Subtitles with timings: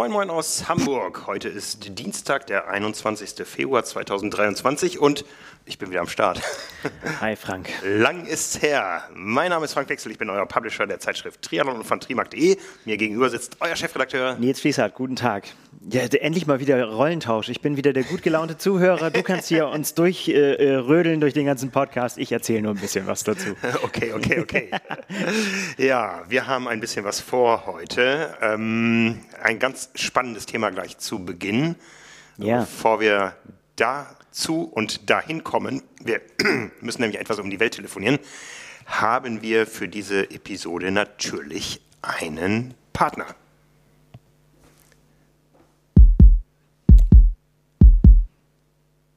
[0.00, 1.26] Moin Moin aus Hamburg.
[1.26, 3.46] Heute ist Dienstag, der 21.
[3.46, 5.26] Februar 2023 und
[5.66, 6.40] ich bin wieder am Start.
[7.20, 7.68] Hi Frank.
[7.84, 9.04] Lang ist's her.
[9.14, 12.56] Mein Name ist Frank Wechsel, ich bin euer Publisher der Zeitschrift Triathlon und von trimark.de.
[12.86, 15.44] Mir gegenüber sitzt euer Chefredakteur Nils Fließhardt, guten Tag.
[15.88, 17.48] Ja, endlich mal wieder Rollentausch.
[17.48, 19.10] Ich bin wieder der gut gelaunte Zuhörer.
[19.10, 22.18] Du kannst hier uns durchrödeln äh, äh durch den ganzen Podcast.
[22.18, 23.50] Ich erzähle nur ein bisschen was dazu.
[23.82, 24.70] Okay, okay, okay.
[25.78, 28.36] ja, wir haben ein bisschen was vor heute.
[28.42, 31.76] Ähm, ein ganz spannendes Thema gleich zu Beginn.
[32.38, 32.60] Ja.
[32.60, 33.36] Bevor wir
[33.76, 36.20] dazu und dahin kommen, wir
[36.80, 38.18] müssen nämlich etwas um die Welt telefonieren,
[38.86, 43.26] haben wir für diese Episode natürlich einen Partner.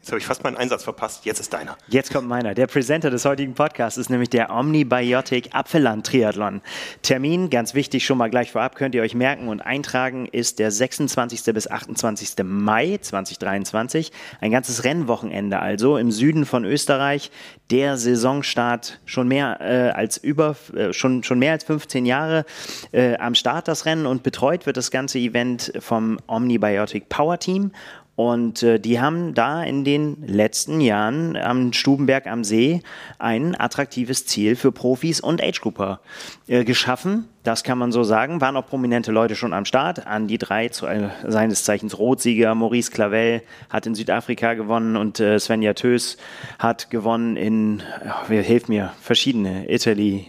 [0.04, 1.24] Jetzt habe ich fast meinen Einsatz verpasst.
[1.24, 1.78] Jetzt ist deiner.
[1.88, 2.54] Jetzt kommt meiner.
[2.54, 6.60] Der Presenter des heutigen Podcasts ist nämlich der Omnibiotic Apfelland Triathlon.
[7.04, 10.72] Termin, ganz wichtig, schon mal gleich vorab, könnt ihr euch merken und eintragen, ist der
[10.72, 11.46] 26.
[11.54, 12.44] bis 28.
[12.44, 14.12] Mai 2023.
[14.42, 17.32] Ein ganzes Rennwochenende also im Süden von Österreich.
[17.72, 22.44] Der Saisonstart schon mehr äh, als über, äh, schon, schon mehr als 15 Jahre
[22.92, 27.72] äh, am Start das Rennen und betreut wird das ganze Event vom Omnibiotic Power Team.
[28.16, 32.82] Und äh, die haben da in den letzten Jahren am Stubenberg am See
[33.18, 36.00] ein attraktives Ziel für Profis und Age-Grouper
[36.48, 37.28] äh, geschaffen.
[37.42, 38.40] Das kann man so sagen.
[38.40, 40.06] Waren auch prominente Leute schon am Start.
[40.06, 43.42] An die drei, zu, äh, seines Zeichens Rotsieger, Maurice Clavel
[43.72, 46.18] hat in Südafrika gewonnen und äh, Svenja Tös
[46.60, 49.72] hat gewonnen in, oh, hilf mir, verschiedene.
[49.72, 50.28] Italy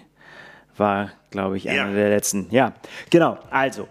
[0.78, 1.94] war, glaube ich, einer ja.
[1.94, 2.46] der letzten.
[2.50, 2.72] Ja,
[3.10, 3.38] genau.
[3.50, 3.88] Also,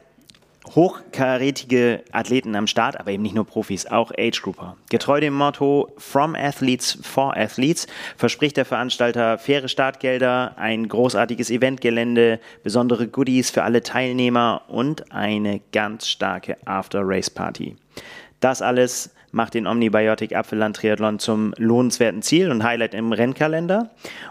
[0.72, 4.78] hochkarätige Athleten am Start, aber eben nicht nur Profis, auch Age-Grouper.
[4.90, 12.40] Getreu dem Motto From Athletes for Athletes verspricht der Veranstalter faire Startgelder, ein großartiges Eventgelände,
[12.64, 17.76] besondere Goodies für alle Teilnehmer und eine ganz starke After-Race-Party.
[18.40, 23.90] Das alles macht den Omnibiotic Apfelland Triathlon zum lohnenswerten Ziel und Highlight im Rennkalender.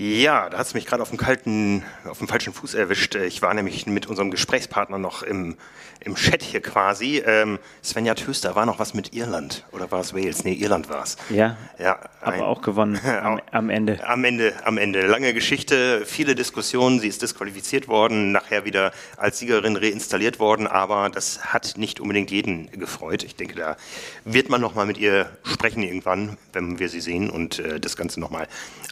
[0.02, 3.16] Ja, da hat es mich gerade auf dem kalten, auf dem falschen Fuß erwischt.
[3.16, 5.58] Ich war nämlich mit unserem Gesprächspartner noch im,
[6.00, 7.22] im Chat hier quasi.
[7.26, 10.46] Ähm, Svenja Töster, war noch was mit Irland oder war es Wales?
[10.46, 11.18] Nee, Irland war es.
[11.30, 14.00] Ja, ja aber auch gewonnen am, am, Ende.
[14.08, 15.06] Am Ende, am Ende.
[15.06, 17.02] Lange Geschichte, viele Diskussionen.
[17.02, 22.32] Sie ist disqualifiziert worden, nachher wieder als Siegerin reinstalliert worden, aber das hat nicht unbedingt
[22.32, 23.24] jeden gefreut.
[23.24, 23.76] Ich denke, da
[24.24, 27.98] wird man noch mal mit ihr sprechen irgendwann, wenn wir sie sehen und äh, das
[27.98, 28.32] Ganze noch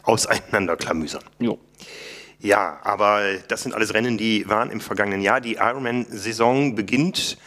[0.08, 1.24] mal auseinanderklammern klamüsern.
[1.40, 1.60] Jo.
[2.40, 5.42] Ja, aber das sind alles Rennen, die waren im vergangenen Jahr.
[5.42, 7.38] Die Ironman-Saison beginnt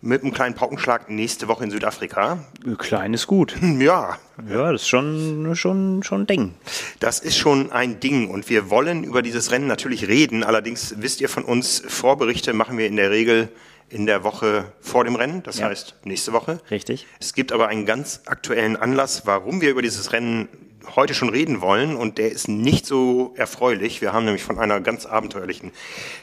[0.00, 2.44] mit einem kleinen Paukenschlag nächste Woche in Südafrika.
[2.78, 3.54] Klein ist gut.
[3.78, 4.18] Ja.
[4.48, 6.54] Ja, das ist schon, schon, schon ein Ding.
[6.98, 10.42] Das ist schon ein Ding und wir wollen über dieses Rennen natürlich reden.
[10.42, 13.50] Allerdings wisst ihr von uns, Vorberichte machen wir in der Regel
[13.88, 15.66] in der Woche vor dem Rennen, das ja.
[15.66, 16.60] heißt nächste Woche.
[16.70, 17.06] Richtig.
[17.20, 20.48] Es gibt aber einen ganz aktuellen Anlass, warum wir über dieses Rennen
[20.94, 24.00] heute schon reden wollen und der ist nicht so erfreulich.
[24.00, 25.72] Wir haben nämlich von einer ganz abenteuerlichen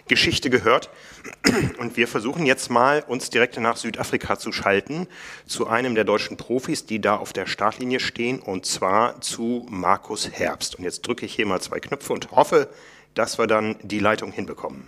[0.07, 0.89] Geschichte gehört
[1.79, 5.07] und wir versuchen jetzt mal uns direkt nach Südafrika zu schalten
[5.45, 10.29] zu einem der deutschen Profis, die da auf der Startlinie stehen und zwar zu Markus
[10.31, 10.75] Herbst.
[10.75, 12.69] Und jetzt drücke ich hier mal zwei Knöpfe und hoffe,
[13.13, 14.87] dass wir dann die Leitung hinbekommen.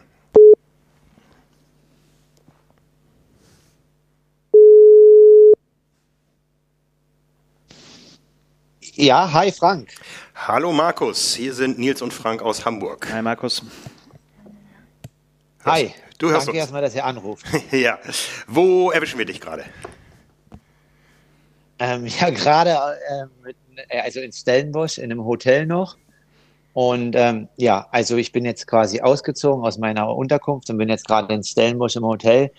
[8.95, 9.89] Ja, hi Frank.
[10.35, 13.07] Hallo Markus, hier sind Nils und Frank aus Hamburg.
[13.11, 13.63] Hi Markus.
[15.63, 15.93] Hi.
[16.17, 16.59] Du hörst Danke uns.
[16.59, 17.45] erstmal, dass ihr anruft.
[17.71, 17.99] ja.
[18.47, 19.63] Wo erwischen wir dich gerade?
[21.79, 22.77] Ähm, ja, gerade
[23.89, 25.95] äh, also in Stellenbosch in einem Hotel noch.
[26.73, 31.07] Und ähm, ja, also ich bin jetzt quasi ausgezogen aus meiner Unterkunft und bin jetzt
[31.07, 32.51] gerade in Stellenbosch im Hotel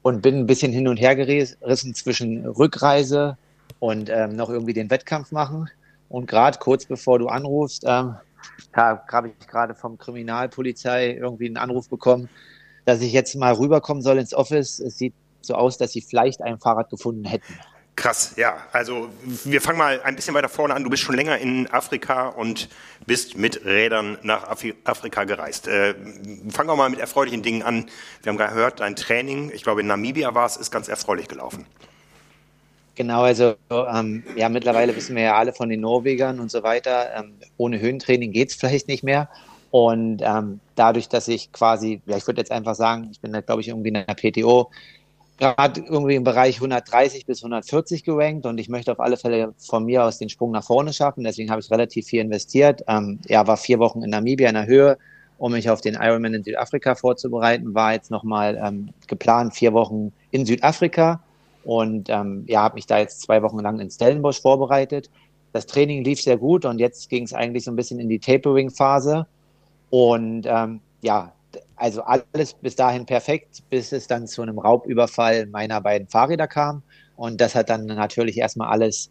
[0.00, 3.36] und bin ein bisschen hin und her gerissen zwischen Rückreise
[3.78, 5.70] und ähm, noch irgendwie den Wettkampf machen.
[6.08, 8.16] Und gerade kurz bevor du anrufst, ähm,
[8.74, 12.28] habe ich gerade vom Kriminalpolizei irgendwie einen Anruf bekommen,
[12.84, 14.78] dass ich jetzt mal rüberkommen soll ins Office.
[14.78, 17.54] Es sieht so aus, dass sie vielleicht ein Fahrrad gefunden hätten.
[17.98, 18.58] Krass, ja.
[18.72, 19.08] Also
[19.44, 20.84] wir fangen mal ein bisschen weiter vorne an.
[20.84, 22.68] Du bist schon länger in Afrika und
[23.06, 25.66] bist mit Rädern nach Afri Afrika gereist.
[25.66, 25.94] Äh,
[26.48, 27.86] fangen wir mal mit erfreulichen Dingen an.
[28.22, 31.66] Wir haben gehört, dein Training, ich glaube in Namibia war es, ist ganz erfreulich gelaufen.
[32.98, 37.14] Genau, also ähm, ja, mittlerweile wissen wir ja alle von den Norwegern und so weiter,
[37.16, 39.28] ähm, ohne Höhentraining geht es vielleicht nicht mehr.
[39.70, 43.40] Und ähm, dadurch, dass ich quasi, ja, ich würde jetzt einfach sagen, ich bin da,
[43.40, 44.72] glaube ich, irgendwie in der PTO,
[45.38, 49.84] gerade irgendwie im Bereich 130 bis 140 gerankt und ich möchte auf alle Fälle von
[49.84, 51.22] mir aus den Sprung nach vorne schaffen.
[51.22, 52.82] Deswegen habe ich relativ viel investiert.
[52.88, 54.98] Ähm, ja, war vier Wochen in Namibia in der Höhe,
[55.36, 57.74] um mich auf den Ironman in Südafrika vorzubereiten.
[57.74, 61.22] War jetzt nochmal ähm, geplant vier Wochen in Südafrika
[61.64, 65.10] und ähm, ja, habe mich da jetzt zwei Wochen lang in Stellenbosch vorbereitet.
[65.52, 68.18] Das Training lief sehr gut und jetzt ging es eigentlich so ein bisschen in die
[68.18, 69.26] Tapering-Phase
[69.90, 71.32] und ähm, ja,
[71.76, 76.82] also alles bis dahin perfekt, bis es dann zu einem Raubüberfall meiner beiden Fahrräder kam.
[77.16, 79.10] Und das hat dann natürlich erstmal alles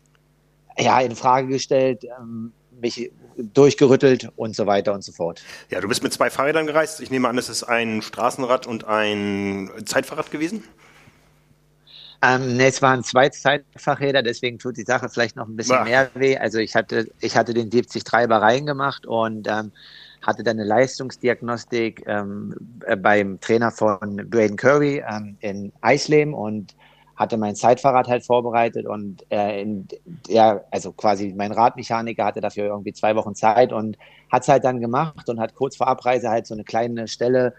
[0.78, 5.42] ja, in Frage gestellt, ähm, mich durchgerüttelt und so weiter und so fort.
[5.70, 7.02] Ja, du bist mit zwei Fahrrädern gereist.
[7.02, 10.64] Ich nehme an, es ist ein Straßenrad und ein Zeitfahrrad gewesen?
[12.22, 15.86] Ähm, ne, es waren zwei Zeitfahrräder, deswegen tut die Sache vielleicht noch ein bisschen Ach.
[15.86, 16.38] mehr weh.
[16.38, 19.72] Also ich hatte, ich hatte den 70 Treiber reingemacht und ähm,
[20.24, 22.56] hatte dann eine Leistungsdiagnostik ähm,
[22.86, 26.75] äh, beim Trainer von Braden Curry ähm, in Eisleben und
[27.16, 29.88] hatte mein Zeitfahrrad halt vorbereitet und äh, in,
[30.28, 33.98] ja, also quasi mein Radmechaniker hatte dafür irgendwie zwei Wochen Zeit und
[34.31, 37.54] hat es halt dann gemacht und hat kurz vor Abreise halt so eine kleine Stelle,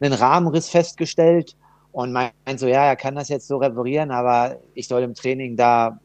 [0.00, 1.56] einen Rahmenriss festgestellt
[1.92, 5.56] und meint so, ja, er kann das jetzt so reparieren, aber ich soll im Training
[5.56, 6.00] da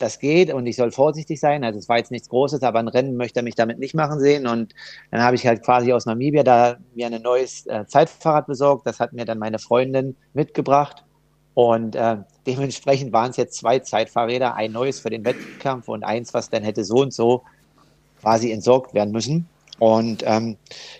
[0.00, 1.62] das geht und ich soll vorsichtig sein.
[1.62, 4.18] Also es war jetzt nichts Großes, aber ein Rennen möchte er mich damit nicht machen
[4.18, 4.46] sehen.
[4.46, 4.74] Und
[5.10, 8.86] dann habe ich halt quasi aus Namibia da mir ein neues äh, Zeitfahrrad besorgt.
[8.86, 11.04] Das hat mir dann meine Freundin mitgebracht.
[11.54, 12.16] Und äh,
[12.46, 16.62] dementsprechend waren es jetzt zwei Zeitfahrräder, ein neues für den Wettkampf und eins, was dann
[16.62, 17.42] hätte so und so
[18.20, 19.48] quasi entsorgt werden müssen.
[19.80, 20.58] Und ähm,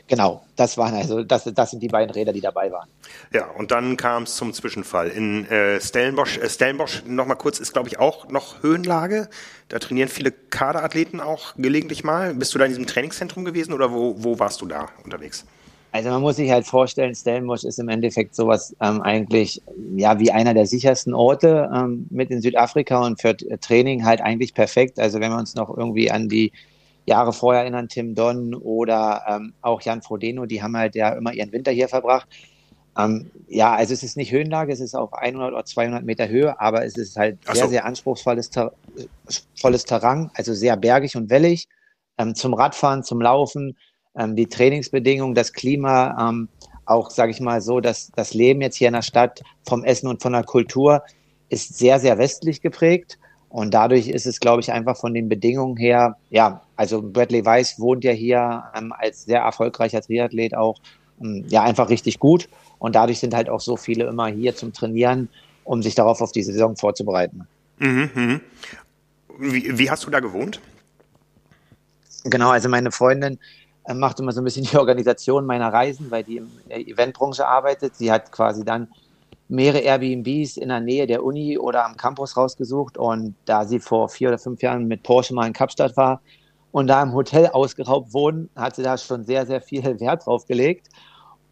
[0.08, 2.88] genau, das waren also, das, das sind die beiden Räder, die dabei waren.
[3.30, 5.08] Ja, und dann kam es zum Zwischenfall.
[5.08, 9.28] In äh, Stellenbosch, äh, Stellenbosch nochmal kurz, ist glaube ich auch noch Höhenlage.
[9.68, 12.32] Da trainieren viele Kaderathleten auch gelegentlich mal.
[12.32, 15.44] Bist du da in diesem Trainingszentrum gewesen oder wo, wo warst du da unterwegs?
[15.92, 19.60] Also man muss sich halt vorstellen, Stellenbosch ist im Endeffekt sowas ähm, eigentlich
[19.94, 24.54] ja wie einer der sichersten Orte ähm, mit in Südafrika und für Training halt eigentlich
[24.54, 24.98] perfekt.
[24.98, 26.52] Also wenn wir uns noch irgendwie an die
[27.10, 31.32] Jahre vorher erinnern, Tim Don oder ähm, auch Jan Frodeno, die haben halt ja immer
[31.32, 32.28] ihren Winter hier verbracht.
[32.96, 36.58] Ähm, ja, also es ist nicht Höhenlage, es ist auf 100 oder 200 Meter Höhe,
[36.60, 37.70] aber es ist halt sehr, so.
[37.70, 38.72] sehr anspruchsvolles Ter
[39.60, 41.68] volles Terrain, also sehr bergig und wellig.
[42.18, 43.76] Ähm, zum Radfahren, zum Laufen,
[44.16, 46.48] ähm, die Trainingsbedingungen, das Klima, ähm,
[46.84, 50.08] auch, sage ich mal so, dass das Leben jetzt hier in der Stadt vom Essen
[50.08, 51.02] und von der Kultur
[51.48, 53.18] ist sehr, sehr westlich geprägt.
[53.50, 57.80] Und dadurch ist es, glaube ich, einfach von den Bedingungen her, ja, also Bradley Weiss
[57.80, 60.78] wohnt ja hier ähm, als sehr erfolgreicher Triathlet auch,
[61.20, 62.48] ähm, ja, einfach richtig gut.
[62.78, 65.28] Und dadurch sind halt auch so viele immer hier zum Trainieren,
[65.64, 67.46] um sich darauf auf die Saison vorzubereiten.
[67.78, 68.40] Mhm, mh.
[69.38, 70.60] wie, wie hast du da gewohnt?
[72.24, 73.38] Genau, also meine Freundin
[73.84, 77.46] äh, macht immer so ein bisschen die Organisation meiner Reisen, weil die in der Eventbranche
[77.46, 77.96] arbeitet.
[77.96, 78.88] Sie hat quasi dann
[79.50, 82.96] mehrere Airbnbs in der Nähe der Uni oder am Campus rausgesucht.
[82.96, 86.22] Und da sie vor vier oder fünf Jahren mit Porsche mal in Kapstadt war
[86.72, 90.46] und da im Hotel ausgeraubt wurden, hat sie da schon sehr, sehr viel Wert drauf
[90.46, 90.88] gelegt.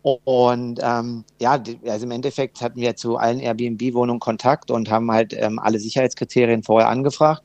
[0.02, 5.34] Und ähm, ja, also im Endeffekt hatten wir zu allen Airbnb-Wohnungen Kontakt und haben halt
[5.36, 7.42] ähm, alle Sicherheitskriterien vorher angefragt.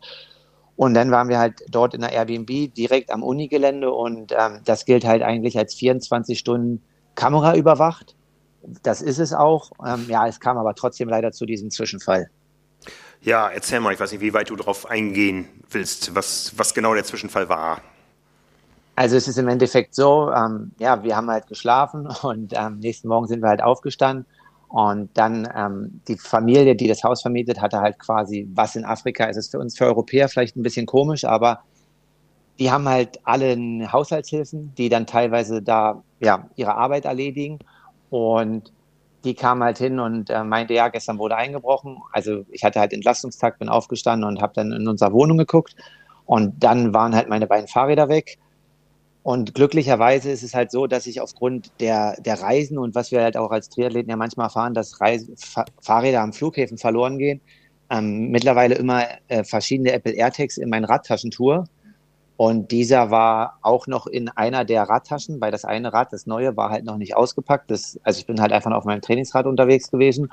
[0.75, 4.85] Und dann waren wir halt dort in der Airbnb direkt am Unigelände und ähm, das
[4.85, 6.81] gilt halt eigentlich als 24 Stunden
[7.15, 8.15] Kamera überwacht.
[8.81, 9.71] Das ist es auch.
[9.85, 12.29] Ähm, ja, es kam aber trotzdem leider zu diesem Zwischenfall.
[13.21, 16.93] Ja, erzähl mal, ich weiß nicht, wie weit du darauf eingehen willst, was, was genau
[16.93, 17.81] der Zwischenfall war.
[18.95, 22.79] Also es ist im Endeffekt so, ähm, ja, wir haben halt geschlafen und am ähm,
[22.79, 24.25] nächsten Morgen sind wir halt aufgestanden
[24.67, 29.25] und dann ähm, die Familie, die das Haus vermietet, hatte halt quasi, was in Afrika
[29.25, 31.61] ist, ist für uns für Europäer vielleicht ein bisschen komisch, aber
[32.59, 33.57] die haben halt alle
[33.91, 37.59] Haushaltshilfen, die dann teilweise da ja ihre Arbeit erledigen
[38.13, 38.71] und
[39.23, 41.97] die kam halt hin und äh, meinte, ja, gestern wurde eingebrochen.
[42.11, 45.75] Also ich hatte halt Entlastungstag, bin aufgestanden und habe dann in unserer Wohnung geguckt.
[46.25, 48.37] Und dann waren halt meine beiden Fahrräder weg.
[49.23, 53.23] Und glücklicherweise ist es halt so, dass ich aufgrund der, der Reisen und was wir
[53.23, 55.33] halt auch als Triathleten ja manchmal erfahren, dass Reise,
[55.81, 57.41] Fahrräder am Flughäfen verloren gehen,
[57.89, 61.63] ähm, mittlerweile immer äh, verschiedene Apple AirTags in meinen Radtaschen tue
[62.35, 66.57] Und dieser war auch noch in einer der Radtaschen, weil das eine Rad, das neue,
[66.57, 67.69] war halt noch nicht ausgepackt.
[67.69, 70.31] Das, also ich bin halt einfach auf meinem Trainingsrad unterwegs gewesen.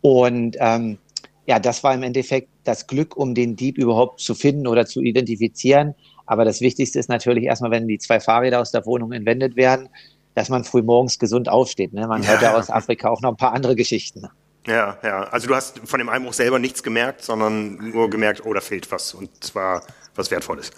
[0.00, 0.98] Und ähm,
[1.46, 5.00] ja, das war im Endeffekt das Glück, um den Dieb überhaupt zu finden oder zu
[5.00, 5.94] identifizieren.
[6.26, 9.88] Aber das Wichtigste ist natürlich erstmal, wenn die zwei Fahrräder aus der Wohnung entwendet werden,
[10.34, 11.92] dass man früh morgens gesund aufsteht.
[11.92, 12.06] Ne?
[12.06, 12.30] Man ja.
[12.30, 14.28] hört ja aus Afrika auch noch ein paar andere Geschichten.
[14.66, 15.24] Ja, ja.
[15.24, 18.90] Also du hast von dem Einbruch selber nichts gemerkt, sondern nur gemerkt, oh, da fehlt
[18.92, 19.82] was und zwar
[20.14, 20.70] was Wertvolles.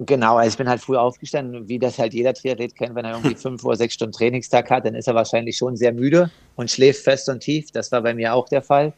[0.00, 3.12] Genau, also ich bin halt früh aufgestanden, wie das halt jeder Triathlet kennt, wenn er
[3.12, 6.70] irgendwie fünf oder sechs Stunden Trainingstag hat, dann ist er wahrscheinlich schon sehr müde und
[6.70, 7.70] schläft fest und tief.
[7.70, 8.92] Das war bei mir auch der Fall.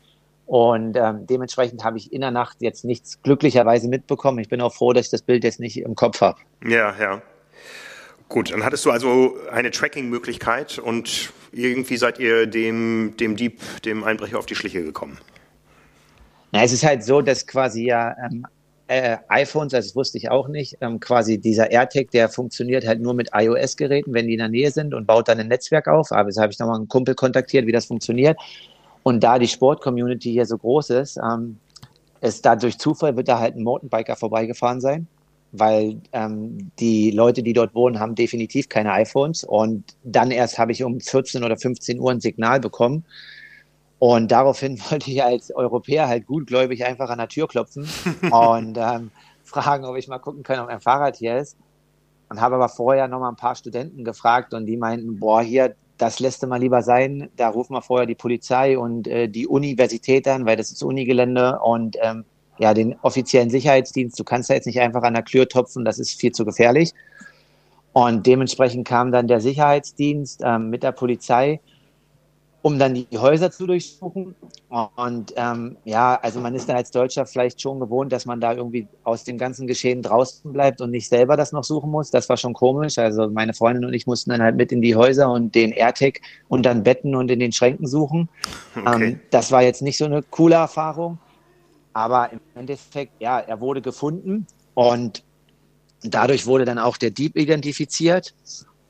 [0.47, 4.39] Und ähm, dementsprechend habe ich in der Nacht jetzt nichts glücklicherweise mitbekommen.
[4.39, 6.39] Ich bin auch froh, dass ich das Bild jetzt nicht im Kopf habe.
[6.65, 7.21] Ja, ja.
[8.29, 14.03] Gut, dann hattest du also eine Tracking-Möglichkeit und irgendwie seid ihr dem, dem Dieb, dem
[14.03, 15.19] Einbrecher auf die Schliche gekommen.
[16.53, 18.47] Na, es ist halt so, dass quasi ja ähm,
[18.89, 23.15] äh, iPhones, das wusste ich auch nicht, ähm, quasi dieser AirTag, der funktioniert halt nur
[23.15, 26.13] mit iOS-Geräten, wenn die in der Nähe sind und baut dann ein Netzwerk auf.
[26.13, 28.39] Aber jetzt habe ich nochmal einen Kumpel kontaktiert, wie das funktioniert.
[29.03, 31.59] Und da die Sport-Community hier so groß ist, ähm,
[32.21, 35.07] ist da durch Zufall wird da halt ein Mountainbiker vorbeigefahren sein,
[35.53, 39.45] weil ähm, die Leute, die dort wohnen, haben definitiv keine iPhones.
[39.45, 43.05] Und dann erst habe ich um 14 oder 15 Uhr ein Signal bekommen.
[43.99, 47.89] Und daraufhin wollte ich als Europäer halt gutgläubig einfach an der Tür klopfen
[48.31, 49.11] und ähm,
[49.45, 51.57] fragen, ob ich mal gucken kann, ob mein Fahrrad hier ist.
[52.29, 55.77] Und habe aber vorher noch mal ein paar Studenten gefragt und die meinten, boah, hier,
[55.97, 57.31] das lässt du mal lieber sein.
[57.37, 61.61] Da rufen wir vorher die Polizei und äh, die Universität an, weil das ist Unigelände
[61.61, 62.25] und ähm,
[62.59, 64.19] ja, den offiziellen Sicherheitsdienst.
[64.19, 66.93] Du kannst da jetzt nicht einfach an der Tür topfen, das ist viel zu gefährlich.
[67.93, 71.61] Und dementsprechend kam dann der Sicherheitsdienst ähm, mit der Polizei
[72.67, 74.35] um dann die Häuser zu durchsuchen.
[74.97, 78.55] Und ähm, ja, also man ist dann als Deutscher vielleicht schon gewohnt, dass man da
[78.55, 82.11] irgendwie aus dem ganzen Geschehen draußen bleibt und nicht selber das noch suchen muss.
[82.11, 82.99] Das war schon komisch.
[82.99, 86.21] Also meine Freundin und ich mussten dann halt mit in die Häuser und den AirTag
[86.49, 88.29] und dann Betten und in den Schränken suchen.
[88.75, 89.11] Okay.
[89.11, 91.19] Ähm, das war jetzt nicht so eine coole Erfahrung.
[91.93, 94.45] Aber im Endeffekt, ja, er wurde gefunden
[94.75, 95.23] und
[96.03, 98.35] dadurch wurde dann auch der Dieb identifiziert.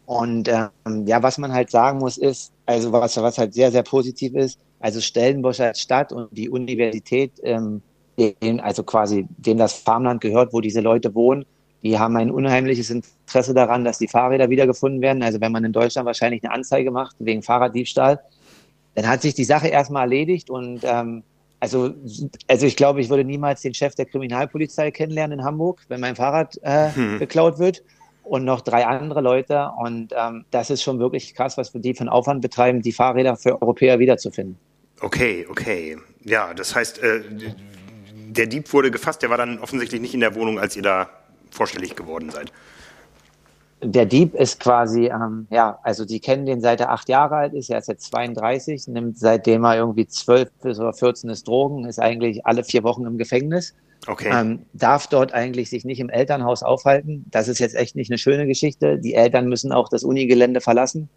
[0.06, 3.82] Und ähm, ja, was man halt sagen muss, ist, also was, was halt sehr, sehr
[3.82, 7.82] positiv ist, also Stellenbosch als Stadt und die Universität, ähm,
[8.16, 11.44] dem, also quasi dem das Farmland gehört, wo diese Leute wohnen,
[11.82, 15.22] die haben ein unheimliches Interesse daran, dass die Fahrräder wiedergefunden werden.
[15.22, 18.20] Also wenn man in Deutschland wahrscheinlich eine Anzeige macht wegen Fahrraddiebstahl,
[18.94, 21.22] dann hat sich die Sache erstmal erledigt und ähm,
[21.58, 21.94] also,
[22.48, 26.14] also ich glaube, ich würde niemals den Chef der Kriminalpolizei kennenlernen in Hamburg, wenn mein
[26.14, 27.18] Fahrrad äh, hm.
[27.18, 27.82] geklaut wird
[28.26, 29.70] und noch drei andere Leute.
[29.78, 33.36] Und ähm, das ist schon wirklich krass, was wir die von Aufwand betreiben, die Fahrräder
[33.36, 34.58] für Europäer wiederzufinden.
[35.00, 35.96] Okay, okay.
[36.24, 37.22] Ja, das heißt, äh,
[38.28, 41.08] der Dieb wurde gefasst, der war dann offensichtlich nicht in der Wohnung, als ihr da
[41.50, 42.52] vorstellig geworden seid.
[43.82, 47.52] Der Dieb ist quasi, ähm, ja, also die kennen den seit er acht Jahre alt
[47.52, 51.84] ist, er ist jetzt 32, nimmt seitdem er irgendwie zwölf bis oder 14 ist Drogen,
[51.84, 53.74] ist eigentlich alle vier Wochen im Gefängnis
[54.06, 54.30] Okay.
[54.32, 57.24] Ähm, darf dort eigentlich sich nicht im Elternhaus aufhalten.
[57.30, 58.98] Das ist jetzt echt nicht eine schöne Geschichte.
[58.98, 61.08] Die Eltern müssen auch das Unigelände verlassen,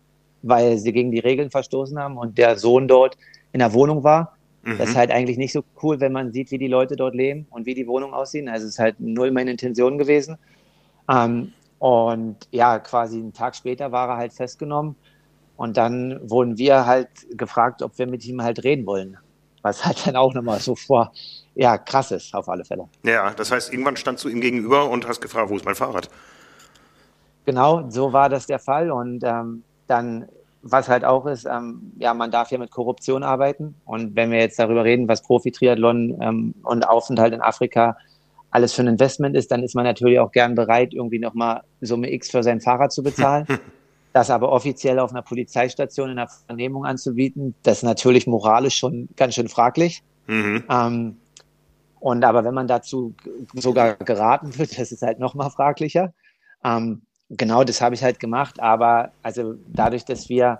[0.41, 3.17] weil sie gegen die Regeln verstoßen haben und der Sohn dort
[3.51, 4.37] in der Wohnung war.
[4.63, 4.77] Mhm.
[4.77, 7.45] Das ist halt eigentlich nicht so cool, wenn man sieht, wie die Leute dort leben
[7.51, 8.49] und wie die Wohnungen aussehen.
[8.49, 10.37] Also es ist halt null meine Intention gewesen.
[11.09, 14.95] Ähm, und ja, quasi einen Tag später war er halt festgenommen.
[15.55, 19.17] Und dann wurden wir halt gefragt, ob wir mit ihm halt reden wollen.
[19.61, 21.11] Was halt dann auch nochmal so vor,
[21.55, 22.87] ja, krass ist, auf alle Fälle.
[23.03, 26.09] Ja, das heißt, irgendwann standst du ihm gegenüber und hast gefragt, wo ist mein Fahrrad?
[27.45, 28.91] Genau, so war das der Fall.
[28.91, 30.27] Und ähm, dann,
[30.61, 33.75] was halt auch ist, ähm, ja, man darf ja mit Korruption arbeiten.
[33.85, 37.97] Und wenn wir jetzt darüber reden, was Profi-Triathlon ähm, und Aufenthalt in Afrika
[38.51, 42.11] alles für ein Investment ist, dann ist man natürlich auch gern bereit, irgendwie nochmal Summe
[42.11, 43.45] X für sein Fahrrad zu bezahlen.
[44.13, 49.09] das aber offiziell auf einer Polizeistation in der Vernehmung anzubieten, das ist natürlich moralisch schon
[49.15, 50.01] ganz schön fraglich.
[50.27, 50.63] Mhm.
[50.69, 51.17] Ähm,
[51.99, 53.13] und aber wenn man dazu
[53.53, 56.13] sogar geraten wird, das ist halt noch mal fraglicher.
[56.63, 58.59] Ähm, genau, das habe ich halt gemacht.
[58.59, 60.59] Aber also dadurch, dass wir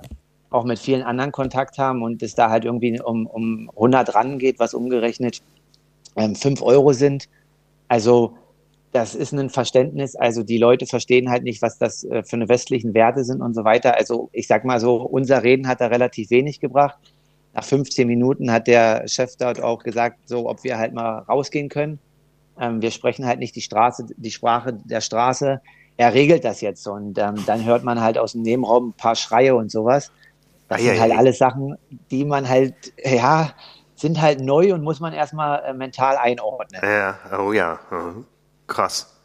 [0.50, 4.60] auch mit vielen anderen Kontakt haben und es da halt irgendwie um, um 100 rangeht,
[4.60, 5.42] was umgerechnet
[6.16, 7.30] ähm, 5 Euro sind.
[7.88, 8.36] Also
[8.92, 10.16] das ist ein Verständnis.
[10.16, 13.54] Also die Leute verstehen halt nicht, was das äh, für eine westlichen Werte sind und
[13.54, 13.96] so weiter.
[13.96, 16.98] Also ich sag mal so, unser Reden hat da relativ wenig gebracht.
[17.54, 21.70] Nach 15 Minuten hat der Chef dort auch gesagt, so ob wir halt mal rausgehen
[21.70, 22.00] können.
[22.60, 25.62] Ähm, wir sprechen halt nicht die Straße, die Sprache der Straße.
[25.98, 29.16] Er regelt das jetzt und ähm, dann hört man halt aus dem Nebenraum ein paar
[29.16, 30.12] Schreie und sowas.
[30.68, 31.76] Das sind halt alles Sachen,
[32.12, 33.52] die man halt, ja,
[33.96, 36.82] sind halt neu und muss man erstmal äh, mental einordnen.
[36.84, 37.80] Ja, oh ja,
[38.68, 39.16] krass.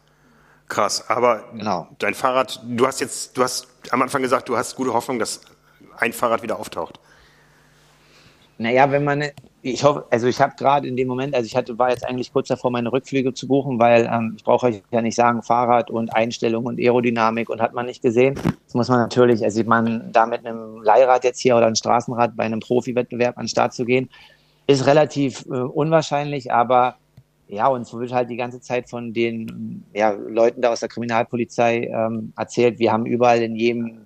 [0.67, 1.89] Krass, aber genau.
[1.99, 5.43] dein Fahrrad, du hast jetzt, du hast am Anfang gesagt, du hast gute Hoffnung, dass
[5.99, 6.99] ein Fahrrad wieder auftaucht.
[8.57, 9.25] Naja, wenn man,
[9.63, 12.33] ich hoffe, also ich habe gerade in dem Moment, also ich hatte, war jetzt eigentlich
[12.33, 15.91] kurz davor, meine Rückflüge zu buchen, weil ähm, ich brauche euch ja nicht sagen, Fahrrad
[15.91, 18.35] und Einstellung und Aerodynamik und hat man nicht gesehen.
[18.67, 22.37] Das muss man natürlich, also man da mit einem Leihrad jetzt hier oder einem Straßenrad
[22.37, 24.09] bei einem Profi-Wettbewerb an den Start zu gehen,
[24.67, 26.97] ist relativ äh, unwahrscheinlich, aber
[27.49, 31.91] ja, uns wird halt die ganze Zeit von den ja, Leuten da aus der Kriminalpolizei
[31.93, 34.04] ähm, erzählt, wir haben überall in jedem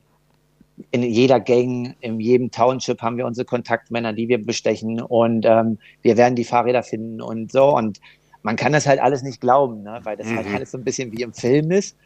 [0.91, 5.79] in jeder Gang, in jedem Township haben wir unsere Kontaktmänner, die wir bestechen und ähm,
[6.03, 7.77] wir werden die Fahrräder finden und so.
[7.77, 8.01] Und
[8.43, 10.01] man kann das halt alles nicht glauben, ne?
[10.05, 10.45] weil das halt mhm.
[10.47, 11.97] halt alles so ein bisschen wie im Film ist.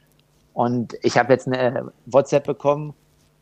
[0.55, 2.95] Und ich habe jetzt eine WhatsApp bekommen,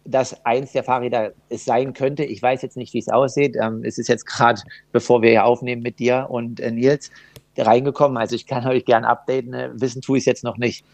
[0.04, 2.24] dass eins der Fahrräder es sein könnte.
[2.24, 3.56] Ich weiß jetzt nicht, wie es aussieht.
[3.60, 4.60] Ähm, es ist jetzt gerade,
[4.92, 7.10] bevor wir hier aufnehmen mit dir und äh, Nils,
[7.56, 8.16] reingekommen.
[8.16, 9.54] Also ich kann euch gern updaten.
[9.54, 10.84] Äh, wissen tue ich es jetzt noch nicht.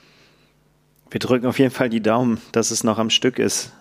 [1.11, 3.73] Wir drücken auf jeden Fall die Daumen, dass es noch am Stück ist.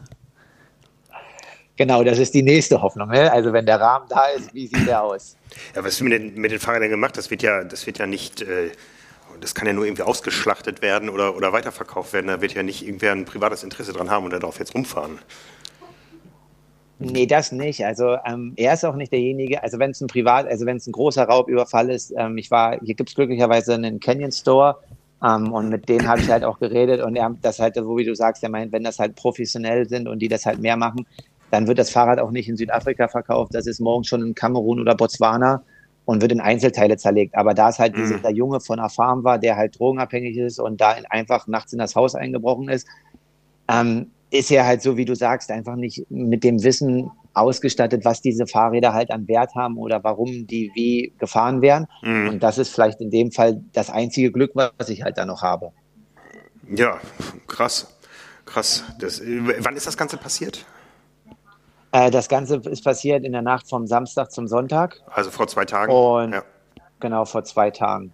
[1.77, 3.09] Genau, das ist die nächste Hoffnung.
[3.09, 3.31] Ne?
[3.31, 5.35] Also wenn der Rahmen da ist, wie sieht der aus?
[5.75, 7.17] Ja, was ist mit den, mit den Fahrrädern gemacht?
[7.17, 8.71] Das wird ja, das wird ja nicht, äh,
[9.41, 12.27] das kann ja nur irgendwie ausgeschlachtet werden oder, oder weiterverkauft werden.
[12.27, 15.19] Da wird ja nicht irgendwer ein privates Interesse dran haben und darauf jetzt rumfahren.
[16.97, 17.85] Nee, das nicht.
[17.85, 20.87] Also ähm, er ist auch nicht derjenige, also wenn es ein Privat, also wenn es
[20.87, 24.77] ein großer Raubüberfall ist, ähm, ich war, hier gibt es glücklicherweise einen Canyon Store
[25.21, 28.05] ähm, und mit denen habe ich halt auch geredet und er das halt, so wie
[28.05, 31.05] du sagst, er meint, wenn das halt professionell sind und die das halt mehr machen,
[31.55, 34.81] dann wird das Fahrrad auch nicht in Südafrika verkauft, das ist morgen schon in Kamerun
[34.81, 35.63] oder Botswana
[36.03, 37.33] und wird in Einzelteile zerlegt.
[37.33, 38.01] Aber da es halt mhm.
[38.01, 41.79] dieser Junge von einer Farm war, der halt drogenabhängig ist und da einfach nachts in
[41.79, 42.85] das Haus eingebrochen ist,
[43.69, 48.21] ähm, ist er halt so, wie du sagst, einfach nicht mit dem Wissen ausgestattet, was
[48.21, 51.87] diese Fahrräder halt an Wert haben oder warum die wie gefahren werden.
[52.01, 52.27] Mhm.
[52.27, 55.41] Und das ist vielleicht in dem Fall das einzige Glück, was ich halt da noch
[55.41, 55.71] habe.
[56.69, 56.99] Ja,
[57.47, 57.87] krass.
[58.45, 58.83] Krass.
[58.99, 59.21] Das,
[59.59, 60.65] wann ist das Ganze passiert?
[61.95, 65.01] Äh, das Ganze ist passiert in der Nacht vom Samstag zum Sonntag.
[65.07, 65.93] Also vor zwei Tagen.
[65.93, 66.43] Und ja.
[66.99, 68.11] genau vor zwei Tagen.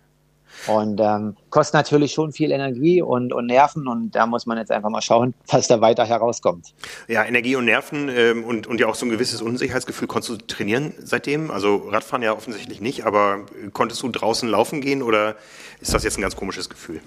[0.67, 4.69] Und ähm, kostet natürlich schon viel Energie und, und Nerven und da muss man jetzt
[4.69, 6.73] einfach mal schauen, was da weiter herauskommt.
[7.07, 10.09] Ja, Energie und Nerven ähm, und, und ja auch so ein gewisses Unsicherheitsgefühl.
[10.09, 11.49] Konntest du trainieren seitdem?
[11.49, 15.37] Also Radfahren ja offensichtlich nicht, aber konntest du draußen laufen gehen oder
[15.79, 16.99] ist das jetzt ein ganz komisches Gefühl?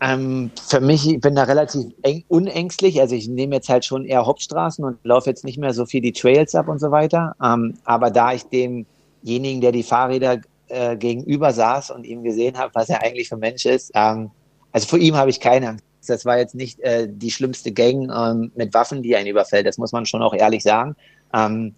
[0.00, 3.00] Ähm, für mich, ich bin da relativ eng, unängstlich.
[3.00, 6.00] Also ich nehme jetzt halt schon eher Hauptstraßen und laufe jetzt nicht mehr so viel
[6.00, 7.34] die Trails ab und so weiter.
[7.42, 12.74] Ähm, aber da ich demjenigen, der die Fahrräder äh, gegenüber saß und ihm gesehen habe,
[12.74, 14.30] was er eigentlich für ein Mensch ist, ähm,
[14.72, 15.84] also vor ihm habe ich keine Angst.
[16.06, 19.66] Das war jetzt nicht äh, die schlimmste Gang ähm, mit Waffen, die einen überfällt.
[19.66, 20.94] Das muss man schon auch ehrlich sagen.
[21.34, 21.74] Ähm,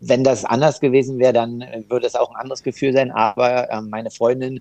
[0.00, 3.10] wenn das anders gewesen wäre, dann würde es auch ein anderes Gefühl sein.
[3.10, 4.60] Aber ähm, meine Freundin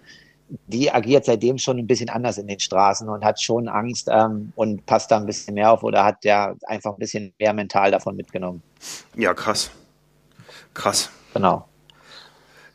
[0.67, 4.53] die agiert seitdem schon ein bisschen anders in den Straßen und hat schon Angst ähm,
[4.55, 7.91] und passt da ein bisschen mehr auf oder hat ja einfach ein bisschen mehr mental
[7.91, 8.61] davon mitgenommen.
[9.15, 9.71] Ja, krass.
[10.73, 11.09] Krass.
[11.33, 11.67] Genau.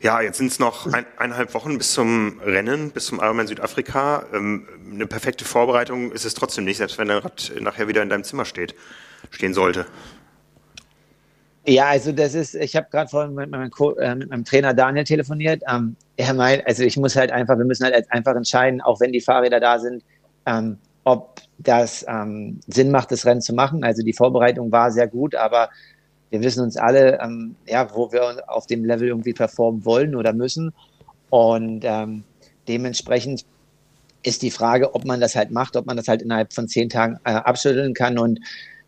[0.01, 4.25] Ja, jetzt sind es noch ein, eineinhalb Wochen bis zum Rennen, bis zum Ironman Südafrika.
[4.33, 8.09] Ähm, eine perfekte Vorbereitung ist es trotzdem nicht, selbst wenn dein Rad nachher wieder in
[8.09, 8.75] deinem Zimmer steht,
[9.29, 9.85] stehen sollte.
[11.65, 13.69] Ja, also das ist, ich habe gerade vorhin mit meinem,
[13.99, 15.61] äh, mit meinem, Trainer Daniel telefoniert.
[15.71, 19.11] Ähm, er meint, also ich muss halt einfach, wir müssen halt einfach entscheiden, auch wenn
[19.11, 20.03] die Fahrräder da sind,
[20.47, 23.83] ähm, ob das ähm, Sinn macht, das Rennen zu machen.
[23.83, 25.69] Also die Vorbereitung war sehr gut, aber
[26.31, 30.33] wir wissen uns alle, ähm, ja, wo wir auf dem Level irgendwie performen wollen oder
[30.33, 30.73] müssen.
[31.29, 32.23] Und ähm,
[32.67, 33.45] dementsprechend
[34.23, 36.89] ist die Frage, ob man das halt macht, ob man das halt innerhalb von zehn
[36.89, 38.39] Tagen äh, abschütteln kann und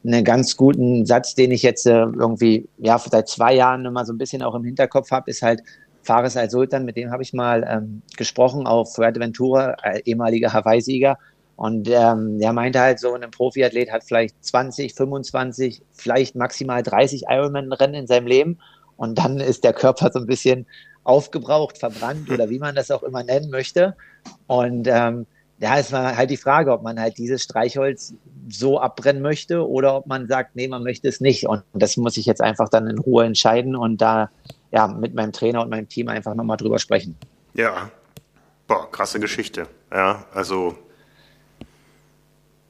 [0.05, 4.13] einen ganz guten Satz, den ich jetzt äh, irgendwie ja seit zwei Jahren immer so
[4.13, 5.61] ein bisschen auch im Hinterkopf habe, ist halt
[6.03, 11.17] Fares Al-Sultan, mit dem habe ich mal ähm, gesprochen auf Fuerteventura, äh, ehemaliger Hawaii-Sieger.
[11.55, 17.25] Und ähm, der meinte halt so, ein Profiathlet hat vielleicht 20, 25, vielleicht maximal 30
[17.29, 18.59] Ironman-Rennen in seinem Leben.
[18.97, 20.65] Und dann ist der Körper so ein bisschen
[21.03, 23.95] aufgebraucht, verbrannt oder wie man das auch immer nennen möchte.
[24.47, 25.25] Und ähm,
[25.63, 28.13] ja, es war halt die Frage, ob man halt dieses Streichholz
[28.49, 31.47] so abbrennen möchte oder ob man sagt, nee, man möchte es nicht.
[31.47, 34.29] Und das muss ich jetzt einfach dann in Ruhe entscheiden und da
[34.71, 37.15] ja mit meinem Trainer und meinem Team einfach nochmal drüber sprechen.
[37.53, 37.89] Ja,
[38.67, 39.69] boah, krasse Geschichte.
[39.89, 40.77] Ja, also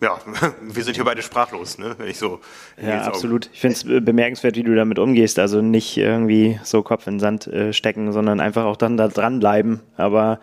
[0.04, 0.20] ja,
[0.62, 1.96] wir sind hier beide sprachlos, ne?
[1.98, 2.42] wenn ich so.
[2.82, 3.50] Ja, absolut.
[3.54, 5.40] Ich finde es bemerkenswert, wie du damit umgehst.
[5.40, 9.08] Also nicht irgendwie so Kopf in den Sand äh, stecken, sondern einfach auch dann da
[9.08, 9.80] dranbleiben.
[9.96, 10.40] Aber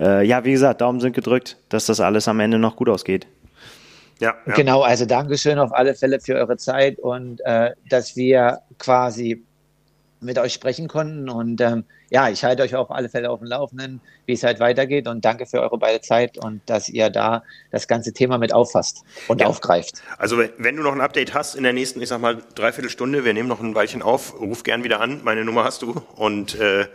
[0.00, 3.26] äh, ja, wie gesagt, Daumen sind gedrückt, dass das alles am Ende noch gut ausgeht.
[4.18, 4.54] Ja, ja.
[4.54, 9.44] Genau, also Dankeschön auf alle Fälle für eure Zeit und äh, dass wir quasi
[10.22, 11.28] mit euch sprechen konnten.
[11.28, 14.60] Und ähm, ja, ich halte euch auf alle Fälle auf dem Laufenden, wie es halt
[14.60, 15.08] weitergeht.
[15.08, 19.04] Und danke für eure beide Zeit und dass ihr da das ganze Thema mit auffasst
[19.28, 19.46] und ja.
[19.46, 20.02] aufgreift.
[20.18, 23.24] Also wenn du noch ein Update hast in der nächsten, ich sag mal, dreiviertel Stunde,
[23.24, 26.02] wir nehmen noch ein Weilchen auf, ruf gern wieder an, meine Nummer hast du.
[26.16, 26.86] Und äh,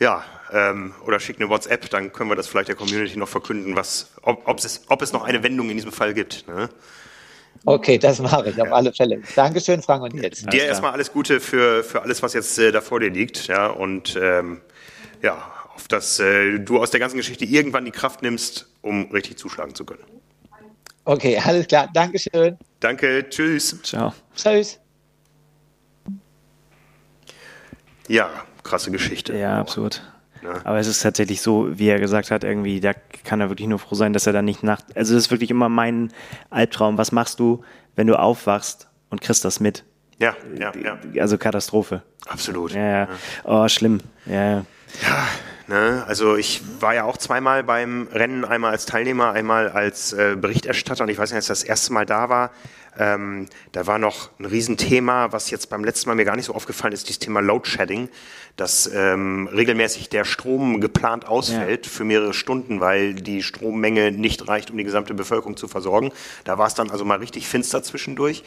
[0.00, 3.76] ja, ähm, oder schick eine WhatsApp, dann können wir das vielleicht der Community noch verkünden,
[3.76, 6.48] was, ob, es, ob es noch eine Wendung in diesem Fall gibt.
[6.48, 6.68] Ne?
[7.64, 8.74] Okay, das mache ich auf ja.
[8.74, 9.20] alle Fälle.
[9.36, 10.42] Dankeschön, Frank und Nils.
[10.44, 13.48] Dir erstmal alles Gute für, für alles, was jetzt äh, da vor dir liegt.
[13.48, 14.62] Ja, und ähm,
[15.22, 19.36] ja, auf dass äh, du aus der ganzen Geschichte irgendwann die Kraft nimmst, um richtig
[19.36, 20.04] zuschlagen zu können.
[21.04, 21.88] Okay, alles klar.
[21.92, 22.56] Dankeschön.
[22.80, 23.76] Danke, tschüss.
[23.82, 24.12] Ciao.
[24.34, 24.78] Tschüss.
[28.08, 28.30] Ja,
[28.62, 29.36] krasse Geschichte.
[29.36, 30.02] Ja, absurd.
[30.42, 30.60] Ja.
[30.64, 32.92] Aber es ist tatsächlich so, wie er gesagt hat, irgendwie, da
[33.24, 34.80] kann er wirklich nur froh sein, dass er da nicht nach.
[34.94, 36.12] Also, das ist wirklich immer mein
[36.50, 36.98] Albtraum.
[36.98, 37.62] Was machst du,
[37.96, 39.84] wenn du aufwachst und kriegst das mit?
[40.18, 40.98] Ja, ja, ja.
[41.22, 42.02] Also Katastrophe.
[42.28, 42.72] Absolut.
[42.72, 43.08] Ja, ja.
[43.44, 44.00] Oh, schlimm.
[44.26, 44.64] Ja, ja.
[45.02, 45.26] Ja,
[45.66, 50.36] ne, also ich war ja auch zweimal beim Rennen, einmal als Teilnehmer, einmal als äh,
[50.38, 52.50] Berichterstatter und ich weiß nicht, als das erste Mal da war,
[52.98, 56.54] ähm, da war noch ein Riesenthema, was jetzt beim letzten Mal mir gar nicht so
[56.54, 58.08] aufgefallen ist, dieses Thema Load Shedding
[58.60, 61.92] dass ähm, regelmäßig der Strom geplant ausfällt ja.
[61.92, 66.12] für mehrere Stunden, weil die Strommenge nicht reicht, um die gesamte Bevölkerung zu versorgen.
[66.44, 68.44] Da war es dann also mal richtig finster zwischendurch.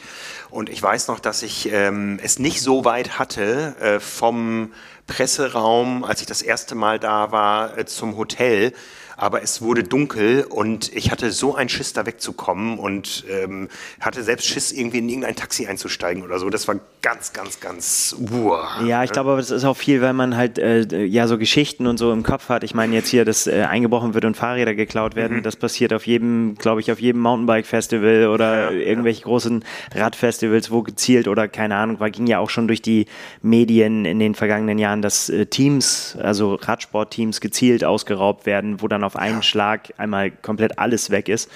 [0.50, 4.72] Und ich weiß noch, dass ich ähm, es nicht so weit hatte äh, vom
[5.08, 8.72] Presseraum, als ich das erste Mal da war, äh, zum Hotel
[9.16, 13.68] aber es wurde dunkel und ich hatte so einen Schiss, da wegzukommen und ähm,
[14.00, 16.50] hatte selbst Schiss, irgendwie in irgendein Taxi einzusteigen oder so.
[16.50, 18.82] Das war ganz, ganz, ganz uah.
[18.84, 21.98] Ja, ich glaube, das ist auch viel, weil man halt äh, ja so Geschichten und
[21.98, 22.64] so im Kopf hat.
[22.64, 25.42] Ich meine jetzt hier, dass äh, eingebrochen wird und Fahrräder geklaut werden, mhm.
[25.42, 29.26] das passiert auf jedem, glaube ich, auf jedem Mountainbike-Festival oder ja, irgendwelche ja.
[29.26, 33.06] großen Radfestivals, wo gezielt oder keine Ahnung, war ging ja auch schon durch die
[33.42, 39.03] Medien in den vergangenen Jahren, dass äh, Teams, also Radsportteams gezielt ausgeraubt werden, wo dann
[39.04, 39.42] auf einen.
[39.42, 41.50] Schlag einmal komplett alles weg ist.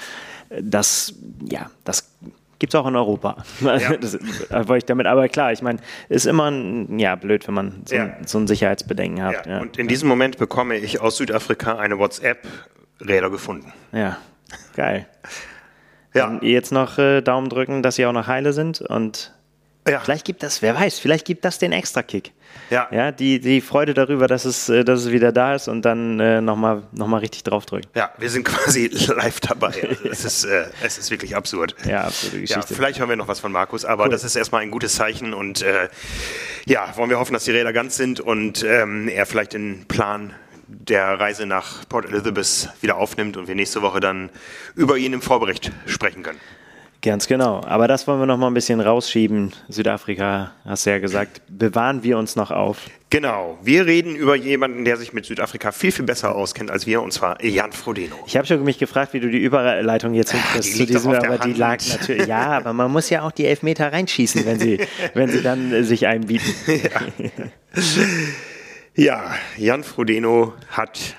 [0.50, 1.14] Das,
[1.50, 2.11] ja, das
[2.58, 3.44] gibt es auch in Europa.
[3.61, 3.96] Ja.
[4.00, 4.18] Das
[4.68, 6.50] wollte ich damit, aber klar, ich meine, ist immer
[6.96, 8.16] ja, blöd, wenn man so, ja.
[8.26, 9.46] so ein Sicherheitsbedenken hat.
[9.46, 9.61] Ja.
[9.61, 13.72] Und in diesem Moment bekomme ich aus Südafrika eine WhatsApp-Räder gefunden.
[13.92, 14.18] Ja,
[14.76, 15.06] geil.
[16.14, 16.26] ja.
[16.26, 19.32] Dann jetzt noch äh, Daumen drücken, dass sie auch noch heile sind und.
[20.02, 22.32] Vielleicht gibt das, wer weiß, vielleicht gibt das den Extra-Kick.
[22.71, 22.88] Ja.
[22.90, 26.21] ja die, die Freude darüber, dass es, äh, dass es wieder da ist und dann
[26.21, 27.90] äh, nochmal noch mal richtig draufdrücken.
[27.94, 29.68] Ja, wir sind quasi live dabei.
[29.88, 31.75] Also es, ist, äh, es ist wirklich absurd.
[31.87, 32.71] Ja, absurde Geschichte.
[32.71, 34.11] Ja, vielleicht hören wir noch was von Markus, aber cool.
[34.11, 35.88] das ist erstmal ein gutes Zeichen und äh,
[36.66, 40.35] ja, wollen wir hoffen, dass die Räder ganz sind und ähm, er vielleicht den Plan
[40.68, 44.29] der Reise nach Port Elizabeth wieder aufnimmt und wir nächste Woche dann
[44.75, 46.40] über ihn im Vorbericht sprechen können.
[47.00, 47.61] Ganz genau.
[47.64, 49.52] Aber das wollen wir noch mal ein bisschen rausschieben.
[49.68, 52.90] Südafrika, hast du ja gesagt, bewahren wir uns noch auf.
[53.11, 53.56] Genau.
[53.62, 57.12] Wir reden über jemanden, der sich mit Südafrika viel, viel besser auskennt als wir, und
[57.12, 58.16] zwar Jan Frodeno.
[58.26, 61.44] Ich habe schon mich gefragt, wie du die Überleitung jetzt hinkriegst zu diesem, aber Hand.
[61.44, 62.26] die lag natürlich.
[62.26, 64.80] Ja, aber man muss ja auch die Elfmeter reinschießen, wenn sie,
[65.14, 66.52] wenn sie dann äh, sich einbieten.
[68.94, 69.24] Ja.
[69.26, 71.16] ja, Jan Frodeno hat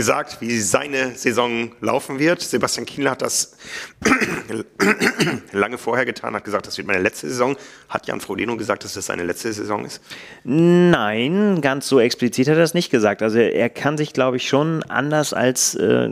[0.00, 2.40] gesagt, wie seine Saison laufen wird.
[2.40, 3.54] Sebastian Kiel hat das
[5.52, 7.54] lange vorher getan, hat gesagt, das wird meine letzte Saison.
[7.90, 10.00] Hat Jan Frodeno gesagt, dass das seine letzte Saison ist?
[10.42, 13.20] Nein, ganz so explizit hat er das nicht gesagt.
[13.20, 16.08] Also er kann sich, glaube ich, schon anders als äh,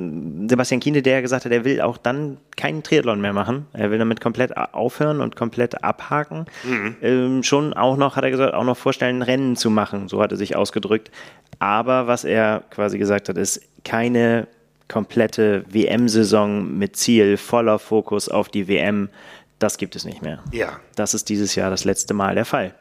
[0.47, 3.69] Sebastian Kiene, der gesagt hat, er will auch dann keinen Triathlon mehr machen.
[3.73, 6.45] Er will damit komplett aufhören und komplett abhaken.
[6.65, 6.97] Mhm.
[7.01, 10.09] Ähm, schon auch noch, hat er gesagt, auch noch vorstellen, Rennen zu machen.
[10.09, 11.11] So hat er sich ausgedrückt.
[11.59, 14.49] Aber was er quasi gesagt hat, ist keine
[14.89, 19.11] komplette WM-Saison mit Ziel, voller Fokus auf die WM.
[19.59, 20.43] Das gibt es nicht mehr.
[20.53, 20.81] Ja.
[20.95, 22.75] Das ist dieses Jahr das letzte Mal der Fall.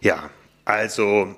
[0.00, 0.30] Ja,
[0.64, 1.34] also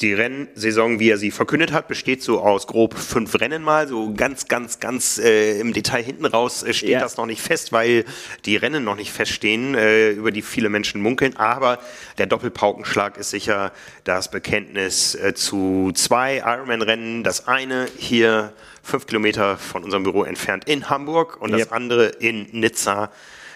[0.00, 3.86] die Rennsaison, wie er sie verkündet hat, besteht so aus grob fünf Rennen mal.
[3.86, 7.00] So ganz, ganz, ganz äh, im Detail hinten raus äh, steht ja.
[7.00, 8.04] das noch nicht fest, weil
[8.44, 11.36] die Rennen noch nicht feststehen, äh, über die viele Menschen munkeln.
[11.36, 11.78] Aber
[12.18, 17.22] der Doppelpaukenschlag ist sicher das Bekenntnis äh, zu zwei Ironman-Rennen.
[17.22, 18.52] Das eine hier
[18.82, 21.60] fünf Kilometer von unserem Büro entfernt in Hamburg und yep.
[21.60, 23.12] das andere in Nizza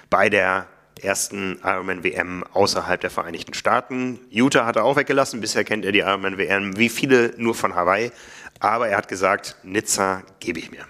[0.09, 0.67] bei der
[1.03, 4.19] ersten Ironman WM außerhalb der Vereinigten Staaten.
[4.31, 5.41] Utah hat er auch weggelassen.
[5.41, 8.11] Bisher kennt er die Ironman WM wie viele nur von Hawaii.
[8.61, 10.85] Aber er hat gesagt, Nizza gebe ich mir.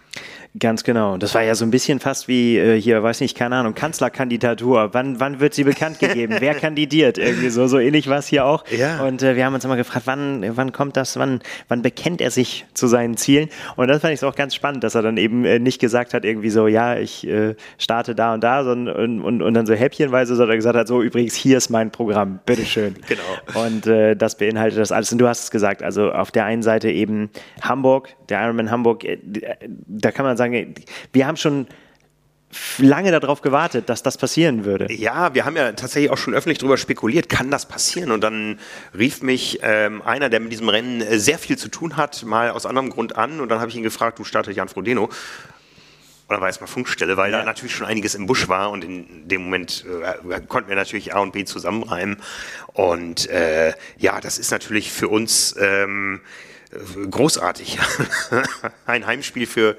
[0.59, 1.17] Ganz genau.
[1.19, 4.91] Das war ja so ein bisschen fast wie äh, hier, weiß nicht, keine Ahnung, Kanzlerkandidatur.
[4.93, 6.37] Wann, wann wird sie bekannt gegeben?
[6.39, 7.19] Wer kandidiert?
[7.19, 8.65] Irgendwie so, so ähnlich war es hier auch.
[8.71, 9.05] Ja.
[9.05, 12.31] Und äh, wir haben uns immer gefragt, wann, wann kommt das, wann, wann bekennt er
[12.31, 13.51] sich zu seinen Zielen?
[13.77, 16.25] Und das fand ich auch ganz spannend, dass er dann eben äh, nicht gesagt hat,
[16.25, 19.75] irgendwie so, ja, ich äh, starte da und da, sondern und, und, und dann so
[19.75, 22.97] häppchenweise, sondern gesagt hat, so übrigens, hier ist mein Programm, bitteschön.
[23.09, 23.65] Genau.
[23.67, 25.11] Und äh, das beinhaltet das alles.
[25.13, 27.31] Und du hast es gesagt, also auf der einen Seite eben
[27.63, 29.19] Hamburg, der Ironman Hamburg, äh,
[29.87, 30.75] da kann man sagen,
[31.13, 31.67] wir haben schon
[32.79, 34.91] lange darauf gewartet, dass das passieren würde.
[34.93, 38.11] Ja, wir haben ja tatsächlich auch schon öffentlich darüber spekuliert, kann das passieren?
[38.11, 38.59] Und dann
[38.97, 42.51] rief mich ähm, einer, der mit diesem Rennen äh, sehr viel zu tun hat, mal
[42.51, 43.41] aus anderem Grund an.
[43.41, 45.05] Und dann habe ich ihn gefragt, du startet Jan Frodeno.
[45.05, 47.39] Und dann war erstmal Funkstelle, weil ja.
[47.39, 51.15] da natürlich schon einiges im Busch war und in dem Moment äh, konnten wir natürlich
[51.15, 52.19] A und B zusammenreimen.
[52.75, 56.21] Und äh, ja, das ist natürlich für uns ähm,
[57.11, 57.79] großartig.
[58.87, 59.77] Ein Heimspiel für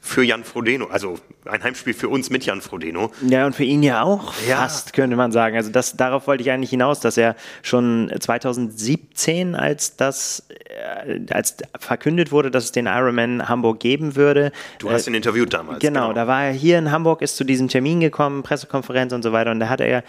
[0.00, 3.10] für Jan Frodeno, also ein Heimspiel für uns mit Jan Frodeno.
[3.26, 4.58] Ja, und für ihn ja auch Ja.
[4.58, 5.56] fast, könnte man sagen.
[5.56, 11.56] Also das, darauf wollte ich eigentlich hinaus, dass er schon 2017, als das, äh, als
[11.78, 15.80] verkündet wurde, dass es den Ironman Hamburg geben würde, Du hast ihn interviewt damals.
[15.80, 19.32] Genau, da war er hier in Hamburg, ist zu diesem Termin gekommen, Pressekonferenz und so
[19.32, 19.50] weiter.
[19.50, 20.04] Und da hat er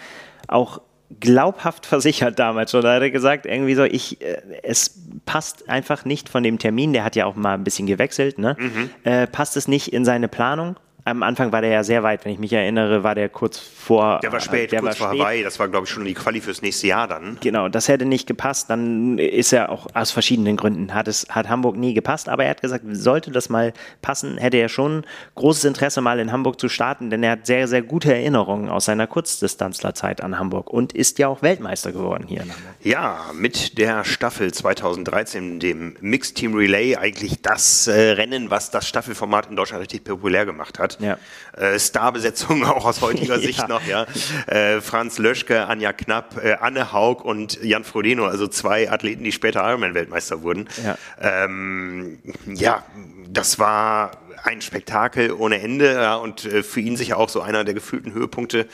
[0.48, 0.80] auch
[1.18, 2.82] glaubhaft versichert damals schon.
[2.82, 4.94] Da hat er gesagt, irgendwie so, ich, äh, es
[5.26, 8.56] passt einfach nicht von dem Termin, der hat ja auch mal ein bisschen gewechselt, ne?
[8.58, 8.90] Mhm.
[9.04, 10.76] Äh, passt es nicht in seine Planung.
[11.10, 14.20] Am Anfang war der ja sehr weit, wenn ich mich erinnere, war der kurz vor.
[14.22, 15.22] Der war spät, der kurz vor war spät.
[15.22, 15.42] Hawaii.
[15.42, 17.38] Das war, glaube ich, schon die Quali fürs nächste Jahr dann.
[17.40, 18.70] Genau, das hätte nicht gepasst.
[18.70, 22.28] Dann ist er auch aus verschiedenen Gründen hat es hat Hamburg nie gepasst.
[22.28, 26.32] Aber er hat gesagt, sollte das mal passen, hätte er schon großes Interesse mal in
[26.32, 30.70] Hamburg zu starten, denn er hat sehr sehr gute Erinnerungen aus seiner Kurzdistanzlerzeit an Hamburg
[30.70, 32.74] und ist ja auch Weltmeister geworden hier in Hamburg.
[32.82, 38.86] Ja, mit der Staffel 2013, dem Mixed Team Relay, eigentlich das äh, Rennen, was das
[38.88, 40.99] Staffelformat in Deutschland richtig populär gemacht hat.
[41.00, 41.18] Ja.
[41.56, 43.40] Äh, Starbesetzung auch aus heutiger Ja.
[43.40, 44.06] Sicht noch, ja.
[44.46, 49.32] Äh, Franz Löschke, Anja Knapp, äh, Anne Haug und Jan Frodeno, also zwei Athleten, die
[49.32, 50.68] später Ironman-Weltmeister wurden.
[50.84, 50.96] Ja.
[51.20, 52.84] Ähm, ja,
[53.28, 57.62] das war ein Spektakel ohne Ende ja, und äh, für ihn sicher auch so einer
[57.62, 58.66] der gefühlten Höhepunkte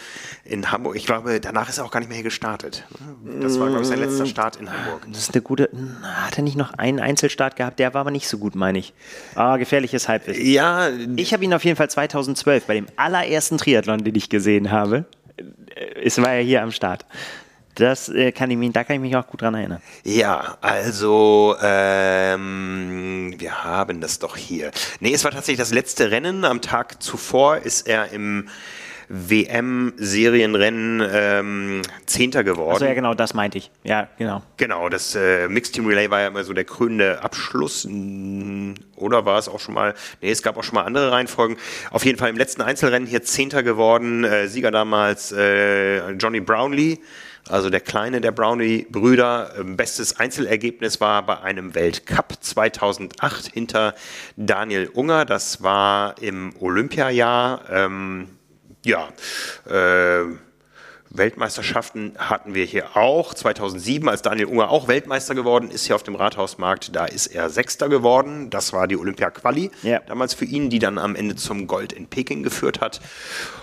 [0.44, 0.94] in Hamburg.
[0.94, 2.84] Ich glaube, danach ist er auch gar nicht mehr hier gestartet.
[3.40, 5.02] Das war, glaube ich, sein letzter Start in Hamburg.
[5.08, 5.68] Das ist eine gute.
[6.02, 7.80] Hat er nicht noch einen Einzelstart gehabt?
[7.80, 8.94] Der war aber nicht so gut, meine ich.
[9.34, 10.46] Ah, gefährliches Halbwissen.
[10.46, 14.70] Ja, Ich habe ihn auf jeden Fall 2012 bei dem allerersten Triathlon, den ich gesehen
[14.70, 15.04] habe.
[15.74, 17.04] äh, Es war ja hier am Start.
[17.76, 19.82] Das äh, kann ich mich, da kann ich mich auch gut dran erinnern.
[20.02, 24.70] Ja, also ähm, wir haben das doch hier.
[25.00, 26.44] Nee, es war tatsächlich das letzte Rennen.
[26.46, 28.48] Am Tag zuvor ist er im
[29.08, 32.74] WM-Serienrennen ähm, Zehnter geworden.
[32.74, 33.70] Also ja, genau, das meinte ich.
[33.84, 34.42] Ja, genau.
[34.56, 37.86] Genau, das äh, Mixed Team Relay war ja immer so der krönende Abschluss.
[37.88, 39.94] Mm, Oder war es auch schon mal?
[40.20, 41.56] Nee, es gab auch schon mal andere Reihenfolgen.
[41.90, 44.24] Auf jeden Fall im letzten Einzelrennen hier Zehnter geworden.
[44.24, 46.98] Äh, Sieger damals äh, Johnny Brownlee,
[47.48, 49.52] also der kleine der Brownlee-Brüder.
[49.60, 53.94] Ähm, bestes Einzelergebnis war bei einem Weltcup 2008 hinter
[54.36, 55.24] Daniel Unger.
[55.24, 57.62] Das war im Olympiajahr.
[57.70, 58.28] Ähm,
[58.86, 59.08] ja,
[59.68, 60.24] äh,
[61.10, 63.32] Weltmeisterschaften hatten wir hier auch.
[63.32, 67.48] 2007, als Daniel Unger auch Weltmeister geworden ist, hier auf dem Rathausmarkt, da ist er
[67.48, 68.50] Sechster geworden.
[68.50, 70.00] Das war die Olympia-Quali Ja.
[70.00, 73.00] damals für ihn, die dann am Ende zum Gold in Peking geführt hat.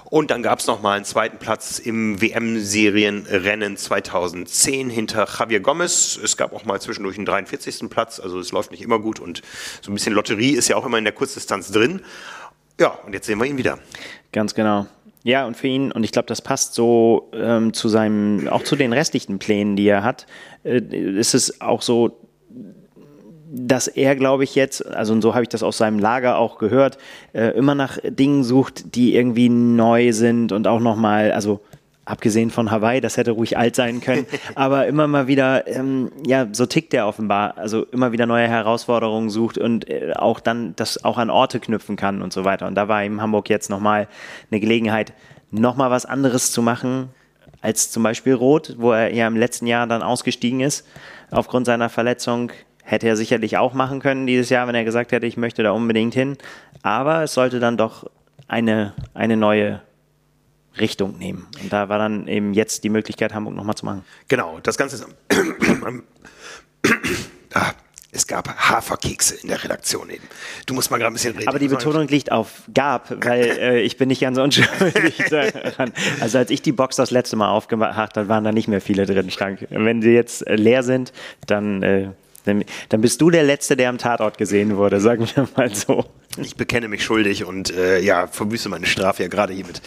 [0.05, 6.17] Und dann gab es nochmal einen zweiten Platz im WM-Serienrennen 2010 hinter Javier Gomez.
[6.23, 7.89] Es gab auch mal zwischendurch einen 43.
[7.89, 9.41] Platz, also es läuft nicht immer gut und
[9.81, 12.01] so ein bisschen Lotterie ist ja auch immer in der Kurzdistanz drin.
[12.79, 13.79] Ja, und jetzt sehen wir ihn wieder.
[14.31, 14.87] Ganz genau.
[15.23, 18.75] Ja, und für ihn, und ich glaube, das passt so ähm, zu seinem, auch zu
[18.75, 20.27] den restlichen Plänen, die er hat,
[20.63, 22.19] äh, ist es auch so,
[23.55, 26.57] dass er, glaube ich, jetzt, also und so habe ich das aus seinem Lager auch
[26.57, 26.97] gehört,
[27.33, 31.61] äh, immer nach Dingen sucht, die irgendwie neu sind und auch nochmal, also
[32.05, 36.47] abgesehen von Hawaii, das hätte ruhig alt sein können, aber immer mal wieder, ähm, ja,
[36.51, 41.03] so tickt er offenbar, also immer wieder neue Herausforderungen sucht und äh, auch dann das
[41.03, 42.67] auch an Orte knüpfen kann und so weiter.
[42.67, 44.07] Und da war ihm Hamburg jetzt nochmal
[44.51, 45.13] eine Gelegenheit,
[45.51, 47.09] nochmal was anderes zu machen,
[47.61, 50.85] als zum Beispiel Rot, wo er ja im letzten Jahr dann ausgestiegen ist.
[51.31, 52.51] Aufgrund seiner Verletzung
[52.83, 55.71] hätte er sicherlich auch machen können dieses Jahr, wenn er gesagt hätte, ich möchte da
[55.71, 56.37] unbedingt hin.
[56.81, 58.09] Aber es sollte dann doch
[58.47, 59.81] eine, eine neue
[60.79, 61.47] Richtung nehmen.
[61.61, 64.03] Und da war dann eben jetzt die Möglichkeit, Hamburg nochmal zu machen.
[64.27, 65.05] Genau, das Ganze ist
[65.83, 66.03] am,
[67.53, 67.71] ah,
[68.15, 70.23] es gab Haferkekse in der Redaktion eben.
[70.67, 71.47] Du musst mal gerade ein bisschen reden.
[71.47, 75.91] Aber die Betonung liegt auf gab, weil äh, ich bin nicht ganz unschuldig daran.
[76.19, 79.05] Also als ich die Box das letzte Mal aufgemacht habe, waren da nicht mehr viele
[79.05, 79.65] drin Schrank.
[79.69, 81.11] Wenn sie jetzt äh, leer sind,
[81.47, 82.09] dann äh,
[82.45, 86.05] Dann, bist du der Letzte, der am Tatort gesehen wurde, sagen wir mal so.
[86.37, 89.81] Ich bekenne mich schuldig und äh, ja, verbüße meine Strafe ja gerade hier mit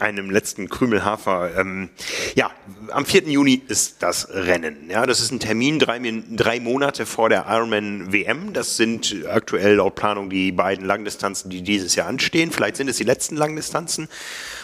[0.00, 1.56] einem letzten Krümel Hafer.
[1.56, 1.88] Ähm,
[2.34, 2.50] ja,
[2.90, 3.22] am 4.
[3.22, 4.90] Juni ist das Rennen.
[4.90, 5.98] Ja, das ist ein Termin drei,
[6.30, 8.52] drei Monate vor der Ironman WM.
[8.52, 12.50] Das sind aktuell laut Planung die beiden Langdistanzen, die dieses Jahr anstehen.
[12.52, 14.08] Vielleicht sind es die letzten Langdistanzen.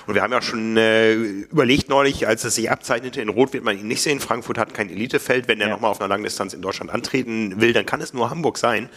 [0.08, 3.62] Und wir haben ja schon äh, überlegt neulich, als es sich abzeichnete, in Rot wird
[3.62, 4.20] man ihn nicht sehen.
[4.20, 5.48] Frankfurt hat kein Elitefeld.
[5.48, 5.74] Wenn er ja.
[5.74, 8.88] nochmal auf einer Langdistanz in Deutschland antreten will, dann kann es nur Hamburg sein.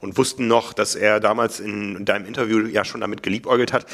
[0.00, 3.86] Und wussten noch, dass er damals in deinem Interview ja schon damit geliebäugelt hat.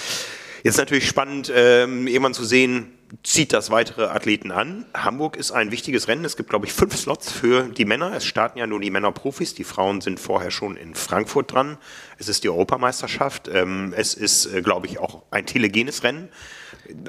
[0.65, 4.85] Jetzt natürlich spannend, ähm, irgendwann zu sehen, zieht das weitere Athleten an.
[4.93, 6.27] Hamburg ist ein wichtiges Rennen.
[6.27, 8.13] Es gibt, glaube ich, fünf Slots für die Männer.
[8.15, 9.55] Es starten ja nur die Männerprofis.
[9.55, 11.79] Die Frauen sind vorher schon in Frankfurt dran.
[12.19, 13.49] Es ist die Europameisterschaft.
[13.49, 16.29] Ähm, es ist, äh, glaube ich, auch ein telegenes Rennen.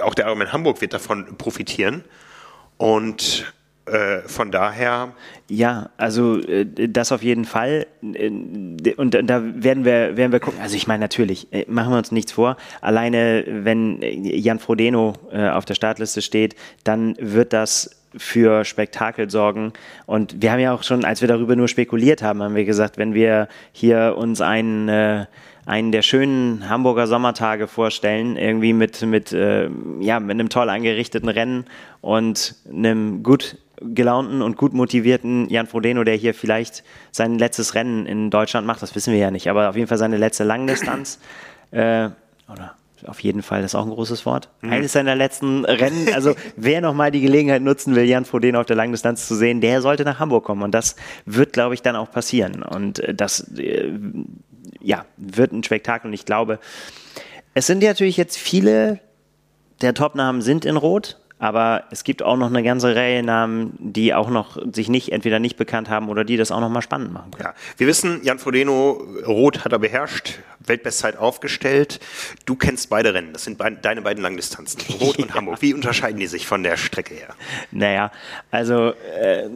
[0.01, 2.03] Auch der Ironman Hamburg wird davon profitieren.
[2.77, 3.45] Und
[3.87, 5.13] äh, von daher.
[5.47, 7.87] Ja, also äh, das auf jeden Fall.
[8.01, 8.29] Äh,
[8.97, 10.59] und da werden wir, werden wir gucken.
[10.61, 12.57] Also ich meine natürlich, machen wir uns nichts vor.
[12.81, 19.73] Alleine wenn Jan Frodeno auf der Startliste steht, dann wird das für Spektakel sorgen.
[20.05, 22.97] Und wir haben ja auch schon, als wir darüber nur spekuliert haben, haben wir gesagt,
[22.97, 25.27] wenn wir hier uns einen
[25.67, 31.27] einen der schönen Hamburger Sommertage vorstellen, irgendwie mit, mit, äh, ja, mit einem toll eingerichteten
[31.27, 31.65] Rennen
[31.99, 38.05] und einem gut gelaunten und gut motivierten Jan Frodeno, der hier vielleicht sein letztes Rennen
[38.05, 41.19] in Deutschland macht, das wissen wir ja nicht, aber auf jeden Fall seine letzte Langdistanz.
[41.69, 42.11] Äh,
[42.49, 42.75] oder
[43.05, 44.47] auf jeden Fall, das ist auch ein großes Wort.
[44.61, 44.71] Mhm.
[44.71, 48.77] Eines seiner letzten Rennen, also wer nochmal die Gelegenheit nutzen will, Jan Frodeno auf der
[48.77, 52.09] Langdistanz zu sehen, der sollte nach Hamburg kommen und das wird, glaube ich, dann auch
[52.09, 53.91] passieren und äh, das, äh,
[54.81, 56.59] ja, wird ein Spektakel und ich glaube,
[57.53, 58.99] es sind natürlich jetzt viele
[59.81, 64.13] der Top-Namen sind in Rot, aber es gibt auch noch eine ganze Reihe Namen, die
[64.13, 67.13] auch noch sich nicht, entweder nicht bekannt haben oder die das auch noch mal spannend
[67.13, 67.49] machen können.
[67.49, 67.53] Ja.
[67.77, 71.99] Wir wissen, Jan Frodeno, Rot hat er beherrscht, Weltbestzeit aufgestellt.
[72.45, 75.33] Du kennst beide Rennen, das sind be deine beiden Langdistanzen, Rot und ja.
[75.35, 75.61] Hamburg.
[75.61, 77.35] Wie unterscheiden die sich von der Strecke her?
[77.71, 78.11] Naja,
[78.49, 79.47] also äh,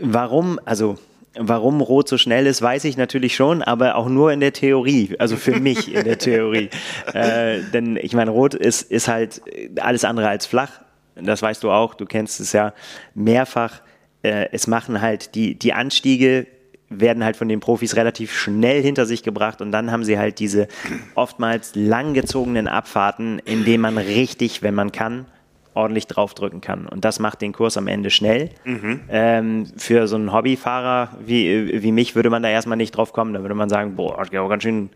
[0.00, 0.98] warum, also
[1.38, 5.14] Warum Rot so schnell ist, weiß ich natürlich schon, aber auch nur in der Theorie,
[5.18, 6.70] also für mich in der Theorie.
[7.12, 9.40] Äh, denn ich meine, Rot ist, ist halt
[9.80, 10.80] alles andere als flach
[11.24, 12.72] das weißt du auch, du kennst es ja
[13.14, 13.80] mehrfach.
[14.22, 16.46] Äh, es machen halt die, die Anstiege
[16.88, 20.38] werden halt von den Profis relativ schnell hinter sich gebracht und dann haben sie halt
[20.38, 20.68] diese
[21.16, 25.26] oftmals langgezogenen Abfahrten, in denen man richtig, wenn man kann,
[25.76, 26.86] ordentlich draufdrücken kann.
[26.86, 28.50] Und das macht den Kurs am Ende schnell.
[28.64, 29.00] Mhm.
[29.08, 33.34] Ähm, für so einen Hobbyfahrer wie, wie mich würde man da erstmal nicht drauf kommen.
[33.34, 34.90] Da würde man sagen, boah, das geht auch ganz schön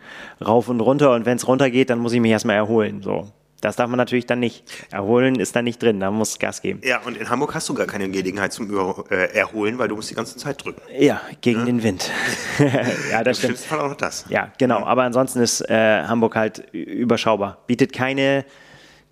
[0.44, 3.02] rauf und runter und wenn es runtergeht, dann muss ich mich erstmal erholen.
[3.02, 3.28] So.
[3.60, 4.64] Das darf man natürlich dann nicht.
[4.90, 6.80] Erholen ist da nicht drin, da muss Gas geben.
[6.82, 8.70] Ja, und in Hamburg hast du gar keine Gelegenheit zum
[9.10, 10.80] äh, Erholen, weil du musst die ganze Zeit drücken.
[10.98, 11.64] Ja, gegen ja?
[11.66, 12.10] den Wind.
[13.10, 13.58] ja, das Im stimmt.
[13.58, 14.24] Fall auch noch das.
[14.30, 14.84] Ja, genau.
[14.84, 17.58] Aber ansonsten ist äh, Hamburg halt überschaubar.
[17.66, 18.46] Bietet keine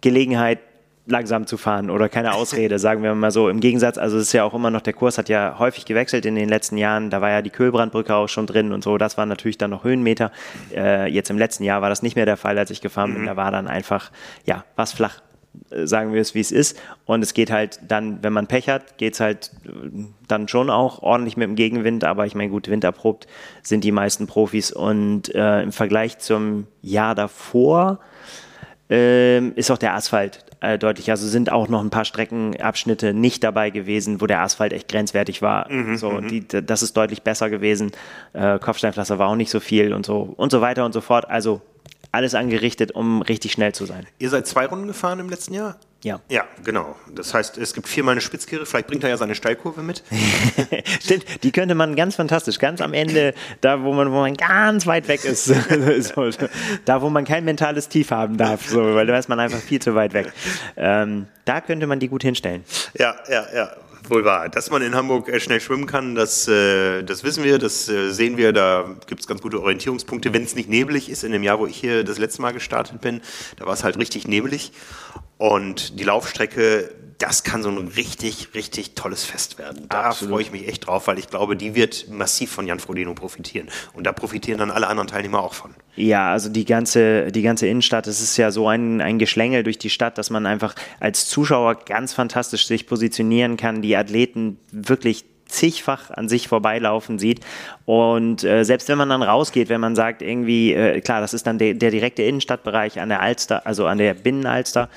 [0.00, 0.60] Gelegenheit,
[1.08, 3.48] langsam zu fahren oder keine Ausrede, sagen wir mal so.
[3.48, 6.26] Im Gegensatz, also es ist ja auch immer noch, der Kurs hat ja häufig gewechselt
[6.26, 7.10] in den letzten Jahren.
[7.10, 8.98] Da war ja die Köhlbrandbrücke auch schon drin und so.
[8.98, 10.30] Das waren natürlich dann noch Höhenmeter.
[10.74, 13.22] Äh, jetzt im letzten Jahr war das nicht mehr der Fall, als ich gefahren bin.
[13.22, 13.26] Mhm.
[13.26, 14.10] Da war dann einfach,
[14.44, 15.22] ja, was flach
[15.70, 16.78] äh, sagen wir es, wie es ist.
[17.06, 19.70] Und es geht halt dann, wenn man Pech hat, geht es halt äh,
[20.26, 22.04] dann schon auch ordentlich mit dem Gegenwind.
[22.04, 23.26] Aber ich meine, gut, winterprobt
[23.62, 24.72] sind die meisten Profis.
[24.72, 27.98] Und äh, im Vergleich zum Jahr davor
[28.90, 31.10] äh, ist auch der Asphalt äh, deutlich.
[31.10, 35.42] Also sind auch noch ein paar Streckenabschnitte nicht dabei gewesen, wo der Asphalt echt grenzwertig
[35.42, 35.70] war.
[35.70, 36.28] Mhm, so, mhm.
[36.28, 37.92] die, das ist deutlich besser gewesen.
[38.32, 41.28] Äh, Kopfsteinpflaster war auch nicht so viel und so und so weiter und so fort.
[41.28, 41.60] Also
[42.12, 44.06] alles angerichtet, um richtig schnell zu sein.
[44.18, 45.76] Ihr seid zwei Runden gefahren im letzten Jahr?
[46.04, 46.20] Ja.
[46.28, 46.94] Ja, genau.
[47.12, 48.66] Das heißt, es gibt viermal eine Spitzkehre.
[48.66, 50.04] Vielleicht bringt er ja seine Steilkurve mit.
[51.00, 54.86] Stimmt, die könnte man ganz fantastisch, ganz am Ende, da wo man, wo man ganz
[54.86, 55.50] weit weg ist,
[56.84, 59.82] da wo man kein mentales Tief haben darf, so, weil da ist man einfach viel
[59.82, 60.32] zu weit weg.
[60.76, 62.64] Ähm, da könnte man die gut hinstellen.
[62.96, 63.70] Ja, ja, ja.
[64.10, 64.48] Wohl wahr.
[64.48, 68.10] Dass man in Hamburg äh, schnell schwimmen kann, das, äh, das wissen wir, das äh,
[68.10, 68.52] sehen wir.
[68.52, 70.32] Da gibt es ganz gute Orientierungspunkte.
[70.32, 73.00] Wenn es nicht nebelig ist, in dem Jahr, wo ich hier das letzte Mal gestartet
[73.00, 73.20] bin,
[73.56, 74.72] da war es halt richtig nebelig.
[75.36, 79.86] Und die Laufstrecke, das kann so ein richtig, richtig tolles Fest werden.
[79.88, 83.12] Da freue ich mich echt drauf, weil ich glaube, die wird massiv von Jan Frodeno
[83.12, 83.68] profitieren.
[83.92, 85.74] Und da profitieren dann alle anderen Teilnehmer auch von.
[85.96, 89.78] Ja, also die ganze, die ganze Innenstadt, es ist ja so ein, ein Geschlängel durch
[89.78, 95.24] die Stadt, dass man einfach als Zuschauer ganz fantastisch sich positionieren kann, die Athleten wirklich
[95.48, 97.40] zigfach an sich vorbeilaufen sieht.
[97.84, 101.46] Und äh, selbst wenn man dann rausgeht, wenn man sagt, irgendwie, äh, klar, das ist
[101.46, 104.88] dann de der direkte Innenstadtbereich an der Alster, also an der Binnenalster,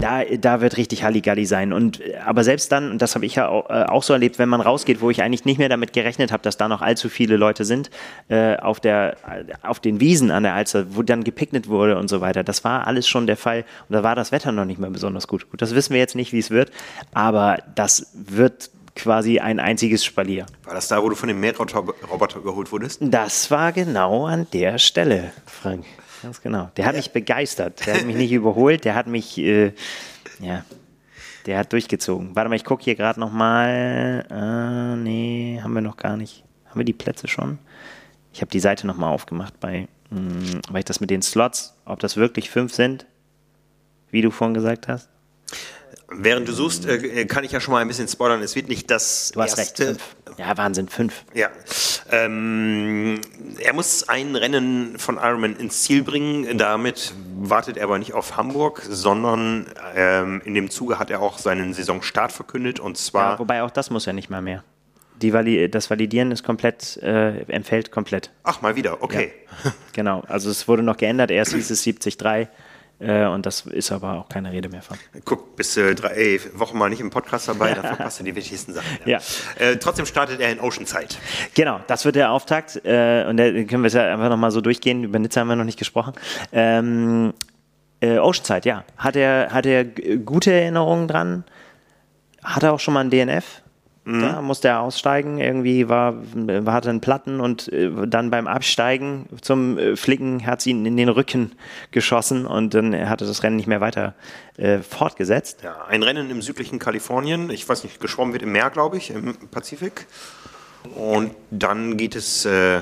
[0.00, 1.72] da, da wird richtig Halligalli sein.
[1.72, 4.48] Und, aber selbst dann, und das habe ich ja auch, äh, auch, so erlebt, wenn
[4.48, 7.36] man rausgeht, wo ich eigentlich nicht mehr damit gerechnet habe, dass da noch allzu viele
[7.36, 7.90] Leute sind,
[8.28, 9.16] äh, auf, der,
[9.62, 12.86] auf den Wiesen an der Alster, wo dann gepicknet wurde und so weiter, das war
[12.86, 13.64] alles schon der Fall.
[13.88, 15.50] Und da war das Wetter noch nicht mehr besonders gut.
[15.50, 16.70] Gut, das wissen wir jetzt nicht, wie es wird,
[17.12, 20.46] aber das wird quasi ein einziges Spalier.
[20.64, 23.00] War das da, wo du von dem Mähroboter geholt wurdest?
[23.02, 25.84] Das war genau an der Stelle, Frank.
[26.22, 26.70] Ganz genau.
[26.76, 26.98] Der hat ja.
[26.98, 27.86] mich begeistert.
[27.86, 29.72] Der hat mich nicht überholt, der hat mich, äh,
[30.38, 30.64] ja,
[31.46, 32.36] der hat durchgezogen.
[32.36, 34.26] Warte mal, ich gucke hier gerade nochmal.
[34.30, 36.44] Äh, nee, haben wir noch gar nicht.
[36.66, 37.58] Haben wir die Plätze schon?
[38.32, 41.74] Ich habe die Seite nochmal aufgemacht, bei, mh, hm, weil ich das mit den Slots,
[41.84, 43.06] ob das wirklich fünf sind,
[44.10, 45.08] wie du vorhin gesagt hast.
[46.12, 48.42] Während du suchst, äh, kann ich ja schon mal ein bisschen spoilern.
[48.42, 49.90] Es wird nicht das du hast erste.
[49.90, 50.38] Recht, fünf.
[50.38, 51.24] Ja, Wahnsinn, fünf.
[51.34, 51.48] Ja.
[52.10, 53.20] Ähm,
[53.58, 56.58] er muss ein Rennen von Ironman ins Ziel bringen.
[56.58, 61.38] Damit wartet er aber nicht auf Hamburg, sondern ähm, in dem Zuge hat er auch
[61.38, 62.80] seinen Saisonstart verkündet.
[62.80, 63.32] Und zwar.
[63.32, 64.64] Ja, wobei auch das muss er nicht mal mehr.
[65.22, 68.30] Vali das Validieren ist komplett, äh, entfällt komplett.
[68.42, 69.32] Ach, mal wieder, okay.
[69.64, 71.30] Ja, genau, also es wurde noch geändert.
[71.30, 72.46] Erst hieß es 70-3 äh,
[73.00, 74.96] und das ist aber auch keine Rede mehr von.
[75.24, 78.34] Guck, bist du drei ey, Wochen mal nicht im Podcast dabei, dann verpasst du die
[78.34, 78.86] wichtigsten Sachen.
[79.06, 79.18] Ja.
[79.58, 79.66] ja.
[79.66, 81.14] Äh, trotzdem startet er in Oceanside.
[81.54, 82.76] Genau, das wird der Auftakt.
[82.84, 85.04] Äh, und da können wir es ja einfach nochmal so durchgehen.
[85.04, 86.12] Über Nizza haben wir noch nicht gesprochen.
[86.52, 87.32] Ähm,
[88.00, 88.84] äh, Oceanside, ja.
[88.98, 91.44] Hat er, hat er gute Erinnerungen dran?
[92.42, 93.62] Hat er auch schon mal ein DNF?
[94.04, 94.22] Mhm.
[94.22, 96.14] Da musste er aussteigen, irgendwie war,
[96.66, 100.96] hatte einen Platten und äh, dann beim Absteigen zum äh, Flicken hat sie ihn in
[100.96, 101.52] den Rücken
[101.90, 104.14] geschossen und dann hatte das Rennen nicht mehr weiter
[104.56, 105.62] äh, fortgesetzt.
[105.62, 109.10] Ja, ein Rennen im südlichen Kalifornien, ich weiß nicht, geschwommen wird im Meer, glaube ich,
[109.10, 110.06] im Pazifik.
[110.94, 112.80] Und dann geht es äh,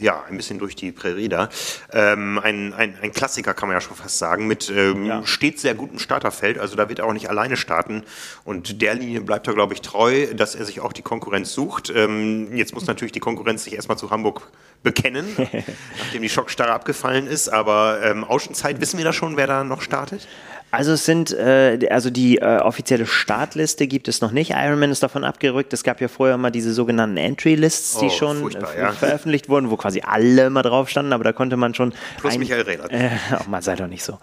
[0.00, 1.48] ja, ein bisschen durch die Prärie da.
[1.92, 5.26] Ähm, ein, ein, ein, Klassiker kann man ja schon fast sagen, mit ähm, ja.
[5.26, 6.58] stets sehr gutem Starterfeld.
[6.58, 8.04] Also da wird er auch nicht alleine starten.
[8.44, 11.92] Und der Linie bleibt er, glaube ich, treu, dass er sich auch die Konkurrenz sucht.
[11.94, 14.50] Ähm, jetzt muss natürlich die Konkurrenz sich erstmal zu Hamburg
[14.82, 15.26] bekennen,
[15.98, 17.48] nachdem die Schockstarre abgefallen ist.
[17.48, 20.28] Aber ähm, Auschendzeit, wissen wir da schon, wer da noch startet?
[20.74, 24.50] Also es sind, äh, also die äh, offizielle Startliste gibt es noch nicht.
[24.50, 25.72] Ironman ist davon abgerückt.
[25.72, 28.92] Es gab ja vorher mal diese sogenannten Entry-Lists, die oh, schon äh, ja.
[28.92, 31.92] veröffentlicht wurden, wo quasi alle mal drauf standen, aber da konnte man schon.
[32.18, 32.92] Plus ein, Michael Rehlert.
[32.92, 33.10] Äh,
[33.40, 34.18] oh, mal sei doch nicht so.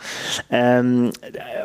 [0.50, 1.12] Ähm,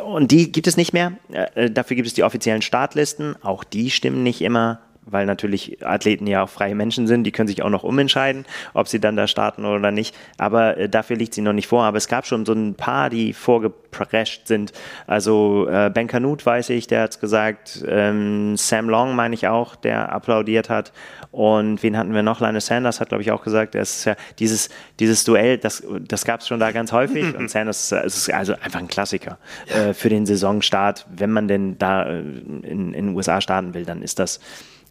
[0.05, 1.13] und die gibt es nicht mehr.
[1.33, 3.37] Äh, dafür gibt es die offiziellen Startlisten.
[3.43, 7.47] Auch die stimmen nicht immer weil natürlich Athleten ja auch freie Menschen sind, die können
[7.47, 8.45] sich auch noch umentscheiden,
[8.75, 10.15] ob sie dann da starten oder nicht.
[10.37, 11.85] Aber äh, dafür liegt sie noch nicht vor.
[11.85, 14.73] Aber es gab schon so ein paar, die vorgeprescht sind.
[15.07, 17.85] Also äh, Ben Canute weiß ich, der hat es gesagt.
[17.87, 20.93] Ähm, Sam Long meine ich auch, der applaudiert hat.
[21.31, 22.41] Und wen hatten wir noch?
[22.41, 26.25] Linus Sanders hat, glaube ich, auch gesagt, es ist ja dieses, dieses Duell, das, das
[26.25, 27.37] gab es schon da ganz häufig.
[27.37, 29.39] Und Sanders ist also einfach ein Klassiker
[29.69, 31.07] äh, für den Saisonstart.
[31.15, 34.41] Wenn man denn da äh, in, in den USA starten will, dann ist das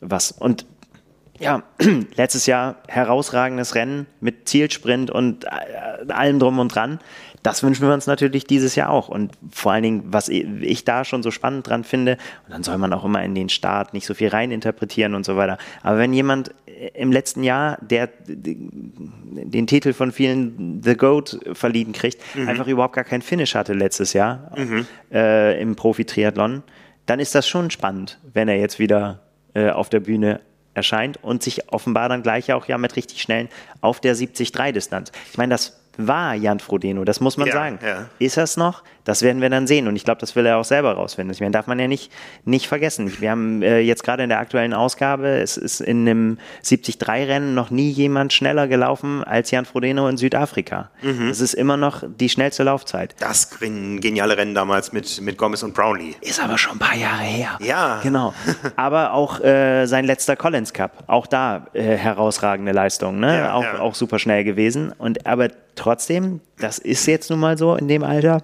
[0.01, 0.31] was.
[0.31, 0.65] Und
[1.39, 1.63] ja,
[2.15, 6.99] letztes Jahr herausragendes Rennen mit Zielsprint und äh, allem drum und dran.
[7.43, 9.07] Das wünschen wir uns natürlich dieses Jahr auch.
[9.07, 12.13] Und vor allen Dingen, was ich da schon so spannend dran finde,
[12.45, 15.37] und dann soll man auch immer in den Start nicht so viel reininterpretieren und so
[15.37, 15.59] weiter.
[15.83, 16.55] Aber wenn jemand
[16.93, 22.47] im letzten Jahr, der den Titel von vielen The Goat verliehen kriegt, mhm.
[22.47, 24.87] einfach überhaupt gar keinen Finish hatte letztes Jahr mhm.
[25.11, 26.63] äh, im Profi-Triathlon,
[27.05, 29.21] dann ist das schon spannend, wenn er jetzt wieder
[29.56, 30.41] äh, auf der Bühne
[30.76, 33.49] erscheint und sich offenbar dann gleich auch ja mit richtig schnellen
[33.82, 35.12] auf der 70-3-Distanz.
[35.32, 37.80] Ich meine, das war Jan Frodeno, das muss man ja, sagen.
[37.82, 38.10] Ja.
[38.20, 38.84] Ist es noch?
[39.06, 41.34] Das werden wir dann sehen und ich glaube, das will er auch selber rausfinden.
[41.34, 42.12] Ich meine, darf man ja nicht,
[42.43, 43.14] nicht vergessen.
[43.20, 47.70] Wir haben äh, jetzt gerade in der aktuellen Ausgabe, es ist in einem 73-Rennen noch
[47.70, 50.89] nie jemand schneller gelaufen als Jan Frodeno in Südafrika.
[51.01, 51.30] Mhm.
[51.30, 53.16] Das ist immer noch die schnellste Laufzeit.
[53.20, 56.16] Das geniale Rennen damals mit, mit Gomez und Brownlee.
[56.22, 57.60] Ist aber schon ein paar Jahre her.
[57.62, 57.99] Ja.
[58.01, 58.34] Genau.
[58.76, 63.38] Aber auch äh, sein letzter Collins Cup, auch da äh, herausragende Leistung, ne?
[63.38, 63.80] Ja, auch, ja.
[63.80, 64.93] auch super schnell gewesen.
[64.97, 68.41] Und aber trotzdem, das ist jetzt nun mal so in dem Alter,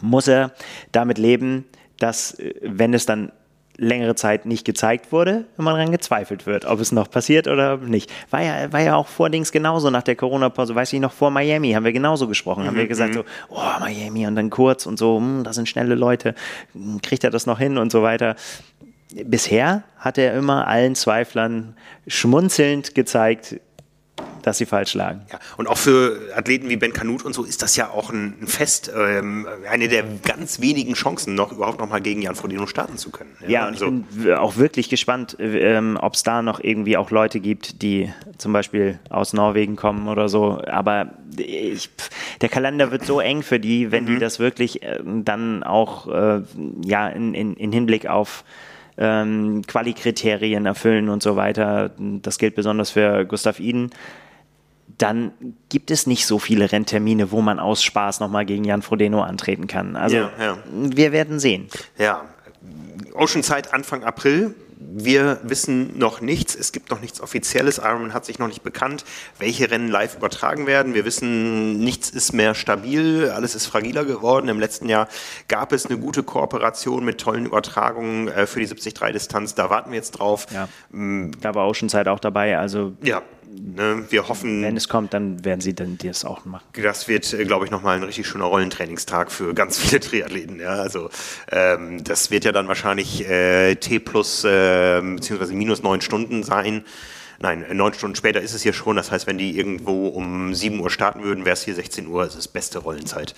[0.00, 0.52] muss er
[0.92, 1.64] damit leben,
[1.98, 3.32] dass, äh, wenn es dann
[3.76, 8.12] längere Zeit nicht gezeigt wurde, immer daran gezweifelt wird, ob es noch passiert oder nicht.
[8.30, 11.30] War ja, war ja auch vor Dings genauso nach der Corona-Pause, weiß ich noch, vor
[11.30, 13.18] Miami haben wir genauso gesprochen, mhm, haben wir gesagt mhm.
[13.18, 16.34] so, oh, Miami und dann kurz und so, hm, das sind schnelle Leute,
[16.74, 18.36] hm, kriegt er das noch hin und so weiter.
[19.24, 21.74] Bisher hat er immer allen Zweiflern
[22.06, 23.56] schmunzelnd gezeigt,
[24.42, 25.22] dass sie falsch lagen.
[25.30, 28.34] Ja, und auch für Athleten wie Ben Kanut und so ist das ja auch ein,
[28.46, 32.96] Fest, ähm, eine der ganz wenigen Chancen, noch überhaupt noch mal gegen Jan Frodeno starten
[32.96, 33.30] zu können.
[33.42, 33.86] Ja, ja und also.
[33.86, 38.12] ich bin auch wirklich gespannt, ähm, ob es da noch irgendwie auch Leute gibt, die
[38.38, 40.60] zum Beispiel aus Norwegen kommen oder so.
[40.66, 41.90] Aber ich,
[42.40, 44.08] der Kalender wird so eng für die, wenn mhm.
[44.08, 46.42] die das wirklich äh, dann auch äh,
[46.84, 48.44] ja, in, in, in Hinblick auf
[48.98, 51.90] ähm, Quali-Kriterien erfüllen und so weiter.
[51.98, 53.90] Das gilt besonders für Gustav Iden.
[54.98, 55.32] Dann
[55.68, 59.66] gibt es nicht so viele Renntermine, wo man aus Spaß nochmal gegen Jan Frodeno antreten
[59.66, 59.96] kann.
[59.96, 60.58] Also ja, ja.
[60.72, 61.68] wir werden sehen.
[61.98, 62.24] Ja,
[63.14, 64.54] Oceanside Anfang April
[64.94, 66.54] wir wissen noch nichts.
[66.54, 67.78] Es gibt noch nichts Offizielles.
[67.78, 69.04] Ironman hat sich noch nicht bekannt,
[69.38, 70.94] welche Rennen live übertragen werden.
[70.94, 73.30] Wir wissen, nichts ist mehr stabil.
[73.30, 74.48] Alles ist fragiler geworden.
[74.48, 75.08] Im letzten Jahr
[75.48, 79.54] gab es eine gute Kooperation mit tollen Übertragungen äh, für die 73-Distanz.
[79.54, 80.46] Da warten wir jetzt drauf.
[80.52, 80.68] Ja.
[80.90, 81.30] Mm.
[81.40, 82.58] Da war Oceanside auch dabei.
[82.58, 83.22] Also ja,
[83.54, 84.62] Ne, wir hoffen.
[84.62, 86.64] Wenn es kommt, dann werden sie dann das auch machen.
[86.74, 90.60] Das wird, äh, glaube ich, nochmal ein richtig schöner Rollentrainingstag für ganz viele Triathleten.
[90.60, 91.10] Ja, also
[91.50, 96.84] ähm, das wird ja dann wahrscheinlich äh, T plus äh, beziehungsweise minus neun Stunden sein.
[97.40, 98.96] Nein, neun Stunden später ist es hier schon.
[98.96, 102.24] Das heißt, wenn die irgendwo um 7 Uhr starten würden, wäre es hier 16 Uhr.
[102.24, 103.34] Das ist beste Rollenzeit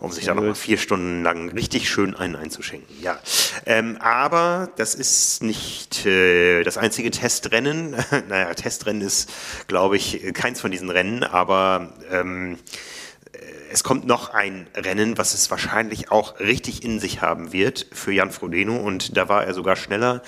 [0.00, 2.94] um sich da nochmal vier Stunden lang richtig schön einen einzuschenken.
[3.02, 3.18] Ja,
[3.66, 7.96] ähm, aber das ist nicht äh, das einzige Testrennen.
[8.28, 9.30] naja, Testrennen ist,
[9.66, 12.58] glaube ich, keins von diesen Rennen, aber ähm,
[13.32, 13.38] äh,
[13.72, 18.12] es kommt noch ein Rennen, was es wahrscheinlich auch richtig in sich haben wird für
[18.12, 20.22] Jan Frodeno und da war er sogar schneller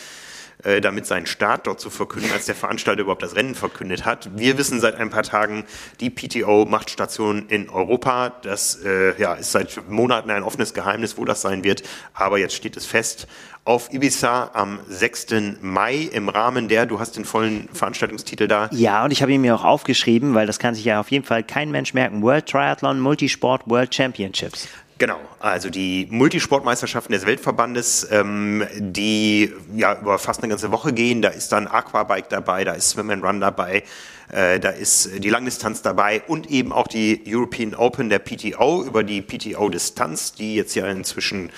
[0.65, 4.31] äh, damit seinen Start dort zu verkünden, als der Veranstalter überhaupt das Rennen verkündet hat.
[4.37, 5.65] Wir wissen seit ein paar Tagen,
[6.01, 8.31] die PTO macht Station in Europa.
[8.43, 11.83] Das äh, ja, ist seit Monaten ein offenes Geheimnis, wo das sein wird.
[12.15, 13.27] Aber jetzt steht es fest.
[13.65, 15.27] Auf Ibiza am 6.
[15.61, 18.69] Mai im Rahmen der, du hast den vollen Veranstaltungstitel da.
[18.73, 21.27] Ja, und ich habe ihn mir auch aufgeschrieben, weil das kann sich ja auf jeden
[21.27, 22.23] Fall kein Mensch merken.
[22.23, 24.67] World Triathlon Multisport World Championships.
[25.01, 31.23] Genau, also die Multisportmeisterschaften des Weltverbandes, ähm, die ja über fast eine ganze Woche gehen.
[31.23, 33.83] Da ist dann Aquabike dabei, da ist Swim and Run dabei,
[34.31, 39.03] äh, da ist die Langdistanz dabei und eben auch die European Open der PTO über
[39.03, 41.49] die PTO-Distanz, die jetzt ja inzwischen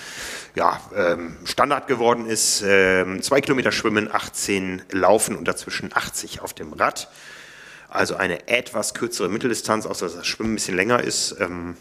[0.55, 2.63] ja, ähm, Standard geworden ist.
[2.65, 7.09] Ähm, zwei Kilometer Schwimmen, 18 Laufen und dazwischen 80 auf dem Rad.
[7.89, 11.35] Also eine etwas kürzere Mitteldistanz, außer dass das Schwimmen ein bisschen länger ist.
[11.41, 11.75] Ähm,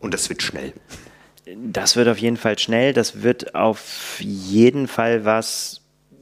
[0.00, 0.72] und das wird schnell.
[1.56, 2.92] Das wird auf jeden Fall schnell.
[2.92, 5.80] Das wird auf jeden Fall was,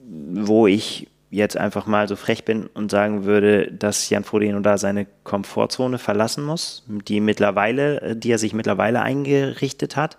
[0.09, 4.79] wo ich jetzt einfach mal so frech bin und sagen würde, dass Jan Frodeno da
[4.79, 10.19] seine Komfortzone verlassen muss, die mittlerweile, die er sich mittlerweile eingerichtet hat.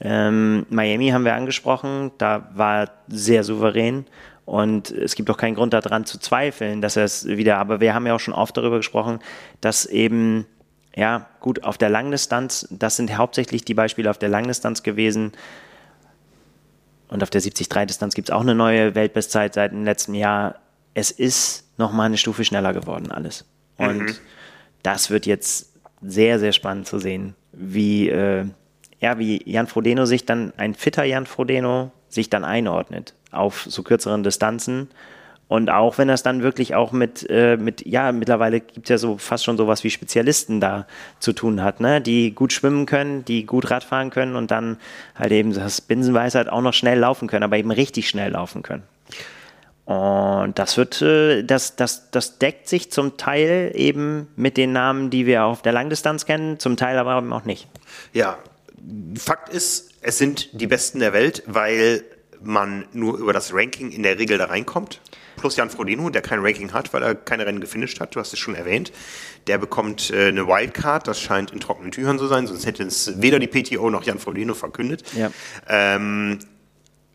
[0.00, 4.04] Ähm, Miami haben wir angesprochen, da war er sehr souverän
[4.44, 7.94] und es gibt auch keinen Grund daran zu zweifeln, dass er es wieder, aber wir
[7.94, 9.20] haben ja auch schon oft darüber gesprochen,
[9.60, 10.46] dass eben
[10.94, 15.32] ja, gut, auf der Langdistanz, das sind hauptsächlich die Beispiele auf der Langdistanz gewesen.
[17.08, 20.56] Und auf der 73-Distanz gibt es auch eine neue Weltbestzeit seit dem letzten Jahr.
[20.94, 23.44] Es ist nochmal eine Stufe schneller geworden, alles.
[23.78, 24.14] Und mhm.
[24.82, 25.72] das wird jetzt
[26.02, 28.44] sehr, sehr spannend zu sehen, wie, äh,
[29.00, 33.82] ja, wie Jan Frodeno sich dann, ein fitter Jan Frodeno, sich dann einordnet auf so
[33.82, 34.88] kürzeren Distanzen
[35.52, 38.96] und auch wenn das dann wirklich auch mit, äh, mit ja, mittlerweile gibt es ja
[38.96, 40.86] so fast schon sowas wie Spezialisten da
[41.20, 42.00] zu tun hat, ne?
[42.00, 44.78] die gut schwimmen können, die gut Radfahren können und dann
[45.14, 48.84] halt eben das Binsenweisheit auch noch schnell laufen können, aber eben richtig schnell laufen können.
[49.84, 55.10] Und das wird, äh, das, das, das deckt sich zum Teil eben mit den Namen,
[55.10, 57.68] die wir auf der Langdistanz kennen, zum Teil aber eben auch nicht.
[58.14, 58.38] Ja,
[59.18, 62.04] Fakt ist, es sind die Besten der Welt, weil
[62.42, 65.02] man nur über das Ranking in der Regel da reinkommt
[65.42, 68.32] plus Jan Frodeno, der kein Ranking hat, weil er keine Rennen gefinisht hat, du hast
[68.32, 68.92] es schon erwähnt.
[69.48, 73.20] Der bekommt äh, eine Wildcard, das scheint in trockenen Tüchern zu sein, sonst hätte es
[73.20, 75.02] weder die PTO noch Jan Frodeno verkündet.
[75.14, 75.30] Ja.
[75.68, 76.38] Ähm,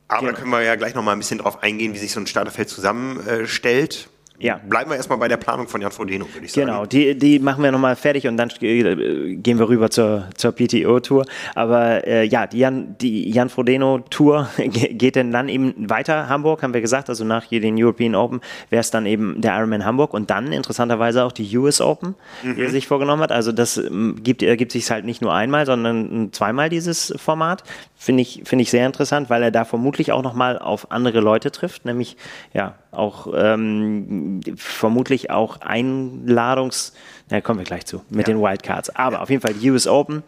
[0.10, 0.32] aber ja.
[0.34, 2.28] da können wir ja gleich noch mal ein bisschen drauf eingehen, wie sich so ein
[2.28, 4.10] Starterfeld zusammenstellt.
[4.40, 4.60] Ja.
[4.70, 6.68] Bleiben wir erstmal bei der Planung von Jan Frodeno, würde ich sagen.
[6.68, 10.52] Genau, die, die machen wir nochmal fertig und dann äh, gehen wir rüber zur, zur
[10.52, 11.26] PTO-Tour.
[11.56, 16.30] Aber äh, ja, die Jan, die Jan Frodeno-Tour geht denn dann eben weiter.
[16.30, 19.86] Hamburg, haben wir gesagt, also nach den European Open wäre es dann eben der Ironman
[19.86, 22.14] Hamburg und dann interessanterweise auch die US Open,
[22.44, 22.56] mhm.
[22.56, 23.32] die er sich vorgenommen hat.
[23.32, 27.64] Also das ähm, gibt, ergibt sich halt nicht nur einmal, sondern zweimal dieses Format.
[27.96, 31.52] Finde ich, finde ich sehr interessant, weil er da vermutlich auch nochmal auf andere Leute
[31.52, 32.18] trifft, nämlich
[32.54, 36.94] ja auch ähm, vermutlich auch Einladungs,
[37.30, 38.34] na kommen wir gleich zu, mit ja.
[38.34, 38.96] den Wildcards.
[38.96, 40.24] Aber auf jeden Fall die US Open.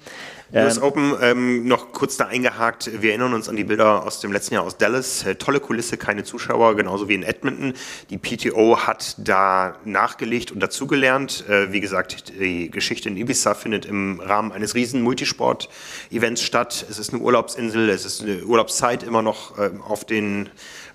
[0.54, 4.20] US ähm, Open, ähm, noch kurz da eingehakt, wir erinnern uns an die Bilder aus
[4.20, 5.26] dem letzten Jahr aus Dallas.
[5.26, 7.74] Äh, tolle Kulisse, keine Zuschauer, genauso wie in Edmonton.
[8.10, 11.48] Die PTO hat da nachgelegt und dazugelernt.
[11.48, 16.86] Äh, wie gesagt, die Geschichte in Ibiza findet im Rahmen eines riesen Multisport-Events statt.
[16.90, 20.50] Es ist eine Urlaubsinsel, es ist eine Urlaubszeit immer noch äh, auf den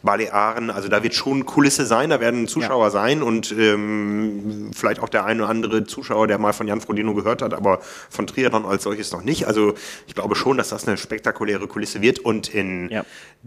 [0.05, 0.71] Balearen.
[0.71, 2.91] Also da wird schon Kulisse sein, da werden Zuschauer ja.
[2.91, 7.15] sein und ähm, vielleicht auch der eine oder andere Zuschauer, der mal von Jan Frodeno
[7.15, 7.81] gehört hat, aber
[8.11, 9.47] von Triathlon als solches noch nicht.
[9.47, 9.75] Also
[10.07, 12.19] ich glaube schon, dass das eine spektakuläre Kulisse wird.
[12.19, 13.05] Und in, ja.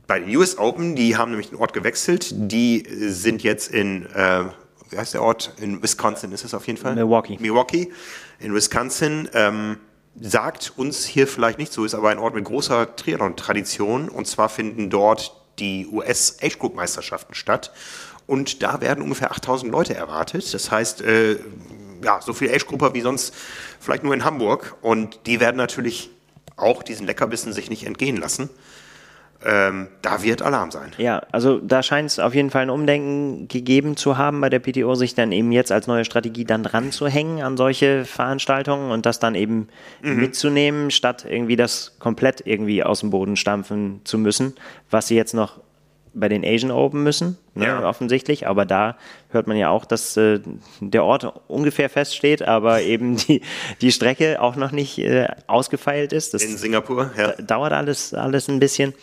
[0.08, 4.46] bei den US Open, die haben nämlich den Ort gewechselt, die sind jetzt in, äh,
[4.90, 5.54] wie heißt der Ort?
[5.62, 6.96] In Wisconsin ist es auf jeden Fall?
[6.96, 7.38] Milwaukee.
[7.40, 7.92] Milwaukee
[8.40, 9.30] in Wisconsin.
[9.34, 9.78] Ähm,
[10.20, 14.10] sagt uns hier vielleicht nicht so, ist aber ein Ort mit großer Triathlon-Tradition.
[14.10, 17.72] Und zwar finden dort die US Age Group Meisterschaften statt.
[18.26, 20.54] Und da werden ungefähr 8000 Leute erwartet.
[20.54, 21.38] Das heißt, äh,
[22.04, 23.34] ja, so viel Age Grupper wie sonst
[23.80, 24.76] vielleicht nur in Hamburg.
[24.82, 26.10] Und die werden natürlich
[26.56, 28.50] auch diesen Leckerbissen sich nicht entgehen lassen.
[29.46, 30.92] Ähm, da wird Alarm sein.
[30.98, 34.60] Ja, also da scheint es auf jeden Fall ein Umdenken gegeben zu haben bei der
[34.60, 38.92] PTO, sich dann eben jetzt als neue Strategie dann dran zu hängen an solche Veranstaltungen
[38.92, 39.68] und das dann eben
[40.02, 40.20] mhm.
[40.20, 44.56] mitzunehmen, statt irgendwie das komplett irgendwie aus dem Boden stampfen zu müssen,
[44.90, 45.60] was sie jetzt noch
[46.20, 47.88] bei den Asian Open müssen, ne, ja.
[47.88, 48.48] offensichtlich.
[48.48, 48.98] Aber da
[49.30, 50.40] hört man ja auch, dass äh,
[50.80, 53.42] der Ort ungefähr feststeht, aber eben die,
[53.82, 56.34] die Strecke auch noch nicht äh, ausgefeilt ist.
[56.34, 57.34] Das In Singapur, ja.
[57.34, 58.94] Dauert alles, alles ein bisschen.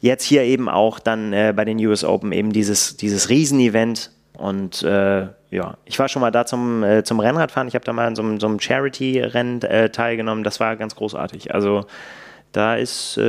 [0.00, 4.10] Jetzt hier eben auch dann äh, bei den US Open eben dieses, dieses Riesenevent.
[4.32, 7.68] Und äh, ja, ich war schon mal da zum, äh, zum Rennradfahren.
[7.68, 10.44] Ich habe da mal in so, so einem Charity-Rennen äh, teilgenommen.
[10.44, 11.52] Das war ganz großartig.
[11.52, 11.84] Also
[12.52, 13.20] da ist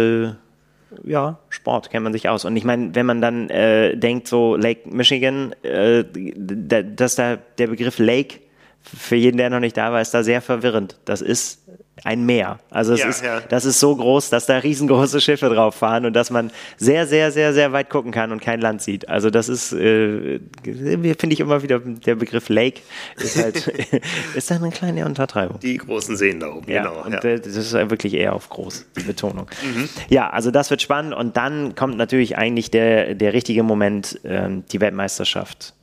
[1.04, 2.46] ja, Sport kennt man sich aus.
[2.46, 7.68] Und ich meine, wenn man dann äh, denkt, so Lake Michigan, äh, dass da der
[7.68, 8.40] Begriff Lake
[8.82, 10.98] für jeden, der noch nicht da war, ist da sehr verwirrend.
[11.06, 11.68] Das ist
[12.04, 12.60] ein Meer.
[12.70, 13.40] Also es ja, ist, ja.
[13.42, 17.32] das ist so groß, dass da riesengroße Schiffe drauf fahren und dass man sehr, sehr,
[17.32, 19.08] sehr, sehr weit gucken kann und kein Land sieht.
[19.08, 22.82] Also das ist, äh, finde ich immer wieder, der Begriff Lake
[23.18, 23.68] ist halt,
[24.36, 25.60] ist dann eine kleine Untertreibung.
[25.60, 27.04] Die großen Seen da oben, ja, genau.
[27.04, 27.20] Und ja.
[27.20, 29.48] das ist wirklich eher auf groß, die Betonung.
[29.64, 29.90] Mhm.
[30.10, 34.64] Ja, also das wird spannend und dann kommt natürlich eigentlich der, der richtige Moment, ähm,
[34.72, 35.74] die Weltmeisterschaft,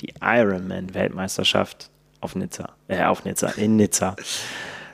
[0.00, 4.16] die Ironman-Weltmeisterschaft auf Nizza, äh, auf Nizza, in Nizza.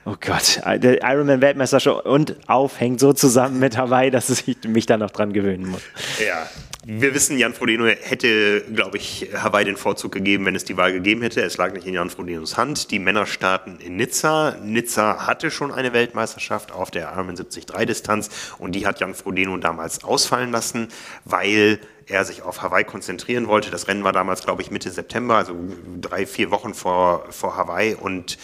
[0.07, 4.97] Oh Gott, der Ironman-Weltmeisterschaft und auf hängt so zusammen mit Hawaii, dass ich mich da
[4.97, 5.83] noch dran gewöhnen muss.
[6.25, 6.49] Ja,
[6.87, 10.95] wir wissen, Jan Frodeno hätte, glaube ich, Hawaii den Vorzug gegeben, wenn es die Wahl
[10.95, 11.43] gegeben hätte.
[11.43, 12.91] Es lag nicht in Jan Frodenos Hand.
[12.91, 14.57] Die Männer starten in Nizza.
[14.65, 20.03] Nizza hatte schon eine Weltmeisterschaft auf der Ironman 73-Distanz und die hat Jan Frodeno damals
[20.03, 20.89] ausfallen lassen,
[21.27, 23.71] weil er sich auf Hawaii konzentrieren wollte.
[23.71, 25.55] Das Rennen war damals, glaube ich, Mitte September, also
[26.01, 28.39] drei, vier Wochen vor, vor Hawaii und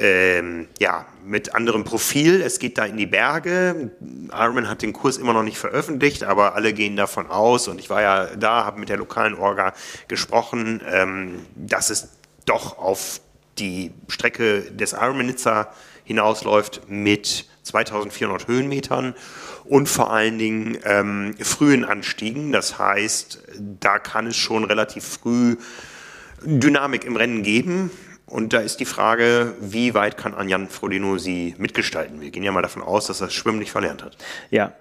[0.00, 2.40] ähm, ja, mit anderem Profil.
[2.40, 3.90] Es geht da in die Berge.
[4.32, 7.68] Ironman hat den Kurs immer noch nicht veröffentlicht, aber alle gehen davon aus.
[7.68, 9.74] Und ich war ja da, habe mit der lokalen Orga
[10.08, 12.08] gesprochen, ähm, dass es
[12.46, 13.20] doch auf
[13.58, 15.72] die Strecke des Ironman Nizza
[16.04, 19.14] hinausläuft mit 2400 Höhenmetern
[19.66, 22.52] und vor allen Dingen ähm, frühen Anstiegen.
[22.52, 23.42] Das heißt,
[23.78, 25.56] da kann es schon relativ früh
[26.42, 27.90] Dynamik im Rennen geben.
[28.30, 32.20] Und da ist die Frage, wie weit kann Anjan Frodeno sie mitgestalten?
[32.20, 34.16] Wir gehen ja mal davon aus, dass er das Schwimmen nicht verlernt hat.
[34.50, 34.72] Ja,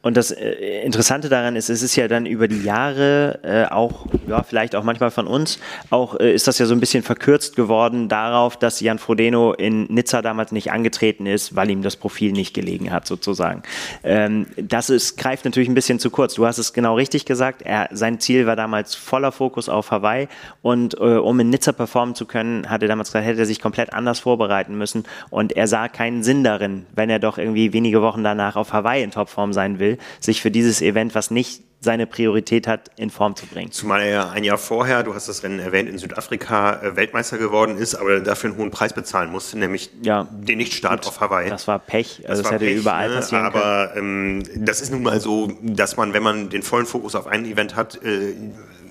[0.00, 4.06] und das äh, Interessante daran ist, es ist ja dann über die Jahre äh, auch,
[4.28, 5.58] ja, vielleicht auch manchmal von uns,
[5.90, 9.84] auch äh, ist das ja so ein bisschen verkürzt geworden darauf, dass Jan Frodeno in
[9.84, 13.62] Nizza damals nicht angetreten ist, weil ihm das Profil nicht gelegen hat, sozusagen.
[14.04, 16.34] Ähm, das ist, greift natürlich ein bisschen zu kurz.
[16.34, 17.62] Du hast es genau richtig gesagt.
[17.62, 20.28] Er, sein Ziel war damals voller Fokus auf Hawaii
[20.62, 23.60] und äh, um in Nizza performen zu können, hat er damals gesagt, hätte er sich
[23.60, 28.00] komplett anders vorbereiten müssen und er sah keinen Sinn darin, wenn er doch irgendwie wenige
[28.00, 32.06] Wochen danach auf Hawaii in Topform sein will, sich für dieses Event, was nicht seine
[32.06, 33.70] Priorität hat, in Form zu bringen.
[33.70, 37.76] Zumal er ein Jahr vorher, du hast das Rennen erwähnt, in Südafrika äh, Weltmeister geworden
[37.76, 41.50] ist, aber dafür einen hohen Preis bezahlen musste, nämlich ja, den Nichtstart auf Hawaii.
[41.50, 43.16] Das war Pech, also das, das hätte Pech, überall ne?
[43.16, 44.42] passieren aber, können.
[44.42, 47.28] Aber ähm, das ist nun mal so, dass man, wenn man den vollen Fokus auf
[47.28, 48.34] ein Event hat, äh,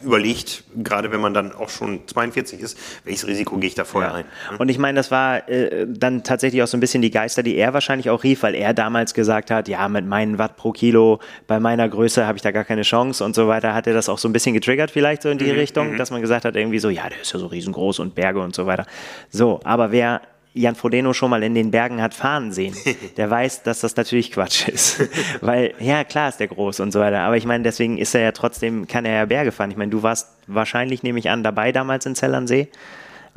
[0.03, 4.11] überlegt, gerade wenn man dann auch schon 42 ist, welches Risiko gehe ich da vorher
[4.11, 4.15] ja.
[4.17, 4.25] ein.
[4.51, 4.57] Ne?
[4.57, 7.55] Und ich meine, das war äh, dann tatsächlich auch so ein bisschen die Geister, die
[7.55, 11.19] er wahrscheinlich auch rief, weil er damals gesagt hat, ja, mit meinen Watt pro Kilo,
[11.47, 14.09] bei meiner Größe habe ich da gar keine Chance und so weiter, hat er das
[14.09, 15.97] auch so ein bisschen getriggert vielleicht so in die mhm, Richtung, mhm.
[15.97, 18.55] dass man gesagt hat irgendwie so, ja, der ist ja so riesengroß und Berge und
[18.55, 18.85] so weiter.
[19.29, 20.21] So, aber wer
[20.57, 22.75] Jan Frodeno schon mal in den Bergen hat fahren sehen,
[23.17, 25.01] der weiß, dass das natürlich Quatsch ist.
[25.41, 27.19] Weil, ja, klar ist der groß und so weiter.
[27.19, 29.71] Aber ich meine, deswegen ist er ja trotzdem, kann er ja Berge fahren.
[29.71, 32.69] Ich meine, du warst wahrscheinlich, nehme ich an, dabei damals in Zellernsee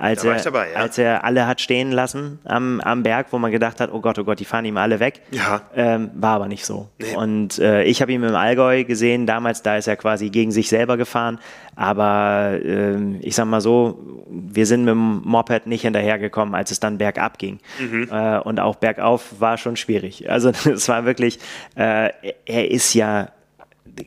[0.00, 0.78] als, er, dabei, ja.
[0.78, 4.18] als er alle hat stehen lassen am, am Berg, wo man gedacht hat, oh Gott,
[4.18, 5.20] oh Gott, die fahren ihm alle weg.
[5.30, 5.62] Ja.
[5.76, 6.88] Ähm, war aber nicht so.
[6.98, 7.14] Nee.
[7.16, 10.68] Und äh, ich habe ihn im Allgäu gesehen, damals, da ist er quasi gegen sich
[10.68, 11.38] selber gefahren.
[11.76, 16.80] Aber äh, ich sag mal so, wir sind mit dem Moped nicht hinterhergekommen, als es
[16.80, 17.58] dann bergab ging.
[17.78, 18.08] Mhm.
[18.10, 20.30] Äh, und auch bergauf war schon schwierig.
[20.30, 21.38] Also es war wirklich,
[21.76, 22.10] äh,
[22.46, 23.28] er ist ja,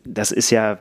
[0.05, 0.79] das ist ja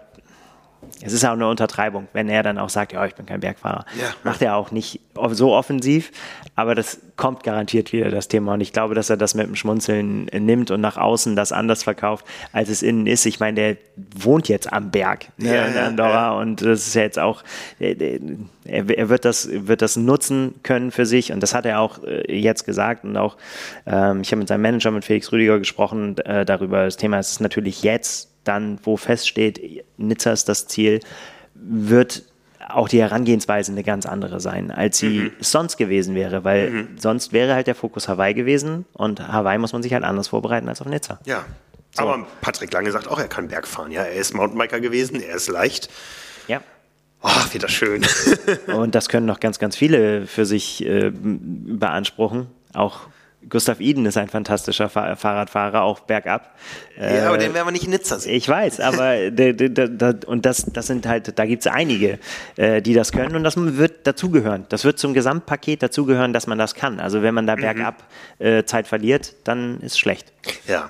[1.04, 3.84] es ist auch eine Untertreibung, wenn er dann auch sagt, ja, ich bin kein Bergfahrer.
[4.00, 4.10] Ja.
[4.22, 5.00] Macht er auch nicht
[5.32, 6.12] so offensiv,
[6.54, 8.54] aber das kommt garantiert wieder, das Thema.
[8.54, 11.82] Und ich glaube, dass er das mit dem Schmunzeln nimmt und nach außen das anders
[11.82, 13.26] verkauft, als es innen ist.
[13.26, 13.76] Ich meine, der
[14.16, 16.32] wohnt jetzt am Berg ne, ja, in Andorra ja.
[16.32, 17.42] und das ist ja jetzt auch,
[17.78, 17.96] er,
[18.64, 22.38] er, wird, das, wird das nutzen können für sich und das hat er auch äh,
[22.38, 23.36] jetzt gesagt und auch,
[23.86, 26.84] ähm, ich habe mit seinem Manager, mit Felix Rüdiger gesprochen äh, darüber.
[26.84, 31.00] Das Thema ist natürlich jetzt dann, wo feststeht, Nizza ist das Ziel,
[31.54, 32.22] wird
[32.68, 35.32] auch die Herangehensweise eine ganz andere sein, als sie mhm.
[35.40, 36.88] sonst gewesen wäre, weil mhm.
[36.98, 40.68] sonst wäre halt der Fokus Hawaii gewesen und Hawaii muss man sich halt anders vorbereiten
[40.68, 41.18] als auf Nizza.
[41.24, 41.44] Ja.
[41.94, 42.04] So.
[42.04, 43.90] Aber Patrick Lange sagt auch, er kann Berg fahren.
[43.90, 45.90] Ja, er ist Mountainbiker gewesen, er ist leicht.
[46.48, 46.62] Ja.
[47.22, 48.04] Oh, wieder schön.
[48.74, 52.46] und das können noch ganz, ganz viele für sich äh, beanspruchen.
[52.72, 53.00] Auch
[53.48, 56.56] Gustav Iden ist ein fantastischer Fahr Fahrradfahrer, auch bergab.
[56.98, 58.34] Ja, aber den werden wir nicht in Nizza sehen.
[58.34, 59.16] Ich weiß, aber
[60.26, 62.18] und das, das sind halt, da gibt es einige,
[62.56, 64.66] äh, die das können und das wird dazugehören.
[64.68, 67.00] Das wird zum Gesamtpaket dazugehören, dass man das kann.
[67.00, 67.60] Also wenn man da mhm.
[67.60, 68.04] bergab
[68.38, 70.32] äh, Zeit verliert, dann ist es schlecht.
[70.66, 70.88] Ja.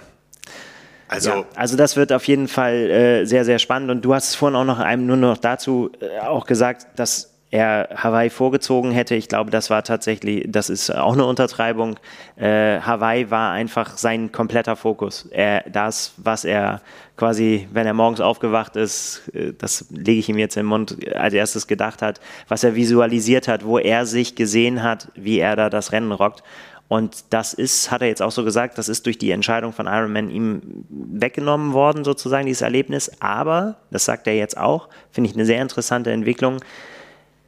[1.08, 3.90] Also, ja, also das wird auf jeden Fall äh, sehr, sehr spannend.
[3.90, 7.31] Und du hast es vorhin auch noch einem nur noch dazu äh, auch gesagt, dass
[7.52, 9.14] er Hawaii vorgezogen hätte.
[9.14, 11.98] Ich glaube, das war tatsächlich, das ist auch eine Untertreibung.
[12.36, 15.28] Äh, Hawaii war einfach sein kompletter Fokus.
[15.30, 16.80] Er, das, was er
[17.18, 21.34] quasi, wenn er morgens aufgewacht ist, äh, das lege ich ihm jetzt im Mund, als
[21.34, 25.68] erstes gedacht hat, was er visualisiert hat, wo er sich gesehen hat, wie er da
[25.68, 26.42] das Rennen rockt.
[26.88, 29.86] Und das ist, hat er jetzt auch so gesagt, das ist durch die Entscheidung von
[29.86, 33.10] Ironman ihm weggenommen worden, sozusagen, dieses Erlebnis.
[33.20, 36.60] Aber, das sagt er jetzt auch, finde ich eine sehr interessante Entwicklung,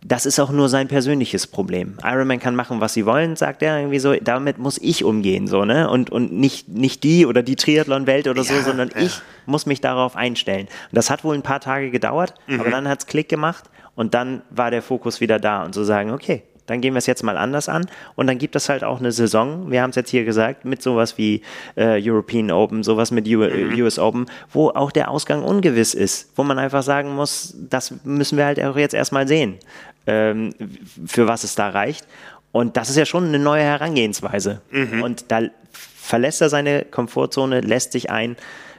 [0.06, 1.96] das ist auch nur sein persönliches Problem.
[2.04, 4.14] Ironman kann machen, was sie wollen, sagt er irgendwie so.
[4.14, 5.88] Damit muss ich umgehen, so, ne?
[5.88, 9.00] Und, und nicht, nicht die oder die Triathlon-Welt oder ja, so, sondern ja.
[9.00, 10.66] ich muss mich darauf einstellen.
[10.66, 12.60] Und das hat wohl ein paar Tage gedauert, mhm.
[12.60, 15.80] aber dann hat es Klick gemacht und dann war der Fokus wieder da und zu
[15.80, 18.70] so sagen, okay, dann gehen wir es jetzt mal anders an und dann gibt es
[18.70, 21.42] halt auch eine Saison, wir haben es jetzt hier gesagt, mit sowas wie
[21.76, 23.82] äh, European Open, sowas mit U mhm.
[23.82, 28.38] US Open, wo auch der Ausgang ungewiss ist, wo man einfach sagen muss, das müssen
[28.38, 29.58] wir halt auch jetzt erstmal sehen
[30.06, 32.06] für was es da reicht.
[32.52, 34.60] Und das ist ja schon eine neue Herangehensweise.
[34.70, 35.02] Mhm.
[35.02, 35.42] Und da
[35.72, 38.36] verlässt er seine Komfortzone, lässt sich ein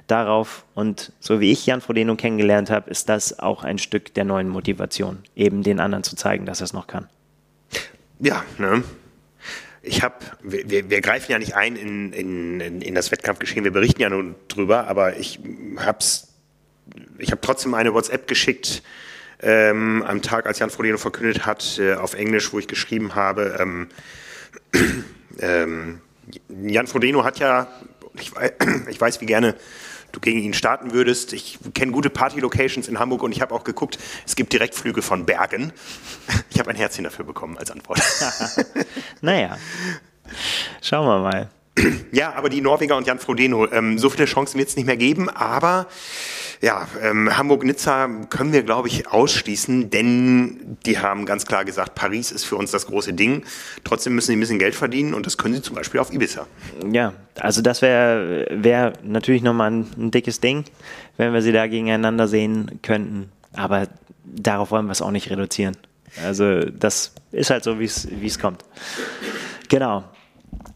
[0.08, 0.66] darauf.
[0.76, 4.48] Und so wie ich Jan Frodeno kennengelernt habe, ist das auch ein Stück der neuen
[4.48, 7.10] Motivation, eben den anderen zu zeigen, dass er es noch kann.
[8.20, 8.84] Ja, ne?
[9.82, 14.02] Ich habe, wir, wir, greifen ja nicht ein in, in, in das Wettkampfgeschehen, wir berichten
[14.02, 15.40] ja nur drüber, aber ich
[15.78, 16.34] hab's,
[17.20, 18.82] ich habe trotzdem eine WhatsApp geschickt
[19.42, 23.58] ähm, am Tag, als Jan Frodeno verkündet hat, äh, auf Englisch, wo ich geschrieben habe,
[23.60, 23.88] ähm,
[25.40, 26.02] ähm,
[26.50, 27.68] Jan Frodeno hat ja,
[28.20, 28.52] ich weiß,
[28.90, 29.56] ich weiß, wie gerne
[30.16, 31.34] du gegen ihn starten würdest.
[31.34, 35.26] Ich kenne gute Party-Locations in Hamburg und ich habe auch geguckt, es gibt Direktflüge von
[35.26, 35.72] Bergen.
[36.50, 38.02] Ich habe ein Herzchen dafür bekommen als Antwort.
[39.22, 39.58] naja,
[40.82, 41.50] schauen wir mal.
[42.14, 44.96] Ja, aber die Norweger und Jan Frodeno, ähm, so viele Chancen wird es nicht mehr
[44.96, 45.88] geben, aber
[46.62, 52.32] ja, ähm, Hamburg-Nizza können wir, glaube ich, ausschließen, denn die haben ganz klar gesagt, Paris
[52.32, 53.44] ist für uns das große Ding.
[53.84, 56.48] Trotzdem müssen sie ein bisschen Geld verdienen und das können sie zum Beispiel auf Ibiza.
[56.92, 60.66] Ja, also das wäre wär natürlich nochmal ein, ein dickes Ding,
[61.18, 63.32] wenn wir sie da gegeneinander sehen könnten.
[63.54, 63.88] Aber
[64.24, 65.78] darauf wollen wir es auch nicht reduzieren.
[66.24, 68.64] Also das ist halt so, wie es kommt.
[69.70, 70.04] Genau.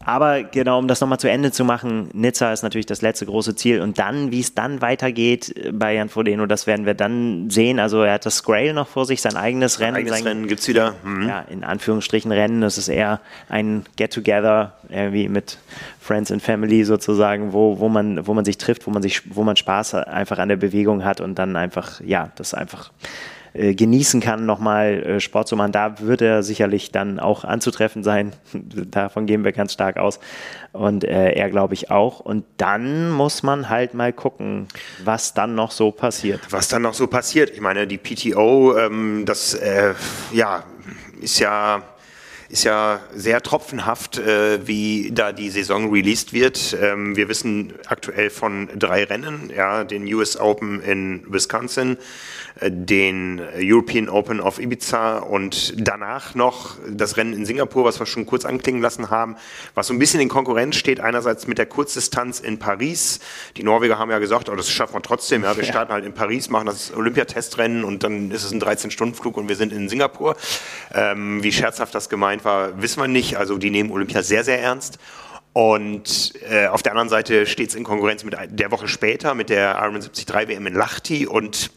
[0.04, 3.54] Aber genau, um das nochmal zu Ende zu machen, Nizza ist natürlich das letzte große
[3.54, 3.80] Ziel.
[3.80, 7.78] Und dann, wie es dann weitergeht bei Jan Frodeno, das werden wir dann sehen.
[7.78, 9.96] Also er hat das Grail noch vor sich, sein eigenes Rennen.
[9.96, 10.94] Eigenes sein, Rennen gibt es wieder.
[11.02, 11.28] Mhm.
[11.28, 12.60] Ja, in Anführungsstrichen Rennen.
[12.60, 15.58] Das ist eher ein Get-Together, irgendwie mit
[16.00, 19.42] Friends and Family sozusagen, wo, wo, man, wo man sich trifft, wo man, sich, wo
[19.42, 22.90] man Spaß einfach an der Bewegung hat und dann einfach, ja, das einfach
[23.52, 25.72] äh, genießen kann, nochmal äh, Sport zu machen.
[25.72, 28.32] Da wird er sicherlich dann auch anzutreffen sein.
[28.52, 30.20] Davon gehen wir ganz stark aus.
[30.72, 32.20] Und äh, er, glaube ich, auch.
[32.20, 34.68] Und dann muss man halt mal gucken,
[35.04, 36.40] was dann noch so passiert.
[36.50, 37.50] Was dann noch so passiert.
[37.50, 39.94] Ich meine, die PTO, ähm, das, äh,
[40.32, 40.62] ja,
[41.20, 41.82] ist ja
[42.50, 46.76] ist ja sehr tropfenhaft, äh, wie da die Saison released wird.
[46.80, 51.96] Ähm, wir wissen aktuell von drei Rennen, ja, den US Open in Wisconsin,
[52.62, 58.26] den European Open auf Ibiza und danach noch das Rennen in Singapur, was wir schon
[58.26, 59.36] kurz anklingen lassen haben,
[59.74, 63.20] was so ein bisschen in Konkurrenz steht, einerseits mit der Kurzdistanz in Paris.
[63.56, 66.12] Die Norweger haben ja gesagt, oh, das schaffen wir trotzdem, ja, wir starten halt in
[66.12, 70.36] Paris, machen das Olympiatestrennen und dann ist es ein 13-Stunden-Flug und wir sind in Singapur.
[70.94, 73.38] Ähm, wie scherzhaft das gemeint war, wissen wir nicht.
[73.38, 74.98] Also die nehmen Olympia sehr, sehr ernst.
[75.52, 79.50] Und äh, auf der anderen Seite steht es in Konkurrenz mit der Woche später mit
[79.50, 81.72] der Ironman 73 WM in Lahti und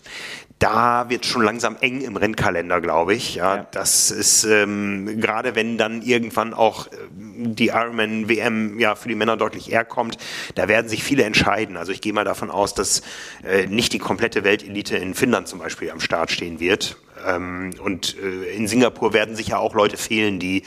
[0.64, 3.36] da wird schon langsam eng im Rennkalender, glaube ich.
[3.36, 3.68] Ja, ja.
[3.72, 9.16] Das ist ähm, gerade wenn dann irgendwann auch äh, die Ironman WM ja für die
[9.16, 10.18] Männer deutlich eher kommt,
[10.56, 11.76] da werden sich viele entscheiden.
[11.76, 13.02] Also ich gehe mal davon aus, dass
[13.44, 16.96] äh, nicht die komplette Weltelite in Finnland zum Beispiel am Start stehen wird.
[17.28, 20.64] Ähm, und äh, in Singapur werden sicher auch Leute fehlen, die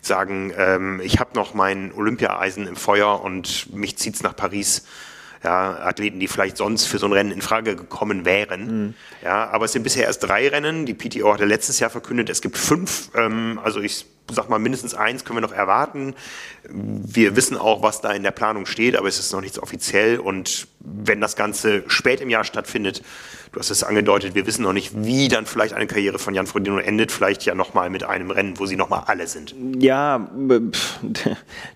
[0.00, 4.84] sagen, ähm, ich habe noch mein Olympiaeisen im Feuer und mich zieht's nach Paris
[5.42, 8.86] ja, Athleten, die vielleicht sonst für so ein Rennen in Frage gekommen wären.
[8.86, 8.94] Mhm.
[9.22, 10.84] Ja, aber es sind bisher erst drei Rennen.
[10.84, 13.10] Die PTO hatte letztes Jahr verkündet, es gibt fünf.
[13.14, 16.14] Ähm, also ich sag mal, mindestens eins können wir noch erwarten.
[16.68, 20.18] Wir wissen auch, was da in der Planung steht, aber es ist noch nichts offiziell.
[20.18, 23.02] Und wenn das Ganze spät im Jahr stattfindet,
[23.52, 26.46] du hast es angedeutet, wir wissen noch nicht, wie dann vielleicht eine Karriere von Jan
[26.46, 27.12] Frodeno endet.
[27.12, 29.54] Vielleicht ja nochmal mit einem Rennen, wo sie nochmal alle sind.
[29.78, 30.28] Ja,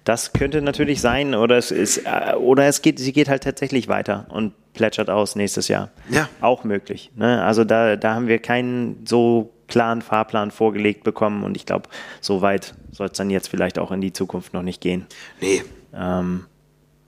[0.05, 1.35] das könnte natürlich sein.
[1.35, 5.37] Oder es, ist, äh, oder es geht, sie geht halt tatsächlich weiter und plätschert aus
[5.37, 5.91] nächstes Jahr.
[6.11, 6.29] Ja.
[6.41, 7.11] Auch möglich.
[7.17, 7.43] Ne?
[7.43, 11.89] Also da, da haben wir keinen so klaren Fahrplan vorgelegt bekommen und ich glaube,
[12.21, 15.07] so weit soll es dann jetzt vielleicht auch in die Zukunft noch nicht gehen.
[15.41, 15.63] Nee.
[15.95, 16.47] Ähm,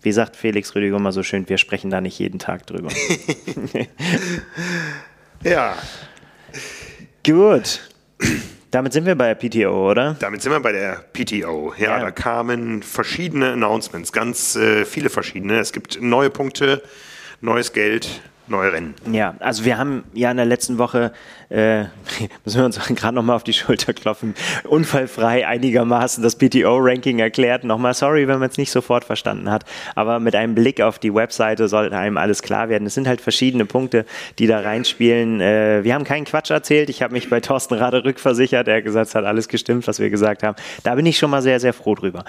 [0.03, 2.91] wie sagt Felix Rüdiger immer so schön, wir sprechen da nicht jeden Tag drüber.
[5.43, 5.77] ja.
[7.25, 7.81] Gut.
[8.71, 10.17] Damit sind wir bei der PTO, oder?
[10.19, 11.73] Damit sind wir bei der PTO.
[11.79, 12.01] Ja, ja.
[12.01, 15.59] da kamen verschiedene Announcements, ganz äh, viele verschiedene.
[15.59, 16.83] Es gibt neue Punkte,
[17.41, 18.95] neues Geld, neue Rennen.
[19.11, 21.13] Ja, also wir haben ja in der letzten Woche
[21.49, 21.85] äh,
[22.45, 24.35] müssen wir uns gerade nochmal auf die Schulter klopfen,
[24.65, 27.65] unfallfrei einigermaßen das PTO-Ranking erklärt.
[27.65, 31.15] Nochmal sorry, wenn man es nicht sofort verstanden hat, aber mit einem Blick auf die
[31.15, 32.87] Webseite sollte einem alles klar werden.
[32.87, 34.05] Es sind halt verschiedene Punkte,
[34.39, 35.41] die da reinspielen.
[35.41, 36.91] Äh, wir haben keinen Quatsch erzählt.
[36.91, 38.69] Ich habe mich bei Thorsten Rade rückversichert.
[38.69, 40.57] Er hat gesagt, es hat alles gestimmt, was wir gesagt haben.
[40.83, 42.25] Da bin ich schon mal sehr, sehr froh drüber.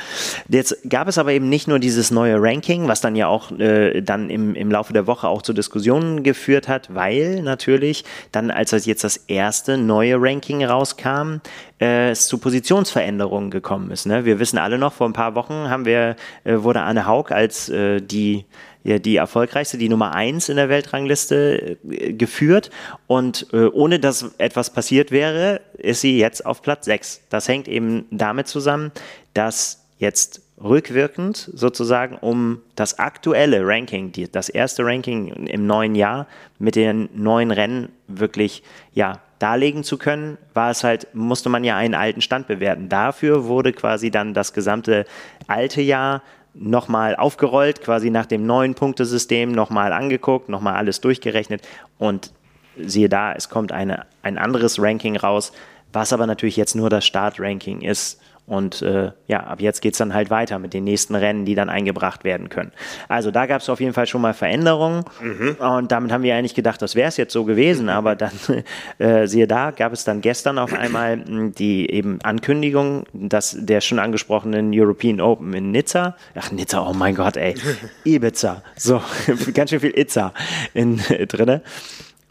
[0.48, 4.02] Jetzt gab es aber eben nicht nur dieses neue Ranking, was dann ja auch äh,
[4.02, 8.72] dann im, im Laufe der Woche auch zu Diskussionen geführt hat, weil natürlich dann, als
[8.86, 11.38] jetzt das erste neue Ranking rauskam,
[11.80, 14.06] äh, es zu Positionsveränderungen gekommen ist.
[14.06, 14.26] Ne?
[14.26, 17.70] Wir wissen alle noch, vor ein paar Wochen haben wir, äh, wurde Anne Haug als
[17.70, 18.46] äh, die
[18.88, 22.70] ja, die erfolgreichste, die Nummer eins in der Weltrangliste äh, geführt.
[23.06, 27.22] Und äh, ohne dass etwas passiert wäre, ist sie jetzt auf Platz sechs.
[27.30, 28.94] Das hängt eben damit zusammen,
[29.34, 36.28] dass jetzt rückwirkend sozusagen, um das aktuelle Ranking, die, das erste Ranking im neuen Jahr
[36.58, 41.78] mit den neuen Rennen wirklich ja, darlegen zu können, war es halt, musste man ja
[41.78, 42.90] einen alten Stand bewerten.
[42.90, 45.06] Dafür wurde quasi dann das gesamte
[45.48, 46.24] alte Jahr
[46.56, 51.68] nochmal aufgerollt, quasi nach dem neuen Punktesystem nochmal angeguckt, nochmal alles durchgerechnet
[52.00, 52.32] und
[52.80, 55.52] siehe da, es kommt eine, ein anderes Ranking raus,
[55.94, 59.98] was aber natürlich jetzt nur das Startranking ist und äh, ja, ab jetzt geht es
[59.98, 62.72] dann halt weiter mit den nächsten Rennen, die dann eingebracht werden können.
[63.10, 65.04] Also da gab es auf jeden Fall schon mal Veränderungen.
[65.22, 65.56] Mhm.
[65.60, 68.32] und damit haben wir eigentlich gedacht, das wäre es jetzt so gewesen, aber dann,
[69.00, 73.82] äh, siehe da, gab es dann gestern auf einmal hm, die eben Ankündigung, dass der
[73.82, 77.56] schon angesprochenen European Open in Nizza, ach Nizza, oh mein Gott, ey,
[78.06, 79.02] Ibiza, so,
[79.54, 80.34] ganz schön viel Itza
[80.74, 81.62] in, drinne.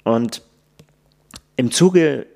[0.04, 0.42] Und
[1.56, 2.26] im Zuge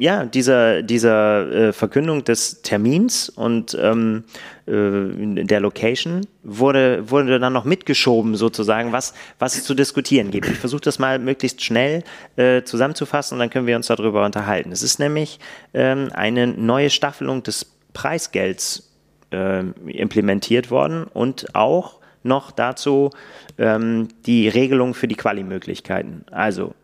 [0.00, 4.24] ja, dieser, dieser äh, Verkündung des Termins und ähm,
[4.66, 10.48] äh, der Location wurde, wurde dann noch mitgeschoben, sozusagen, was, was es zu diskutieren gibt.
[10.48, 12.02] Ich versuche das mal möglichst schnell
[12.36, 14.72] äh, zusammenzufassen und dann können wir uns darüber unterhalten.
[14.72, 15.38] Es ist nämlich
[15.74, 18.90] ähm, eine neue Staffelung des Preisgelds
[19.32, 23.10] äh, implementiert worden und auch noch dazu
[23.58, 26.24] ähm, die Regelung für die Quali-Möglichkeiten.
[26.30, 26.74] Also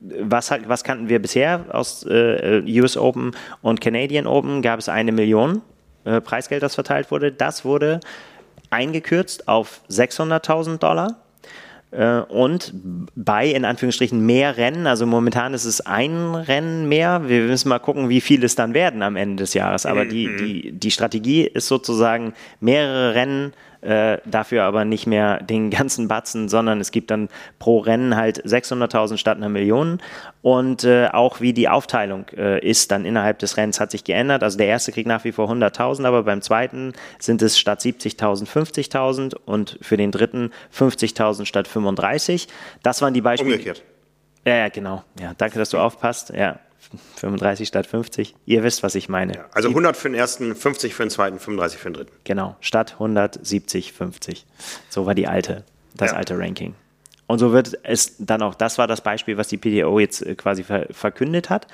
[0.00, 3.32] was, was kannten wir bisher aus äh, US Open
[3.62, 4.62] und Canadian Open?
[4.62, 5.62] Gab es eine Million
[6.04, 7.32] äh, Preisgeld, das verteilt wurde.
[7.32, 8.00] Das wurde
[8.70, 11.16] eingekürzt auf 600.000 Dollar.
[11.90, 12.72] Äh, und
[13.14, 17.28] bei, in Anführungsstrichen, mehr Rennen, also momentan ist es ein Rennen mehr.
[17.28, 19.86] Wir müssen mal gucken, wie viele es dann werden am Ende des Jahres.
[19.86, 20.36] Aber die, mhm.
[20.38, 23.52] die, die Strategie ist sozusagen, mehrere Rennen
[23.84, 27.28] äh, dafür aber nicht mehr den ganzen Batzen, sondern es gibt dann
[27.58, 30.00] pro Rennen halt 600.000 statt einer Million.
[30.42, 34.42] Und äh, auch wie die Aufteilung äh, ist dann innerhalb des Rennens hat sich geändert.
[34.42, 38.46] Also der erste kriegt nach wie vor 100.000, aber beim zweiten sind es statt 70.000
[38.46, 42.48] 50.000 und für den dritten 50.000 statt 35.
[42.82, 43.52] Das waren die Beispiele.
[43.52, 43.82] Umgekehrt.
[44.46, 45.04] Ja, ja, genau.
[45.18, 46.30] Ja, danke, dass du aufpasst.
[46.30, 46.58] Ja,
[47.16, 48.34] 35 statt 50.
[48.46, 49.34] Ihr wisst, was ich meine.
[49.34, 52.12] Ja, also 100 für den ersten, 50 für den zweiten, 35 für den dritten.
[52.24, 54.46] Genau, statt 170, 50.
[54.88, 55.64] So war die alte,
[55.94, 56.16] das ja.
[56.16, 56.74] alte Ranking.
[57.26, 60.34] Und so wird es dann auch, das war das Beispiel, was die PDO jetzt äh,
[60.34, 61.66] quasi verkündet hat.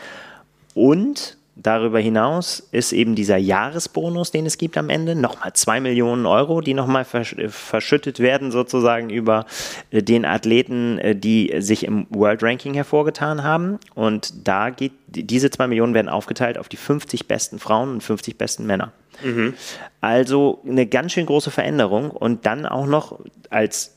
[0.74, 6.24] Und Darüber hinaus ist eben dieser Jahresbonus, den es gibt am Ende, nochmal zwei Millionen
[6.24, 9.44] Euro, die nochmal verschüttet werden, sozusagen über
[9.90, 13.78] äh, den Athleten, äh, die sich im World Ranking hervorgetan haben.
[13.94, 18.38] Und da geht, diese zwei Millionen werden aufgeteilt auf die 50 besten Frauen und 50
[18.38, 18.92] besten Männer.
[19.22, 19.52] Mhm.
[20.00, 22.10] Also eine ganz schön große Veränderung.
[22.10, 23.18] Und dann auch noch
[23.50, 23.96] als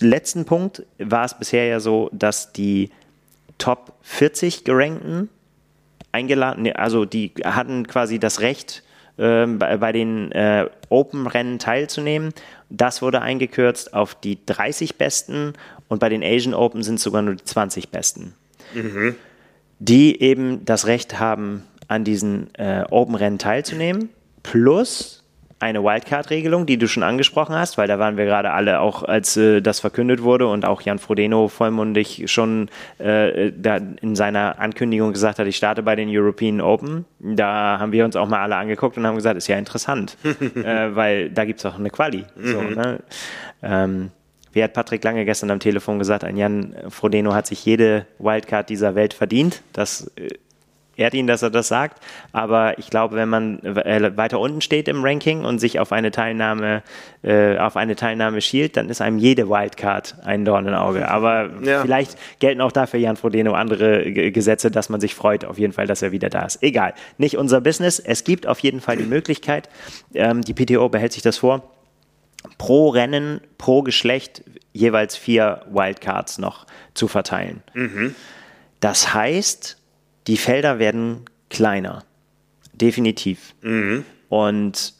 [0.00, 2.90] letzten Punkt war es bisher ja so, dass die
[3.58, 5.28] Top 40 gerankten
[6.14, 8.82] eingeladen, also die hatten quasi das Recht,
[9.16, 12.32] äh, bei, bei, den äh, Open-Rennen teilzunehmen.
[12.70, 15.52] Das wurde eingekürzt auf die 30 Besten
[15.88, 18.34] und bei den Asian Open sind es sogar nur die 20 Besten,
[18.74, 19.16] mhm.
[19.80, 24.08] die eben das Recht haben, an diesen äh, Open-Rennen teilzunehmen.
[24.42, 25.23] Plus
[25.64, 29.36] eine Wildcard-Regelung, die du schon angesprochen hast, weil da waren wir gerade alle auch, als
[29.36, 35.12] äh, das verkündet wurde und auch Jan Frodeno vollmundig schon äh, da in seiner Ankündigung
[35.12, 37.06] gesagt hat, ich starte bei den European Open.
[37.18, 40.94] Da haben wir uns auch mal alle angeguckt und haben gesagt, ist ja interessant, äh,
[40.94, 42.24] weil da gibt es auch eine Quali.
[42.36, 42.74] So, mhm.
[42.74, 42.98] ne?
[43.62, 44.10] ähm,
[44.52, 48.68] wie hat Patrick Lange gestern am Telefon gesagt, ein Jan Frodeno hat sich jede Wildcard
[48.68, 49.62] dieser Welt verdient.
[49.72, 50.28] Das äh,
[50.96, 52.02] ehrt ihn, dass er das sagt.
[52.32, 56.10] Aber ich glaube, wenn man äh, weiter unten steht im Ranking und sich auf eine
[56.10, 56.82] Teilnahme,
[57.22, 61.08] äh, auf eine Teilnahme schielt, dann ist einem jede Wildcard ein Dorn im Auge.
[61.08, 61.82] Aber ja.
[61.82, 65.86] vielleicht gelten auch dafür Jan Frodeno andere Gesetze, dass man sich freut, auf jeden Fall,
[65.86, 66.62] dass er wieder da ist.
[66.62, 66.94] Egal.
[67.18, 67.98] Nicht unser Business.
[67.98, 69.68] Es gibt auf jeden Fall die Möglichkeit,
[70.14, 71.62] ähm, die PTO behält sich das vor,
[72.58, 74.42] pro Rennen, pro Geschlecht
[74.72, 77.62] jeweils vier Wildcards noch zu verteilen.
[77.72, 78.14] Mhm.
[78.80, 79.78] Das heißt,
[80.26, 82.04] die Felder werden kleiner.
[82.72, 83.54] Definitiv.
[83.62, 84.04] Mhm.
[84.28, 84.94] Und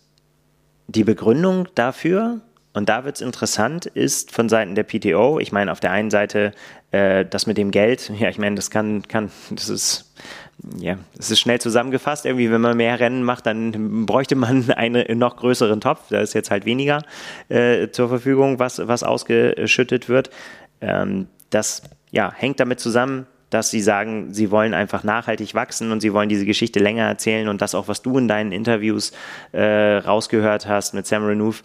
[0.86, 2.40] die Begründung dafür,
[2.72, 6.10] und da wird es interessant, ist von Seiten der PTO, ich meine, auf der einen
[6.10, 6.52] Seite
[6.90, 10.14] äh, das mit dem Geld, ja, ich meine, das kann, kann, das ist,
[10.78, 12.26] ja, es ist schnell zusammengefasst.
[12.26, 16.08] Irgendwie, wenn man mehr Rennen macht, dann bräuchte man einen noch größeren Topf.
[16.10, 17.02] Da ist jetzt halt weniger
[17.48, 20.30] äh, zur Verfügung, was, was ausgeschüttet wird.
[20.80, 26.00] Ähm, das ja, hängt damit zusammen, dass sie sagen, sie wollen einfach nachhaltig wachsen und
[26.00, 29.12] sie wollen diese Geschichte länger erzählen und das auch, was du in deinen Interviews
[29.52, 31.62] äh, rausgehört hast mit Sam Renouf,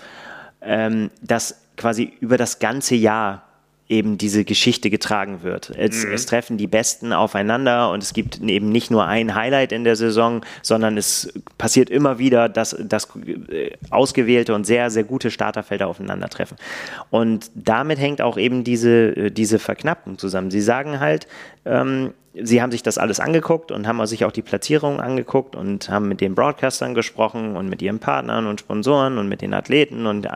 [0.62, 3.44] ähm, dass quasi über das ganze Jahr
[3.90, 5.72] eben diese Geschichte getragen wird.
[5.76, 6.14] Es, mhm.
[6.14, 9.96] es, treffen die Besten aufeinander und es gibt eben nicht nur ein Highlight in der
[9.96, 15.88] Saison, sondern es passiert immer wieder, dass, dass äh, ausgewählte und sehr, sehr gute Starterfelder
[15.88, 16.58] aufeinandertreffen.
[17.10, 20.52] Und damit hängt auch eben diese, äh, diese Verknappung zusammen.
[20.52, 21.28] Sie sagen halt,
[21.66, 25.89] ähm, sie haben sich das alles angeguckt und haben sich auch die Platzierungen angeguckt und
[25.89, 30.05] haben mit den Broadcastern gesprochen und mit ihren Partnern und Sponsoren und mit den Athleten
[30.05, 30.28] und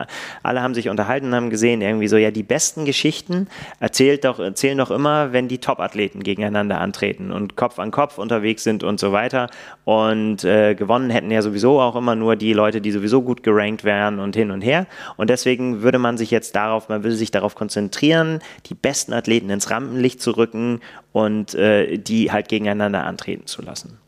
[0.42, 3.48] alle haben sich unterhalten und haben gesehen, irgendwie so, ja, die besten Geschichten
[3.80, 8.64] erzählt doch, erzählen doch immer, wenn die Top-Athleten gegeneinander antreten und Kopf an Kopf unterwegs
[8.64, 9.48] sind und so weiter.
[9.84, 13.84] Und äh, gewonnen hätten ja sowieso auch immer nur die Leute, die sowieso gut gerankt
[13.84, 14.86] wären und hin und her.
[15.16, 19.50] Und deswegen würde man sich jetzt darauf, man würde sich darauf konzentrieren, die besten Athleten
[19.50, 20.80] ins Rampenlicht zu rücken
[21.14, 23.98] und äh, die halt gegeneinander antreten zu lassen.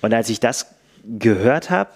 [0.00, 1.90] Und als ich das gehört habe,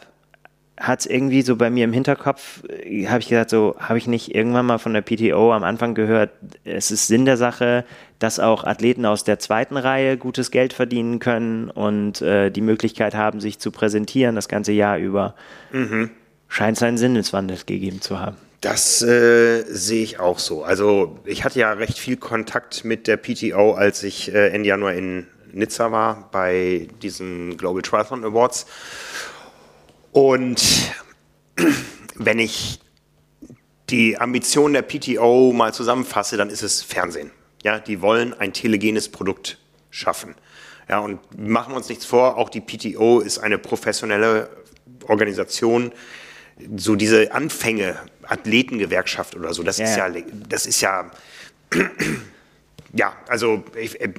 [0.78, 4.06] hat es irgendwie so bei mir im Hinterkopf, äh, habe ich gesagt, so habe ich
[4.06, 6.32] nicht irgendwann mal von der PTO am Anfang gehört,
[6.64, 7.86] es ist Sinn der Sache,
[8.18, 13.14] dass auch Athleten aus der zweiten Reihe gutes Geld verdienen können und äh, die Möglichkeit
[13.14, 15.34] haben, sich zu präsentieren das ganze Jahr über.
[15.72, 16.10] Mhm.
[16.46, 18.36] Scheint es einen Sinneswandel gegeben zu haben.
[18.62, 20.62] Das äh, sehe ich auch so.
[20.62, 24.94] Also ich hatte ja recht viel Kontakt mit der PTO, als ich äh, Ende Januar
[24.94, 28.66] in Nizza war bei diesen Global Triathlon Awards.
[30.12, 30.62] Und
[32.14, 32.78] wenn ich
[33.90, 37.32] die Ambitionen der PTO mal zusammenfasse, dann ist es Fernsehen.
[37.64, 39.58] Ja, die wollen ein telegenes Produkt
[39.90, 40.36] schaffen.
[40.88, 44.50] Ja, und machen wir uns nichts vor, auch die PTO ist eine professionelle
[45.08, 45.90] Organisation.
[46.76, 47.98] So diese Anfänge
[48.32, 49.62] Athletengewerkschaft oder so.
[49.62, 49.84] Das ja.
[49.84, 50.08] ist ja,
[50.48, 51.10] das ist ja,
[52.92, 54.12] ja, also ich, äh,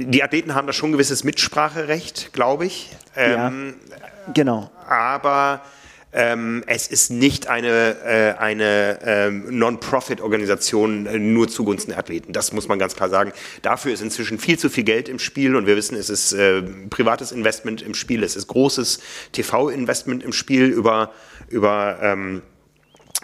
[0.00, 2.90] die Athleten haben da schon ein gewisses Mitspracherecht, glaube ich.
[3.16, 4.70] Ähm, ja, genau.
[4.86, 5.62] Aber
[6.10, 12.32] Ähm, es ist nicht eine, äh, eine ähm, Non-Profit-Organisation äh, nur zugunsten der Athleten.
[12.32, 13.32] Das muss man ganz klar sagen.
[13.60, 16.62] Dafür ist inzwischen viel zu viel Geld im Spiel und wir wissen, es ist äh,
[16.62, 19.00] privates Investment im Spiel, es ist großes
[19.32, 21.12] TV-Investment im Spiel über,
[21.50, 22.40] über ähm,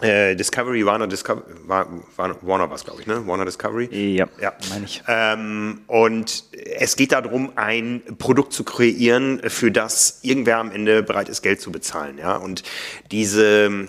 [0.01, 3.25] äh, Discovery, Warner Discovery, Warner war es, glaube ich, ne?
[3.25, 3.87] Warner Discovery.
[4.15, 4.53] Ja, ja.
[4.69, 5.01] meine ich.
[5.07, 6.43] Ähm, und
[6.77, 11.61] es geht darum, ein Produkt zu kreieren, für das irgendwer am Ende bereit ist, Geld
[11.61, 12.17] zu bezahlen.
[12.17, 12.35] Ja?
[12.35, 12.63] Und
[13.11, 13.87] diese,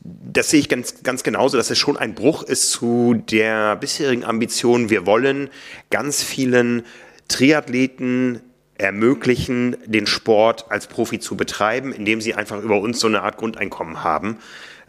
[0.00, 4.24] das sehe ich ganz, ganz genauso, dass es schon ein Bruch ist zu der bisherigen
[4.24, 4.88] Ambition.
[4.88, 5.50] Wir wollen
[5.90, 6.84] ganz vielen
[7.28, 8.40] Triathleten
[8.78, 13.36] ermöglichen, den Sport als Profi zu betreiben, indem sie einfach über uns so eine Art
[13.36, 14.38] Grundeinkommen haben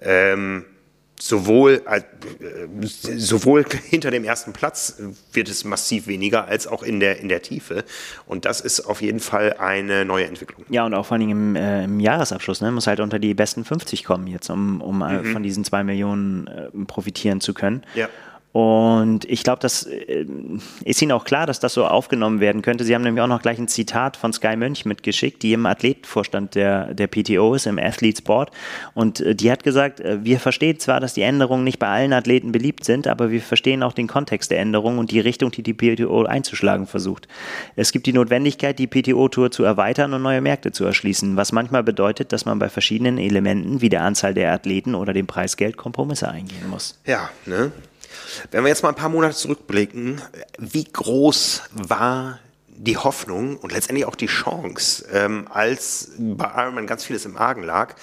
[0.02, 0.66] ähm,
[1.24, 2.02] sowohl, äh,
[2.86, 7.42] sowohl hinter dem ersten Platz wird es massiv weniger als auch in der, in der
[7.42, 7.86] Tiefe.
[8.26, 10.66] Und das ist auf jeden Fall eine neue Entwicklung.
[10.70, 13.64] Ja, und auch vor allem im, äh, im Jahresabschluss, ne, muss halt unter die besten
[13.64, 15.34] 50 kommen jetzt, um, um äh, mhm.
[15.34, 17.84] von diesen zwei Millionen äh, profitieren zu können.
[17.96, 18.10] Ja.
[18.54, 20.28] Und ich glaube, das äh,
[20.86, 22.84] ist Ihnen auch klar, dass das so aufgenommen werden könnte.
[22.84, 26.54] Sie haben nämlich auch noch gleich ein Zitat von Sky Mönch mitgeschickt, die im Athletenvorstand
[26.54, 28.52] der, der PTO ist, im Athletes Board.
[28.94, 32.14] Und äh, die hat gesagt, äh, wir verstehen zwar, dass die Änderungen nicht bei allen
[32.14, 35.64] Athleten beliebt sind, aber wir verstehen auch den Kontext der Änderungen und die Richtung, die
[35.64, 37.28] die PTO einzuschlagen versucht.
[37.76, 41.82] Es gibt die Notwendigkeit, die PTO-Tour zu erweitern und neue Märkte zu erschließen, was manchmal
[41.82, 46.30] bedeutet, dass man bei verschiedenen Elementen wie der Anzahl der Athleten oder dem Preisgeld Kompromisse
[46.30, 47.00] eingehen muss.
[47.08, 47.72] Ja, ne?
[48.52, 50.22] Wenn wir jetzt mal ein paar Monate zurückblicken,
[50.58, 57.06] wie groß war die Hoffnung und letztendlich auch die Chance, ähm, als bei Ironman ganz
[57.06, 57.96] vieles im Argen lag,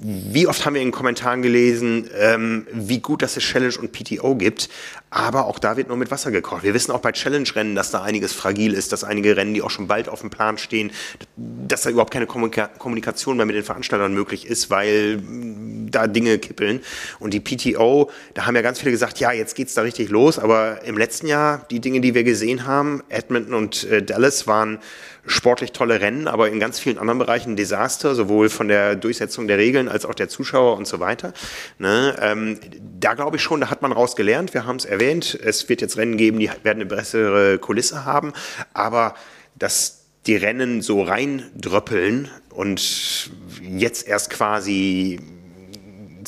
[0.00, 3.92] wie oft haben wir in den Kommentaren gelesen, ähm, wie gut, dass es Challenge und
[3.92, 4.68] PTO gibt,
[5.10, 6.62] aber auch da wird nur mit Wasser gekocht.
[6.62, 9.70] Wir wissen auch bei Challenge-Rennen, dass da einiges fragil ist, dass einige Rennen, die auch
[9.70, 10.90] schon bald auf dem Plan stehen,
[11.36, 16.06] dass da überhaupt keine Kommunika Kommunikation mehr mit den Veranstaltern möglich ist, weil mm, da
[16.06, 16.80] Dinge kippeln.
[17.18, 20.38] Und die PTO, da haben ja ganz viele gesagt, ja, jetzt geht's da richtig los,
[20.38, 24.78] aber im letzten Jahr, die Dinge, die wir gesehen haben, Edmonton und äh, Dallas waren
[25.26, 29.46] sportlich tolle Rennen, aber in ganz vielen anderen Bereichen ein Desaster, sowohl von der Durchsetzung
[29.46, 31.34] der Regeln als auch der Zuschauer und so weiter.
[31.78, 32.16] Ne?
[32.20, 32.58] Ähm,
[32.98, 34.54] da glaube ich schon, da hat man raus gelernt.
[34.54, 34.97] Wir haben es erwähnt.
[35.34, 38.32] Es wird jetzt Rennen geben, die werden eine bessere Kulisse haben,
[38.74, 39.14] aber
[39.56, 43.30] dass die Rennen so reindröppeln und
[43.62, 45.20] jetzt erst quasi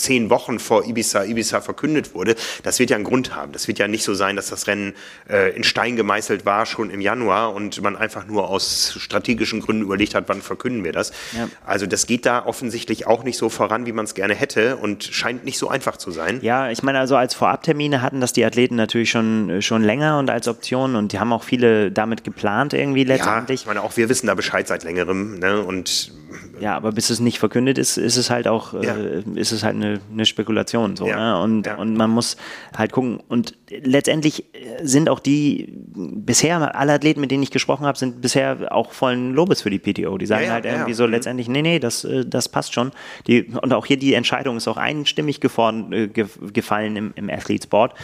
[0.00, 3.52] zehn Wochen vor Ibiza, Ibiza verkündet wurde, das wird ja einen Grund haben.
[3.52, 4.94] Das wird ja nicht so sein, dass das Rennen
[5.28, 9.82] äh, in Stein gemeißelt war schon im Januar und man einfach nur aus strategischen Gründen
[9.82, 11.12] überlegt hat, wann verkünden wir das.
[11.36, 11.48] Ja.
[11.64, 15.04] Also das geht da offensichtlich auch nicht so voran, wie man es gerne hätte und
[15.04, 16.40] scheint nicht so einfach zu sein.
[16.42, 20.30] Ja, ich meine, also als Vorabtermine hatten das die Athleten natürlich schon, schon länger und
[20.30, 23.60] als Option und die haben auch viele damit geplant irgendwie letztendlich.
[23.60, 25.60] Ja, ich meine, auch wir wissen da Bescheid seit längerem ne?
[25.60, 26.12] und
[26.60, 28.96] ja, aber bis es nicht verkündet ist, ist es halt auch, ja.
[28.96, 31.06] äh, ist es halt eine, eine Spekulation so.
[31.06, 31.16] Ja.
[31.16, 31.42] Ne?
[31.42, 31.76] Und, ja.
[31.76, 32.36] und man muss
[32.76, 33.20] halt gucken.
[33.28, 34.44] Und letztendlich
[34.82, 39.32] sind auch die bisher alle Athleten, mit denen ich gesprochen habe, sind bisher auch vollen
[39.32, 40.18] Lobes für die PTO.
[40.18, 42.92] Die sagen halt irgendwie so letztendlich, nee, nee, das, äh, das passt schon.
[43.26, 47.66] Die, und auch hier die Entscheidung ist auch einstimmig gefallen, äh, gefallen im, im Athletes
[47.66, 47.94] Board.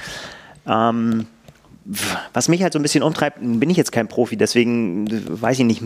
[0.66, 1.26] Ähm,
[2.32, 5.64] was mich halt so ein bisschen umtreibt, bin ich jetzt kein Profi, deswegen weiß ich
[5.64, 5.82] nicht,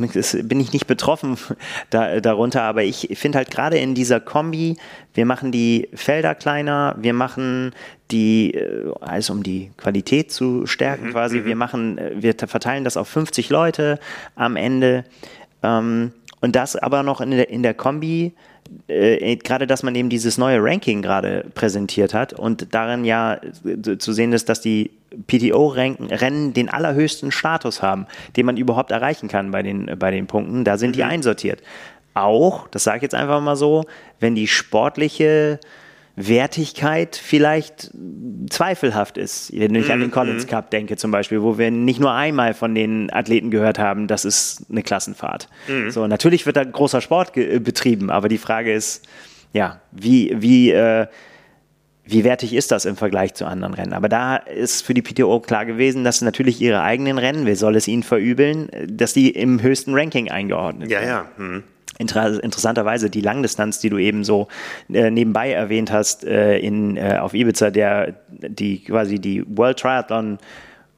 [0.48, 1.36] bin ich nicht betroffen
[1.90, 4.76] da, darunter, aber ich finde halt gerade in dieser Kombi,
[5.12, 7.72] wir machen die Felder kleiner, wir machen
[8.10, 11.58] die, äh, also um die Qualität zu stärken mhm, quasi, wir mhm.
[11.58, 13.98] machen, äh, wir verteilen das auf 50 Leute
[14.36, 15.04] am Ende
[15.62, 18.32] ähm, und das aber noch in der, in der Kombi
[18.88, 23.98] äh, gerade, dass man eben dieses neue Ranking gerade präsentiert hat und darin ja äh,
[23.98, 24.90] zu sehen ist, dass die
[25.26, 28.06] PTO-Rennen den allerhöchsten Status haben,
[28.36, 30.64] den man überhaupt erreichen kann bei den, bei den Punkten.
[30.64, 31.10] Da sind die mhm.
[31.10, 31.62] einsortiert.
[32.14, 33.84] Auch, das sage ich jetzt einfach mal so,
[34.18, 35.60] wenn die sportliche
[36.28, 37.90] Wertigkeit vielleicht
[38.48, 39.52] zweifelhaft ist.
[39.56, 40.12] Wenn ich an den mhm.
[40.12, 44.06] Collins Cup denke zum Beispiel, wo wir nicht nur einmal von den Athleten gehört haben,
[44.06, 45.48] das ist eine Klassenfahrt.
[45.68, 45.90] Mhm.
[45.90, 49.06] So, natürlich wird da großer Sport betrieben, aber die Frage ist,
[49.52, 51.06] ja, wie, wie, äh,
[52.04, 53.92] wie wertig ist das im Vergleich zu anderen Rennen?
[53.92, 57.76] Aber da ist für die PTO klar gewesen, dass natürlich ihre eigenen Rennen, wer soll
[57.76, 61.06] es ihnen verübeln, dass die im höchsten Ranking eingeordnet werden.
[61.06, 61.30] Ja, ja.
[61.36, 61.62] Mhm.
[62.00, 64.48] Inter interessanterweise die Langdistanz, die du eben so
[64.92, 70.38] äh, nebenbei erwähnt hast, äh, in, äh, auf Ibiza, der, die quasi die World Triathlon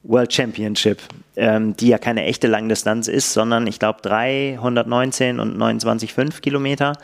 [0.05, 1.01] World Championship,
[1.37, 6.95] ähm, die ja keine echte Langdistanz ist, sondern ich glaube 319 und 29,5 Kilometer,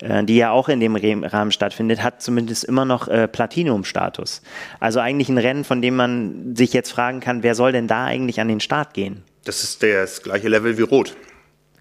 [0.00, 4.42] äh, die ja auch in dem Rahmen stattfindet, hat zumindest immer noch äh, Platinum-Status.
[4.80, 8.04] Also eigentlich ein Rennen, von dem man sich jetzt fragen kann, wer soll denn da
[8.04, 9.22] eigentlich an den Start gehen?
[9.44, 11.16] Das ist das gleiche Level wie Rot.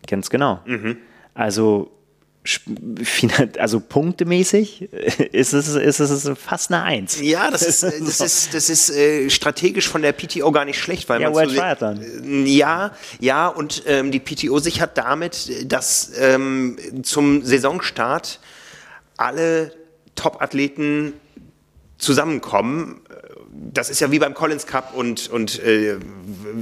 [0.08, 0.62] Ganz genau.
[0.66, 0.98] Mhm.
[1.34, 1.92] Also
[3.60, 4.82] also punktemäßig
[5.32, 7.22] ist es, ist es fast eine Eins.
[7.22, 11.08] Ja, das ist, das ist, das ist äh, strategisch von der PTO gar nicht schlecht,
[11.08, 16.78] weil ja, man so, äh, ja, ja, und ähm, die PTO sichert damit, dass ähm,
[17.04, 18.40] zum Saisonstart
[19.18, 19.72] alle
[20.16, 21.14] Top-Athleten
[21.98, 23.02] zusammenkommen
[23.54, 25.98] das ist ja wie beim Collins Cup und, und äh,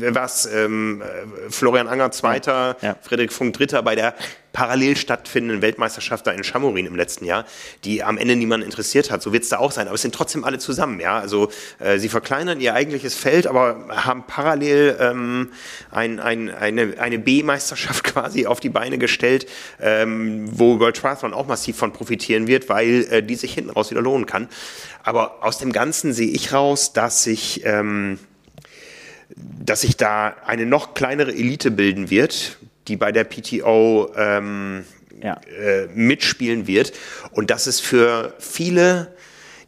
[0.09, 1.03] was, ähm,
[1.49, 2.95] Florian Anger Zweiter, ja.
[3.01, 4.15] Frederik Funk Dritter bei der
[4.51, 7.45] parallel stattfindenden Weltmeisterschaft da in Chamorin im letzten Jahr,
[7.83, 9.21] die am Ende niemand interessiert hat.
[9.21, 9.87] So wird es da auch sein.
[9.87, 10.99] Aber es sind trotzdem alle zusammen.
[10.99, 11.19] Ja?
[11.19, 11.49] Also
[11.79, 15.51] äh, sie verkleinern ihr eigentliches Feld, aber haben parallel ähm,
[15.91, 19.47] ein, ein, eine, eine B-Meisterschaft quasi auf die Beine gestellt,
[19.79, 23.91] ähm, wo World Triathlon auch massiv von profitieren wird, weil äh, die sich hinten raus
[23.91, 24.47] wieder lohnen kann.
[25.03, 28.19] Aber aus dem Ganzen sehe ich raus, dass sich, ähm,
[29.35, 32.58] dass sich da eine noch kleinere Elite bilden wird,
[32.89, 34.83] die bei der PTO ähm,
[35.21, 35.39] ja.
[35.61, 36.91] äh, mitspielen wird.
[37.31, 39.13] Und dass es für viele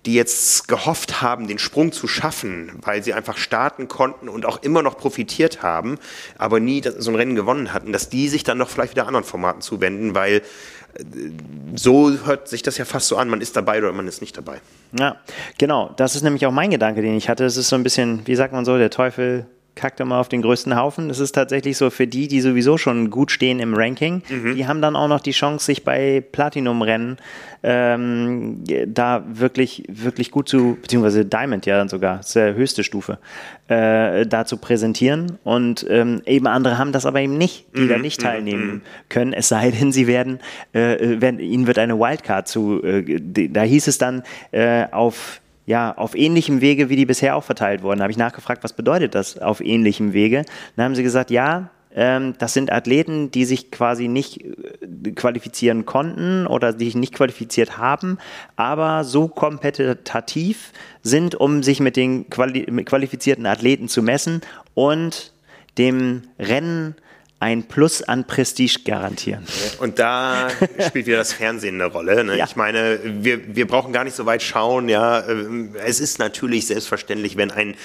[0.05, 4.63] die jetzt gehofft haben, den Sprung zu schaffen, weil sie einfach starten konnten und auch
[4.63, 5.99] immer noch profitiert haben,
[6.39, 9.23] aber nie so ein Rennen gewonnen hatten, dass die sich dann noch vielleicht wieder anderen
[9.23, 10.41] Formaten zuwenden, weil
[11.75, 14.35] so hört sich das ja fast so an, man ist dabei oder man ist nicht
[14.35, 14.59] dabei.
[14.97, 15.17] Ja,
[15.57, 15.93] genau.
[15.95, 17.45] Das ist nämlich auch mein Gedanke, den ich hatte.
[17.45, 19.45] Es ist so ein bisschen, wie sagt man so, der Teufel
[19.81, 21.09] kackt immer auf den größten Haufen.
[21.09, 24.55] Es ist tatsächlich so für die, die sowieso schon gut stehen im Ranking, mhm.
[24.55, 27.17] die haben dann auch noch die Chance, sich bei Platinum-Rennen
[27.63, 32.83] ähm, da wirklich, wirklich gut zu, beziehungsweise Diamond ja dann sogar, das ist ja höchste
[32.83, 33.17] Stufe,
[33.67, 35.39] äh, da zu präsentieren.
[35.43, 37.89] Und ähm, eben andere haben das aber eben nicht, die mhm.
[37.89, 38.25] da nicht mhm.
[38.25, 38.81] teilnehmen mhm.
[39.09, 40.39] können, es sei denn, sie werden,
[40.73, 44.21] äh, werden ihnen wird eine Wildcard zu, äh, da hieß es dann
[44.51, 47.99] äh, auf ja, auf ähnlichem Wege, wie die bisher auch verteilt wurden.
[47.99, 50.43] Da habe ich nachgefragt, was bedeutet das auf ähnlichem Wege?
[50.75, 55.85] Dann haben sie gesagt, ja, ähm, das sind Athleten, die sich quasi nicht äh, qualifizieren
[55.85, 58.17] konnten oder die sich nicht qualifiziert haben,
[58.55, 60.71] aber so kompetitiv
[61.03, 64.41] sind, um sich mit den quali qualifizierten Athleten zu messen
[64.73, 65.33] und
[65.77, 66.95] dem Rennen
[67.41, 69.45] ein Plus an Prestige garantieren.
[69.79, 70.47] Und da
[70.87, 72.23] spielt wieder das Fernsehen eine Rolle.
[72.23, 72.37] Ne?
[72.37, 72.45] Ja.
[72.45, 74.87] Ich meine, wir, wir brauchen gar nicht so weit schauen.
[74.89, 75.21] Ja,
[75.83, 77.75] es ist natürlich selbstverständlich, wenn ein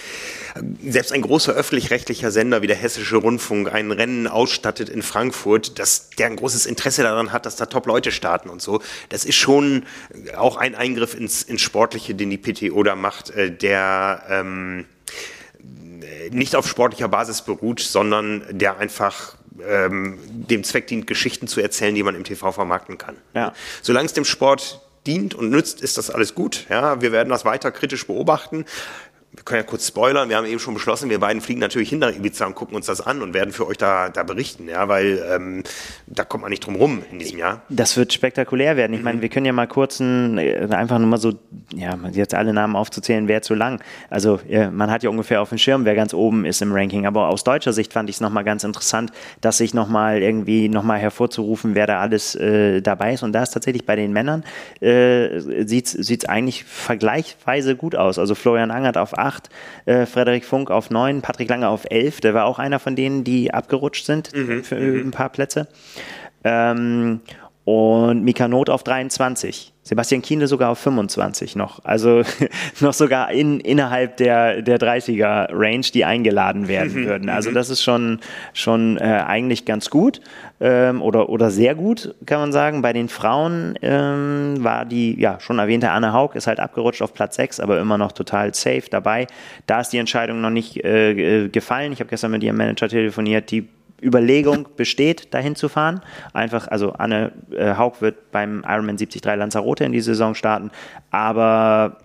[0.85, 6.11] selbst ein großer öffentlich-rechtlicher Sender wie der Hessische Rundfunk ein Rennen ausstattet in Frankfurt, dass
[6.11, 8.83] der ein großes Interesse daran hat, dass da Top-Leute starten und so.
[9.09, 9.85] Das ist schon
[10.37, 14.85] auch ein Eingriff ins, ins Sportliche, den die PTO da macht, äh, der ähm,
[16.31, 19.36] nicht auf sportlicher Basis beruht, sondern der einfach
[19.67, 23.17] ähm, dem Zweck dient, Geschichten zu erzählen, die man im TV vermarkten kann.
[23.35, 23.53] Ja.
[23.83, 26.67] Solange es dem Sport dient und nützt, ist das alles gut.
[26.69, 28.65] Ja, wir werden das weiter kritisch beobachten
[29.37, 31.99] wir können ja kurz spoilern, wir haben eben schon beschlossen, wir beiden fliegen natürlich hin
[31.99, 34.89] nach Ibiza und gucken uns das an und werden für euch da, da berichten, ja,
[34.89, 35.63] weil ähm,
[36.07, 37.63] da kommt man nicht drum rum in diesem Jahr.
[37.69, 38.95] Das wird spektakulär werden.
[38.95, 39.05] Ich mhm.
[39.05, 41.35] meine, wir können ja mal kurz ein, äh, einfach nur mal so,
[41.75, 43.83] ja, jetzt alle Namen aufzuzählen, wäre zu lang.
[44.09, 44.41] Also
[44.73, 47.45] man hat ja ungefähr auf dem Schirm, wer ganz oben ist im Ranking, aber aus
[47.45, 51.87] deutscher Sicht fand ich es nochmal ganz interessant, dass sich nochmal irgendwie nochmal hervorzurufen, wer
[51.87, 54.45] da alles äh, dabei ist und da ist tatsächlich bei den Männern,
[54.81, 58.19] äh, sieht es eigentlich vergleichsweise gut aus.
[58.19, 59.51] Also Florian Angert auf 8, 8,
[59.85, 62.21] äh, Frederik Funk auf 9, Patrick Lange auf 11.
[62.21, 65.09] Der war auch einer von denen, die abgerutscht sind mhm, für mhm.
[65.09, 65.69] ein paar Plätze.
[66.45, 67.21] Ähm,
[67.65, 69.73] und Mika Not auf 23.
[69.87, 71.79] Sebastian Kienle sogar auf 25 noch.
[71.85, 72.23] Also
[72.81, 77.29] noch sogar in, innerhalb der, der 30er Range, die eingeladen werden mhm, würden.
[77.29, 77.55] Also mhm.
[77.55, 78.19] das ist schon,
[78.53, 80.21] schon äh, eigentlich ganz gut
[80.59, 82.83] ähm, oder, oder sehr gut, kann man sagen.
[82.83, 87.15] Bei den Frauen ähm, war die ja schon erwähnte Anne Haug, ist halt abgerutscht auf
[87.15, 89.29] Platz 6, aber immer noch total safe dabei.
[89.69, 91.93] Da ist die Entscheidung noch nicht äh gefallen.
[91.93, 93.69] Ich habe gestern mit ihrem Manager telefoniert, die
[94.03, 96.01] Überlegung besteht, dahin zu fahren.
[96.33, 100.71] Einfach, also Anne äh, Haug wird beim Ironman 73 Lanzarote in die Saison starten,
[101.11, 101.99] aber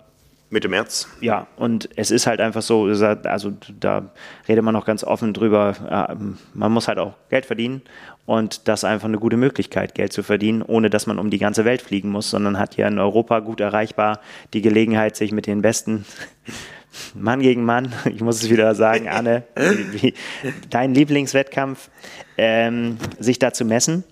[0.52, 1.08] Mitte März.
[1.22, 4.10] Ja, und es ist halt einfach so, also da
[4.46, 5.74] redet man noch ganz offen drüber,
[6.10, 6.14] äh,
[6.52, 7.80] man muss halt auch Geld verdienen
[8.26, 11.38] und das ist einfach eine gute Möglichkeit, Geld zu verdienen, ohne dass man um die
[11.38, 14.20] ganze Welt fliegen muss, sondern hat hier in Europa gut erreichbar
[14.52, 16.04] die Gelegenheit, sich mit den besten
[17.14, 19.44] Mann gegen Mann, ich muss es wieder sagen, Anne,
[19.92, 20.14] wie,
[20.70, 21.90] dein Lieblingswettkampf,
[22.38, 24.04] ähm, sich da zu messen.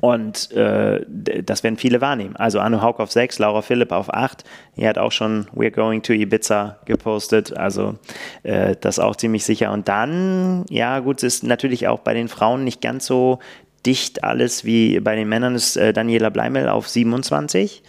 [0.00, 1.04] Und äh,
[1.42, 2.34] das werden viele wahrnehmen.
[2.36, 4.44] Also Anne Haug auf 6, Laura Philipp auf 8.
[4.76, 7.54] Die hat auch schon We're Going to Ibiza gepostet.
[7.54, 7.96] Also
[8.42, 9.72] äh, das auch ziemlich sicher.
[9.72, 13.40] Und dann, ja gut, es ist natürlich auch bei den Frauen nicht ganz so
[13.84, 15.54] dicht alles wie bei den Männern.
[15.54, 17.82] Ist äh, Daniela Bleimel auf 27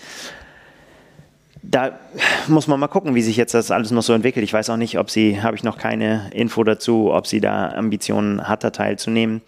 [1.63, 1.99] da
[2.47, 4.43] muss man mal gucken, wie sich jetzt das alles noch so entwickelt.
[4.43, 7.69] Ich weiß auch nicht, ob sie, habe ich noch keine Info dazu, ob sie da
[7.69, 9.41] Ambitionen hat, da teilzunehmen.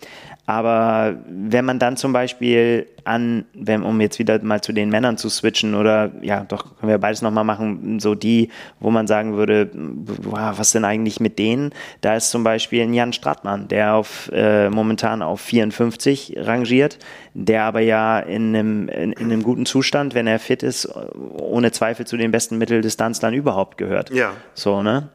[0.46, 5.18] Aber wenn man dann zum Beispiel an, wenn, um jetzt wieder mal zu den Männern
[5.18, 8.50] zu switchen oder ja, doch können wir beides nochmal machen, so die,
[8.82, 11.72] wo man sagen würde, wow, was denn eigentlich mit denen?
[12.02, 17.00] Da ist zum Beispiel ein Jan Stratmann, der auf, äh, momentan auf 54 rangiert,
[17.34, 21.72] der aber ja in einem, in, in, einem guten Zustand, wenn er fit ist, ohne
[21.72, 24.10] Zweifel zu den besten Mitteldistanzlern überhaupt gehört.
[24.10, 24.34] Ja.
[24.56, 25.08] So, ne?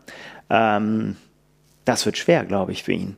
[0.48, 1.16] Ähm,
[1.84, 3.16] das wird schwer, glaube ich, für ihn.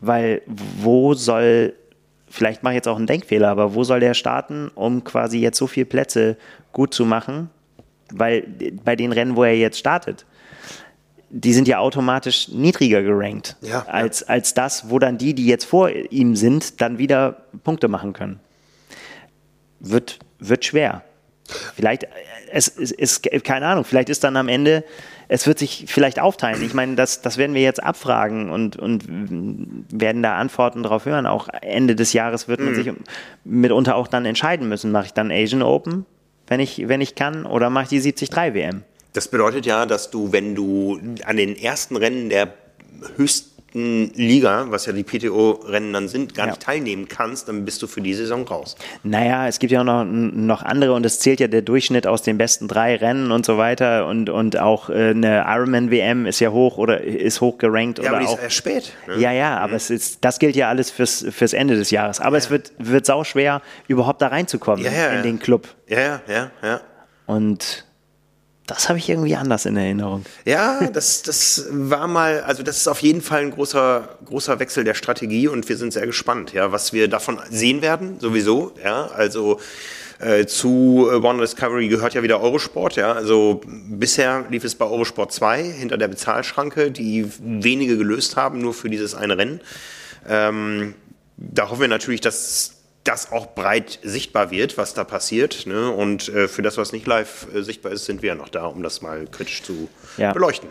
[0.00, 1.74] Weil wo soll,
[2.28, 5.58] vielleicht mache ich jetzt auch einen Denkfehler, aber wo soll der starten, um quasi jetzt
[5.58, 6.36] so viele Plätze
[6.72, 7.50] gut zu machen?
[8.12, 8.46] Weil
[8.84, 10.26] bei den Rennen, wo er jetzt startet,
[11.30, 15.64] die sind ja automatisch niedriger gerankt ja, als, als das, wo dann die, die jetzt
[15.64, 18.40] vor ihm sind, dann wieder Punkte machen können.
[19.78, 21.04] Wird, wird schwer.
[21.74, 22.06] Vielleicht,
[22.52, 24.84] es ist, keine Ahnung, vielleicht ist dann am Ende
[25.32, 26.60] es wird sich vielleicht aufteilen.
[26.60, 29.04] Ich meine, das, das werden wir jetzt abfragen und, und
[29.92, 31.26] werden da Antworten darauf hören.
[31.26, 32.74] Auch Ende des Jahres wird man mhm.
[32.74, 32.92] sich
[33.44, 34.90] mitunter auch dann entscheiden müssen.
[34.90, 36.04] Mache ich dann Asian Open,
[36.48, 38.82] wenn ich, wenn ich kann, oder mache ich die 73 WM?
[39.12, 42.52] Das bedeutet ja, dass du, wenn du an den ersten Rennen der
[43.16, 46.52] höchsten Liga, was ja die PTO-Rennen dann sind, gar ja.
[46.52, 48.76] nicht teilnehmen kannst, dann bist du für die Saison raus.
[49.02, 52.22] Naja, es gibt ja auch noch, noch andere und es zählt ja der Durchschnitt aus
[52.22, 56.50] den besten drei Rennen und so weiter und, und auch äh, eine Ironman-WM ist ja
[56.50, 57.98] hoch oder ist hoch gerankt.
[57.98, 58.92] Ja, oder aber die auch, ist erst spät.
[59.06, 59.18] Ne?
[59.18, 59.76] Ja, ja, aber mhm.
[59.76, 62.20] es ist, das gilt ja alles fürs, fürs Ende des Jahres.
[62.20, 62.38] Aber ja.
[62.38, 65.68] es wird, wird sau schwer, überhaupt da reinzukommen ja, in den Club.
[65.86, 66.80] Ja, ja, ja, ja.
[67.26, 67.84] Und
[68.70, 70.24] das habe ich irgendwie anders in Erinnerung.
[70.44, 74.84] Ja, das, das war mal, also das ist auf jeden Fall ein großer, großer Wechsel
[74.84, 79.08] der Strategie und wir sind sehr gespannt, ja, was wir davon sehen werden, sowieso, ja,
[79.08, 79.58] also
[80.20, 85.32] äh, zu One Discovery gehört ja wieder Eurosport, ja, also bisher lief es bei Eurosport
[85.32, 89.60] 2 hinter der Bezahlschranke, die wenige gelöst haben, nur für dieses eine Rennen.
[90.28, 90.94] Ähm,
[91.36, 95.66] da hoffen wir natürlich, dass das auch breit sichtbar wird, was da passiert.
[95.66, 95.90] Ne?
[95.90, 98.66] Und äh, für das, was nicht live äh, sichtbar ist, sind wir ja noch da,
[98.66, 100.32] um das mal kritisch zu ja.
[100.32, 100.68] beleuchten.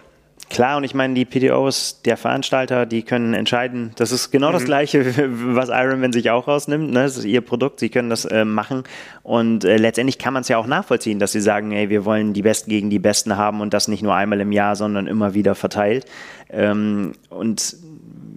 [0.50, 4.54] Klar, und ich meine, die PTOs der Veranstalter, die können entscheiden, das ist genau mhm.
[4.54, 5.14] das Gleiche,
[5.56, 6.92] was Ironman sich auch rausnimmt.
[6.92, 7.04] Ne?
[7.04, 8.84] Das ist ihr Produkt, sie können das äh, machen.
[9.22, 12.34] Und äh, letztendlich kann man es ja auch nachvollziehen, dass sie sagen, ey, wir wollen
[12.34, 15.36] die Besten gegen die Besten haben und das nicht nur einmal im Jahr, sondern immer
[15.36, 16.06] wieder verteilt.
[16.50, 17.76] Ähm, und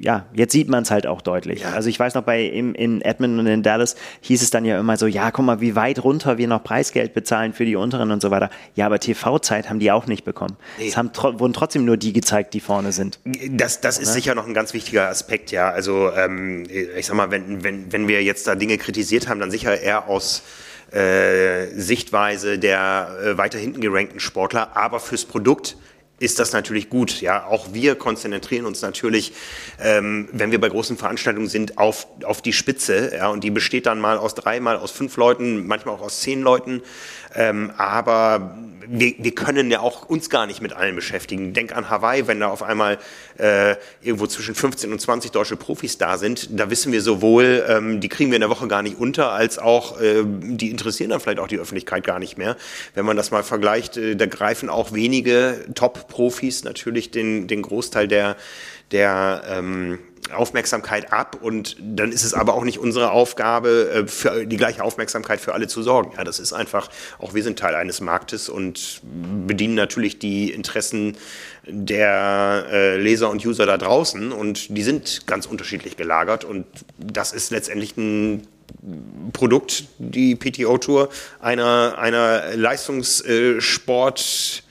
[0.02, 1.60] ja, jetzt sieht man es halt auch deutlich.
[1.60, 1.70] Ja.
[1.70, 4.78] Also ich weiß noch, bei im, in Edmonton und in Dallas hieß es dann ja
[4.80, 8.10] immer so, ja, guck mal, wie weit runter wir noch Preisgeld bezahlen für die Unteren
[8.10, 8.50] und so weiter.
[8.74, 10.56] Ja, aber TV-Zeit haben die auch nicht bekommen.
[10.78, 10.88] Nee.
[10.88, 13.20] Es haben, wurden trotzdem nur die gezeigt, die vorne sind.
[13.50, 14.14] Das, das ist ja?
[14.14, 15.70] sicher noch ein ganz wichtiger Aspekt, ja.
[15.70, 19.52] Also ähm, ich sag mal, wenn, wenn, wenn wir jetzt da Dinge kritisiert haben, dann
[19.52, 20.42] sicher eher aus
[20.90, 25.76] äh, Sichtweise der äh, weiter hinten gerankten Sportler, aber fürs Produkt
[26.22, 27.20] ist das natürlich gut.
[27.20, 29.32] Ja, auch wir konzentrieren uns natürlich,
[29.80, 33.12] ähm, wenn wir bei großen Veranstaltungen sind, auf, auf die Spitze.
[33.16, 36.20] Ja, und die besteht dann mal aus drei, mal aus fünf Leuten, manchmal auch aus
[36.20, 36.82] zehn Leuten.
[37.34, 38.56] Ähm, aber
[38.88, 41.52] wir, wir können ja auch uns gar nicht mit allen beschäftigen.
[41.52, 42.98] Denk an Hawaii, wenn da auf einmal
[43.38, 48.00] äh, irgendwo zwischen 15 und 20 deutsche Profis da sind, da wissen wir sowohl, ähm,
[48.00, 51.20] die kriegen wir in der Woche gar nicht unter, als auch, äh, die interessieren dann
[51.20, 52.56] vielleicht auch die Öffentlichkeit gar nicht mehr.
[52.94, 58.08] Wenn man das mal vergleicht, äh, da greifen auch wenige Top-Profis natürlich den, den Großteil
[58.08, 58.36] der,
[58.90, 59.98] der ähm,
[60.30, 64.84] Aufmerksamkeit ab und dann ist es aber auch nicht unsere Aufgabe, äh, für die gleiche
[64.84, 66.12] Aufmerksamkeit für alle zu sorgen.
[66.16, 66.88] Ja, das ist einfach,
[67.18, 71.16] auch wir sind Teil eines Marktes und bedienen natürlich die Interessen
[71.66, 76.66] der äh, Leser und User da draußen und die sind ganz unterschiedlich gelagert und
[76.98, 78.46] das ist letztendlich ein
[79.32, 81.08] Produkt, die PTO Tour
[81.40, 84.64] einer, einer Leistungssport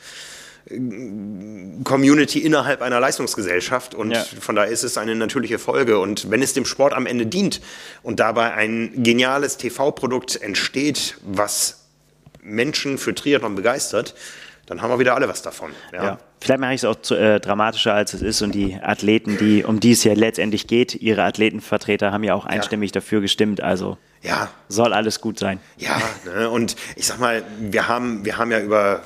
[1.84, 4.24] Community innerhalb einer Leistungsgesellschaft und ja.
[4.40, 7.62] von daher ist es eine natürliche Folge und wenn es dem Sport am Ende dient
[8.04, 11.86] und dabei ein geniales TV-Produkt entsteht, was
[12.42, 14.16] Menschen für Triathlon begeistert,
[14.66, 15.72] dann haben wir wieder alle was davon.
[15.92, 16.04] Ja.
[16.04, 16.20] ja.
[16.40, 19.64] Vielleicht mache ich es auch zu, äh, dramatischer, als es ist und die Athleten, die,
[19.64, 22.94] um die es ja letztendlich geht, ihre Athletenvertreter haben ja auch einstimmig ja.
[22.94, 24.50] dafür gestimmt, also ja.
[24.70, 25.60] soll alles gut sein.
[25.78, 26.50] Ja, ne?
[26.50, 29.04] und ich sag mal, wir haben, wir haben ja über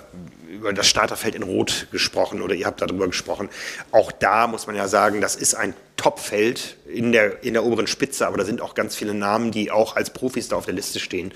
[0.56, 3.50] über das Starterfeld in Rot gesprochen oder ihr habt darüber gesprochen.
[3.92, 7.88] Auch da muss man ja sagen, das ist ein Topfeld in der, in der oberen
[7.88, 10.74] Spitze, aber da sind auch ganz viele Namen, die auch als Profis da auf der
[10.74, 11.34] Liste stehen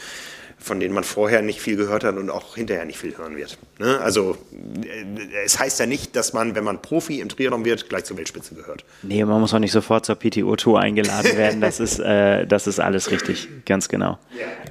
[0.59, 3.57] von denen man vorher nicht viel gehört hat und auch hinterher nicht viel hören wird.
[3.79, 3.99] Ne?
[3.99, 4.37] Also
[4.83, 5.05] äh,
[5.45, 8.55] es heißt ja nicht, dass man, wenn man Profi im Triathlon wird, gleich zur Weltspitze
[8.55, 8.83] gehört.
[9.01, 11.61] Nee, man muss auch nicht sofort zur PTO-Tour eingeladen werden.
[11.69, 14.17] Das ist, äh, das ist alles richtig, ganz genau.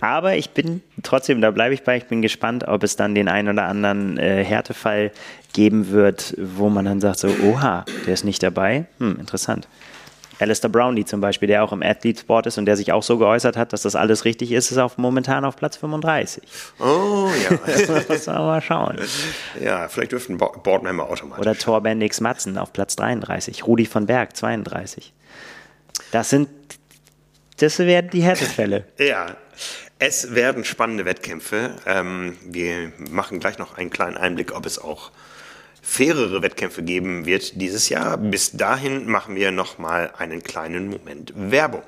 [0.00, 3.28] Aber ich bin trotzdem, da bleibe ich bei, ich bin gespannt, ob es dann den
[3.28, 5.12] einen oder anderen äh, Härtefall
[5.52, 8.86] geben wird, wo man dann sagt so, oha, der ist nicht dabei.
[8.98, 9.68] Hm, interessant.
[10.38, 13.18] Alistair Brownlee zum Beispiel, der auch im Athlete Sport ist und der sich auch so
[13.18, 16.42] geäußert hat, dass das alles richtig ist, ist auf, momentan auf Platz 35.
[16.78, 17.58] Oh ja.
[18.08, 18.98] das wir mal schauen.
[19.60, 21.40] Ja, vielleicht dürften Boardmember automatisch.
[21.40, 23.66] Oder Torbendix Matzen auf Platz 33.
[23.66, 25.12] Rudi von Berg 32.
[26.12, 26.48] Das sind,
[27.58, 28.84] das werden die Härtefälle.
[28.98, 29.36] ja.
[30.00, 31.74] Es werden spannende Wettkämpfe.
[31.84, 35.10] Ähm, wir machen gleich noch einen kleinen Einblick, ob es auch
[35.88, 38.18] fairere Wettkämpfe geben wird dieses Jahr.
[38.18, 41.82] Bis dahin machen wir noch mal einen kleinen Moment Werbung.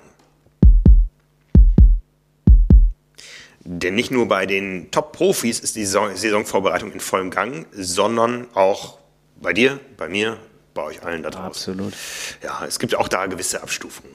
[3.62, 8.98] Denn nicht nur bei den Top-Profis ist die Saisonvorbereitung in vollem Gang, sondern auch
[9.36, 10.38] bei dir, bei mir,
[10.74, 11.46] bei euch allen da draußen.
[11.46, 11.94] Absolut.
[12.42, 14.12] Ja, es gibt auch da gewisse Abstufungen.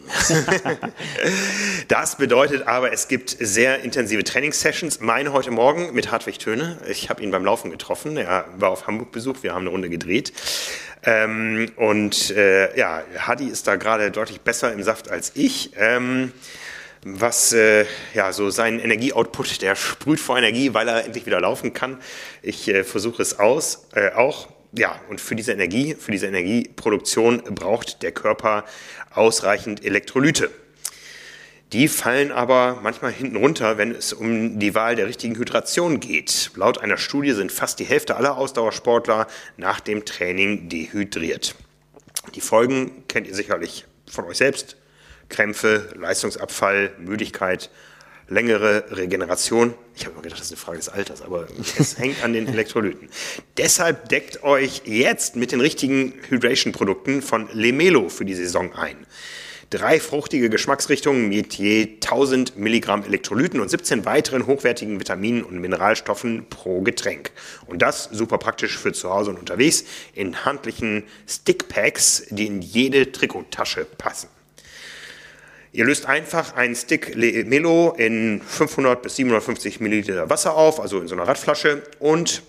[1.88, 5.02] das bedeutet aber, es gibt sehr intensive Trainingssessions.
[5.02, 6.78] Meine heute Morgen mit Hartwig Töne.
[6.88, 8.18] Ich habe ihn beim Laufen getroffen.
[8.18, 9.44] Er war auf Hamburg-Besuch.
[9.44, 10.34] Wir haben eine Runde gedreht.
[11.04, 15.72] Ähm, und äh, ja, Hadi ist da gerade deutlich besser im Saft als ich.
[15.78, 16.32] Ähm,
[17.04, 21.74] was äh, ja so seinen Energieoutput, der sprüht vor Energie, weil er endlich wieder laufen
[21.74, 22.00] kann.
[22.42, 27.42] Ich äh, versuche es aus, äh, auch ja, und für diese Energie, für diese Energieproduktion
[27.56, 28.66] braucht der Körper
[29.14, 30.50] ausreichend Elektrolyte.
[31.74, 36.52] Die fallen aber manchmal hinten runter, wenn es um die Wahl der richtigen Hydration geht.
[36.56, 39.28] Laut einer Studie sind fast die Hälfte aller Ausdauersportler
[39.58, 41.56] nach dem Training dehydriert.
[42.36, 44.78] Die Folgen kennt ihr sicherlich von euch selbst.
[45.28, 47.72] Krämpfe, Leistungsabfall, Müdigkeit,
[48.28, 49.74] längere Regeneration.
[49.96, 51.48] Ich habe immer gedacht, das ist eine Frage des Alters, aber
[51.78, 53.10] es hängt an den Elektrolyten.
[53.58, 58.98] Deshalb deckt euch jetzt mit den richtigen Hydration-Produkten von Lemelo für die Saison ein.
[59.72, 66.46] Drei fruchtige Geschmacksrichtungen mit je 1000 Milligramm Elektrolyten und 17 weiteren hochwertigen Vitaminen und Mineralstoffen
[66.50, 67.32] pro Getränk.
[67.66, 69.84] Und das super praktisch für zu Hause und unterwegs
[70.14, 74.30] in handlichen Stickpacks, die in jede Trikottasche passen.
[75.76, 81.10] Ihr löst einfach einen Stick Melo in 500 bis 750 Milliliter Wasser auf, also in
[81.10, 82.44] so einer Radflasche und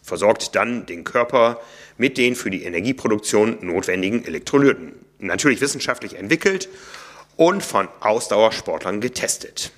[0.00, 1.60] versorgt dann den Körper
[1.98, 4.92] mit den für die Energieproduktion notwendigen Elektrolyten.
[5.18, 6.68] Natürlich wissenschaftlich entwickelt
[7.34, 9.72] und von Ausdauersportlern getestet.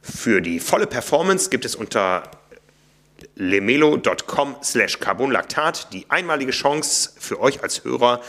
[0.00, 2.22] Für die volle Performance gibt es unter
[3.34, 8.22] lemelo.com slash carbonlactat die einmalige Chance für euch als Hörer,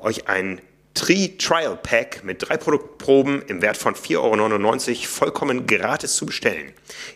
[0.00, 0.60] euch ein
[0.98, 6.72] Tree Trial Pack mit drei Produktproben im Wert von 4,99 Euro vollkommen gratis zu bestellen.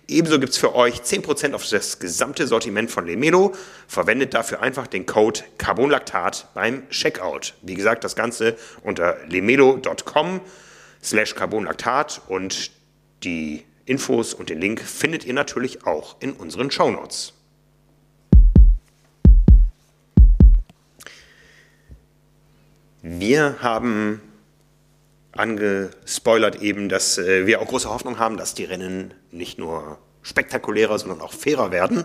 [0.06, 3.56] Ebenso gibt es für euch 10% auf das gesamte Sortiment von Lemelo.
[3.88, 7.54] Verwendet dafür einfach den Code Carbonlactat beim Checkout.
[7.62, 10.40] Wie gesagt, das Ganze unter lemelo.com
[11.02, 12.70] slash Carbonlactat und
[13.24, 17.32] die Infos und den Link findet ihr natürlich auch in unseren Shownotes.
[23.02, 24.20] Wir haben
[25.32, 30.98] angespoilert eben, dass äh, wir auch große Hoffnung haben, dass die Rennen nicht nur spektakulärer,
[30.98, 32.04] sondern auch fairer werden.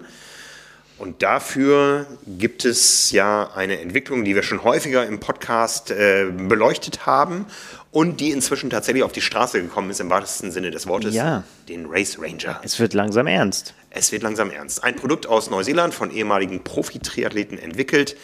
[0.98, 7.06] Und dafür gibt es ja eine Entwicklung, die wir schon häufiger im Podcast äh, beleuchtet
[7.06, 7.46] haben
[7.92, 11.44] und die inzwischen tatsächlich auf die Straße gekommen ist, im wahrsten Sinne des Wortes, ja.
[11.70, 12.60] den Race Ranger.
[12.64, 13.76] Es wird langsam ernst.
[13.92, 14.84] Es wird langsam ernst.
[14.84, 18.18] Ein Produkt aus Neuseeland von ehemaligen Profi-Triathleten entwickelt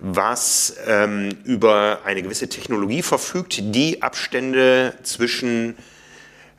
[0.00, 5.76] was ähm, über eine gewisse Technologie verfügt, die Abstände zwischen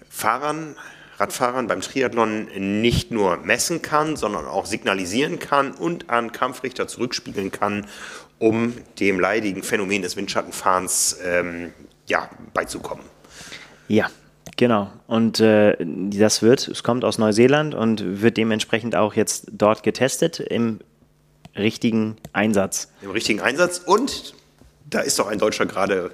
[0.10, 0.76] Fahrern,
[1.18, 2.48] Radfahrern beim Triathlon
[2.82, 7.88] nicht nur messen kann, sondern auch signalisieren kann und an Kampfrichter zurückspiegeln kann,
[8.40, 11.74] um dem leidigen Phänomen des Windschattenfahrens ähm,
[12.08, 13.06] ja, beizukommen.
[13.88, 14.10] Ja,
[14.58, 14.92] Genau.
[15.08, 20.40] Und äh, das wird, es kommt aus Neuseeland und wird dementsprechend auch jetzt dort getestet
[20.40, 20.82] im
[21.56, 22.90] richtigen Einsatz.
[23.02, 24.34] Im richtigen Einsatz und
[24.90, 26.12] da ist doch ein Deutscher gerade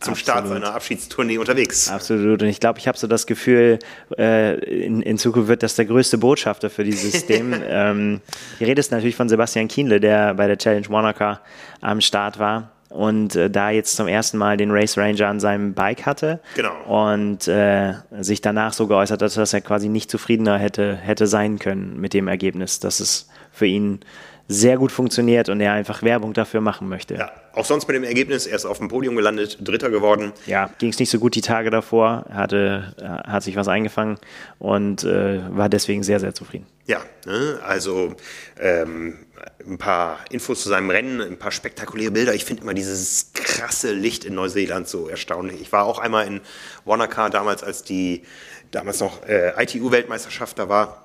[0.00, 0.18] zum Absolut.
[0.18, 1.88] Start seiner Abschiedstournee unterwegs.
[1.88, 2.42] Absolut.
[2.42, 3.78] Und ich glaube, ich habe so das Gefühl,
[4.18, 7.54] äh, in, in, Zukunft wird das der größte Botschafter für dieses System.
[7.68, 8.20] ähm,
[8.60, 11.40] die Rede ist natürlich von Sebastian Kienle, der bei der Challenge Wanaka
[11.80, 15.74] am Start war und äh, da jetzt zum ersten Mal den Race Ranger an seinem
[15.74, 16.40] Bike hatte.
[16.54, 16.74] Genau.
[17.08, 21.58] Und äh, sich danach so geäußert hat, dass er quasi nicht zufriedener hätte, hätte sein
[21.58, 24.00] können mit dem Ergebnis, dass es für ihn
[24.46, 27.14] sehr gut funktioniert und er einfach Werbung dafür machen möchte.
[27.14, 30.32] Ja, auch sonst mit dem Ergebnis, er ist auf dem Podium gelandet, Dritter geworden.
[30.46, 32.94] Ja, ging es nicht so gut die Tage davor, hatte,
[33.26, 34.18] hat sich was eingefangen
[34.58, 36.66] und äh, war deswegen sehr, sehr zufrieden.
[36.86, 38.14] Ja, ne, also
[38.60, 39.24] ähm,
[39.66, 42.34] ein paar Infos zu seinem Rennen, ein paar spektakuläre Bilder.
[42.34, 45.62] Ich finde immer dieses krasse Licht in Neuseeland so erstaunlich.
[45.62, 46.40] Ich war auch einmal in
[46.84, 48.22] Wanaka damals, als die
[48.70, 51.00] damals noch äh, ITU-Weltmeisterschaft da war.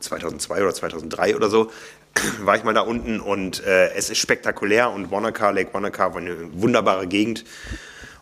[0.00, 1.70] 2002 oder 2003 oder so.
[2.40, 6.20] war ich mal da unten und äh, es ist spektakulär und Wanaka, Lake Wanaka war
[6.20, 7.44] eine wunderbare Gegend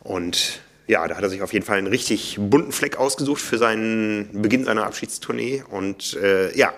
[0.00, 3.58] und ja, da hat er sich auf jeden Fall einen richtig bunten Fleck ausgesucht für
[3.58, 6.74] seinen Beginn seiner Abschiedstournee und äh, ja,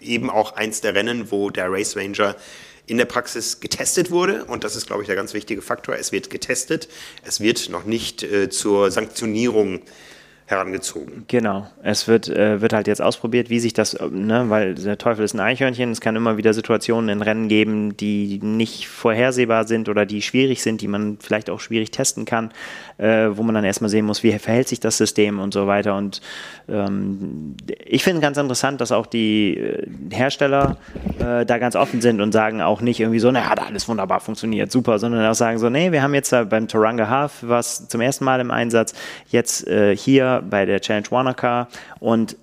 [0.00, 2.36] eben auch eins der Rennen, wo der Race Ranger
[2.86, 4.44] in der Praxis getestet wurde.
[4.44, 5.96] Und das ist, glaube ich, der ganz wichtige Faktor.
[5.96, 6.88] Es wird getestet.
[7.22, 9.80] Es wird noch nicht äh, zur Sanktionierung
[10.46, 11.24] herangezogen.
[11.28, 11.66] Genau.
[11.82, 15.24] Es wird, äh, wird halt jetzt ausprobiert, wie sich das, äh, ne, weil der Teufel
[15.24, 15.90] ist ein Eichhörnchen.
[15.90, 20.62] Es kann immer wieder Situationen in Rennen geben, die nicht vorhersehbar sind oder die schwierig
[20.62, 22.50] sind, die man vielleicht auch schwierig testen kann,
[22.98, 25.96] äh, wo man dann erstmal sehen muss, wie verhält sich das System und so weiter.
[25.96, 26.20] Und
[26.68, 30.76] ähm, ich finde ganz interessant, dass auch die äh, Hersteller
[31.20, 34.20] äh, da ganz offen sind und sagen auch nicht irgendwie so, naja, hat alles wunderbar
[34.20, 38.02] funktioniert, super, sondern auch sagen so, nee, wir haben jetzt beim Toranga Half was zum
[38.02, 38.94] ersten Mal im Einsatz,
[39.30, 39.96] jetzt äh,
[40.42, 41.68] bei der Challenge Wanaka
[42.00, 42.36] und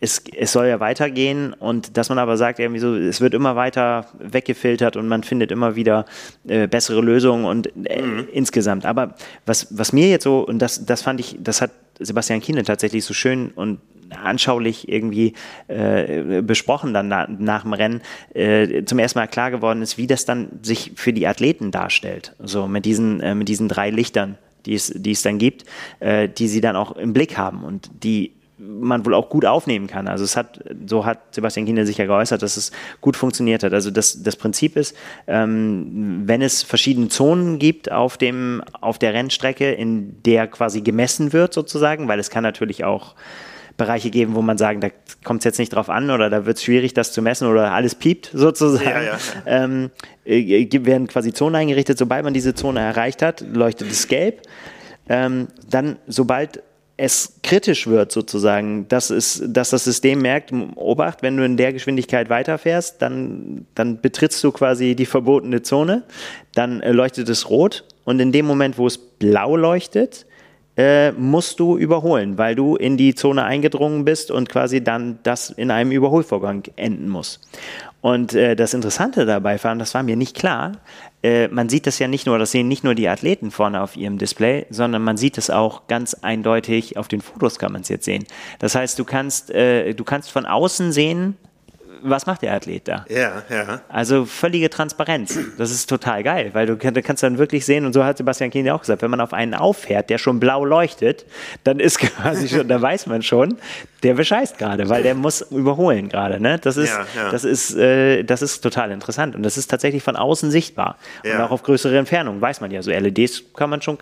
[0.00, 3.56] es, es soll ja weitergehen und dass man aber sagt, irgendwie so, es wird immer
[3.56, 6.04] weiter weggefiltert und man findet immer wieder
[6.46, 8.28] äh, bessere Lösungen und äh, mhm.
[8.32, 8.84] insgesamt.
[8.86, 9.14] Aber
[9.46, 13.04] was, was mir jetzt so, und das, das fand ich, das hat Sebastian Kiene tatsächlich
[13.04, 13.78] so schön und
[14.22, 15.32] anschaulich irgendwie
[15.68, 18.02] äh, besprochen dann na, nach dem Rennen,
[18.34, 22.34] äh, zum ersten Mal klar geworden ist, wie das dann sich für die Athleten darstellt.
[22.38, 25.64] So mit diesen, äh, mit diesen drei Lichtern, die es, die es dann gibt,
[26.00, 29.86] äh, die sie dann auch im Blick haben und die man wohl auch gut aufnehmen
[29.86, 30.06] kann.
[30.06, 32.70] Also es hat, so hat Sebastian Kinder sich ja geäußert, dass es
[33.00, 33.72] gut funktioniert hat.
[33.72, 34.96] Also das, das Prinzip ist,
[35.26, 41.32] ähm, wenn es verschiedene Zonen gibt auf dem, auf der Rennstrecke, in der quasi gemessen
[41.32, 43.14] wird sozusagen, weil es kann natürlich auch
[43.76, 44.88] Bereiche geben, wo man sagen, da
[45.24, 47.72] kommt es jetzt nicht drauf an oder da wird es schwierig, das zu messen oder
[47.72, 48.88] alles piept sozusagen.
[48.88, 49.18] Ja, ja.
[49.46, 49.90] Ähm,
[50.24, 51.98] äh, werden quasi Zonen eingerichtet.
[51.98, 54.42] Sobald man diese Zone erreicht hat, leuchtet es gelb.
[55.08, 56.62] Ähm, dann, sobald
[56.96, 61.72] es kritisch wird sozusagen, dass, es, dass das System merkt, Obacht, wenn du in der
[61.72, 66.04] Geschwindigkeit weiterfährst, dann, dann betrittst du quasi die verbotene Zone,
[66.54, 70.26] dann äh, leuchtet es rot und in dem Moment, wo es blau leuchtet,
[70.76, 75.50] äh, musst du überholen, weil du in die Zone eingedrungen bist und quasi dann das
[75.50, 77.40] in einem Überholvorgang enden muss.
[78.00, 80.72] Und äh, das Interessante dabei war, und das war mir nicht klar,
[81.22, 83.96] äh, man sieht das ja nicht nur, das sehen nicht nur die Athleten vorne auf
[83.96, 87.88] ihrem Display, sondern man sieht es auch ganz eindeutig, auf den Fotos kann man es
[87.88, 88.24] jetzt sehen.
[88.58, 91.38] Das heißt, du kannst, äh, du kannst von außen sehen,
[92.04, 93.04] was macht der Athlet da?
[93.08, 93.80] Ja, ja.
[93.88, 95.38] Also völlige Transparenz.
[95.56, 98.64] Das ist total geil, weil du, kannst dann wirklich sehen, und so hat Sebastian Kiel
[98.66, 101.24] ja auch gesagt, wenn man auf einen auffährt, der schon blau leuchtet,
[101.64, 103.56] dann ist quasi schon, da weiß man schon,
[104.02, 106.40] der bescheißt gerade, weil der muss überholen gerade.
[106.40, 106.58] Ne?
[106.58, 107.30] Das ist, ja, ja.
[107.30, 111.36] das ist, äh, das ist total interessant und das ist tatsächlich von außen sichtbar ja.
[111.36, 112.82] und auch auf größere Entfernung weiß man ja.
[112.82, 113.98] So LEDs kann man schon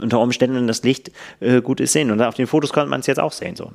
[0.00, 1.10] unter Umständen das Licht
[1.40, 2.10] äh, gut ist sehen.
[2.10, 3.56] Und auf den Fotos konnte man es jetzt auch sehen.
[3.56, 3.72] So.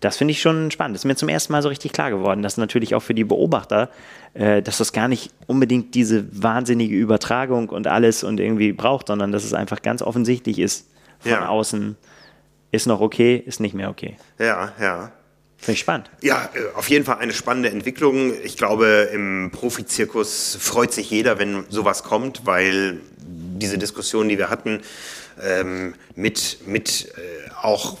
[0.00, 0.94] Das finde ich schon spannend.
[0.94, 3.24] Das ist mir zum ersten Mal so richtig klar geworden, dass natürlich auch für die
[3.24, 3.90] Beobachter,
[4.34, 9.32] äh, dass das gar nicht unbedingt diese wahnsinnige Übertragung und alles und irgendwie braucht, sondern
[9.32, 10.88] dass es einfach ganz offensichtlich ist
[11.20, 11.48] von ja.
[11.48, 11.96] außen,
[12.70, 14.16] ist noch okay, ist nicht mehr okay.
[14.38, 15.12] Ja, ja.
[15.58, 16.10] Finde ich spannend.
[16.20, 18.32] Ja, äh, auf jeden Fall eine spannende Entwicklung.
[18.44, 24.50] Ich glaube, im Profizirkus freut sich jeder, wenn sowas kommt, weil diese Diskussion, die wir
[24.50, 24.80] hatten,
[25.42, 27.98] ähm, mit, mit äh, auch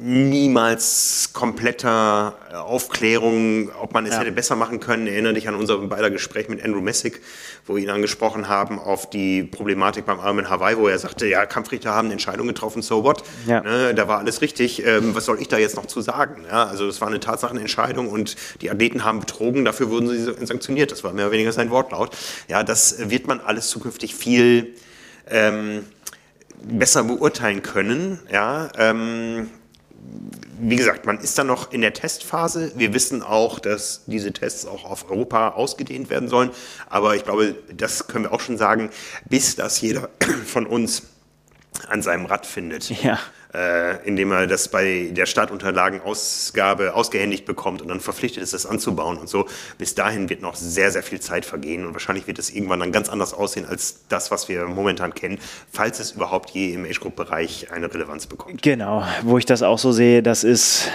[0.00, 4.20] niemals kompletter Aufklärung, ob man es ja.
[4.20, 5.06] hätte besser machen können.
[5.06, 7.22] Erinnere dich an unser beider Gespräch mit Andrew Messick,
[7.66, 11.26] wo wir ihn angesprochen haben auf die Problematik beim Arm in Hawaii, wo er sagte,
[11.26, 13.22] ja, Kampfrichter haben Entscheidungen getroffen, so what?
[13.46, 13.62] Ja.
[13.62, 14.84] Ne, da war alles richtig.
[14.86, 16.44] Ähm, was soll ich da jetzt noch zu sagen?
[16.48, 20.92] Ja, also es war eine Tatsachenentscheidung und die Athleten haben betrogen, dafür wurden sie sanktioniert.
[20.92, 22.16] Das war mehr oder weniger sein Wortlaut.
[22.48, 24.74] Ja, das wird man alles zukünftig viel
[25.28, 25.86] ähm,
[26.62, 28.20] besser beurteilen können.
[28.30, 29.50] Ja, ähm,
[30.58, 32.72] wie gesagt, man ist da noch in der Testphase.
[32.76, 36.50] Wir wissen auch, dass diese Tests auch auf Europa ausgedehnt werden sollen.
[36.88, 38.90] Aber ich glaube, das können wir auch schon sagen,
[39.28, 40.08] bis das jeder
[40.46, 41.02] von uns
[41.88, 42.90] an seinem Rad findet.
[43.02, 43.18] Ja
[43.56, 49.16] äh, indem er das bei der Startunterlagenausgabe ausgehändigt bekommt und dann verpflichtet ist, das anzubauen
[49.16, 49.46] und so.
[49.78, 52.92] Bis dahin wird noch sehr, sehr viel Zeit vergehen und wahrscheinlich wird es irgendwann dann
[52.92, 55.38] ganz anders aussehen als das, was wir momentan kennen,
[55.72, 58.60] falls es überhaupt je im Age-Group-Bereich eine Relevanz bekommt.
[58.60, 60.90] Genau, wo ich das auch so sehe, das ist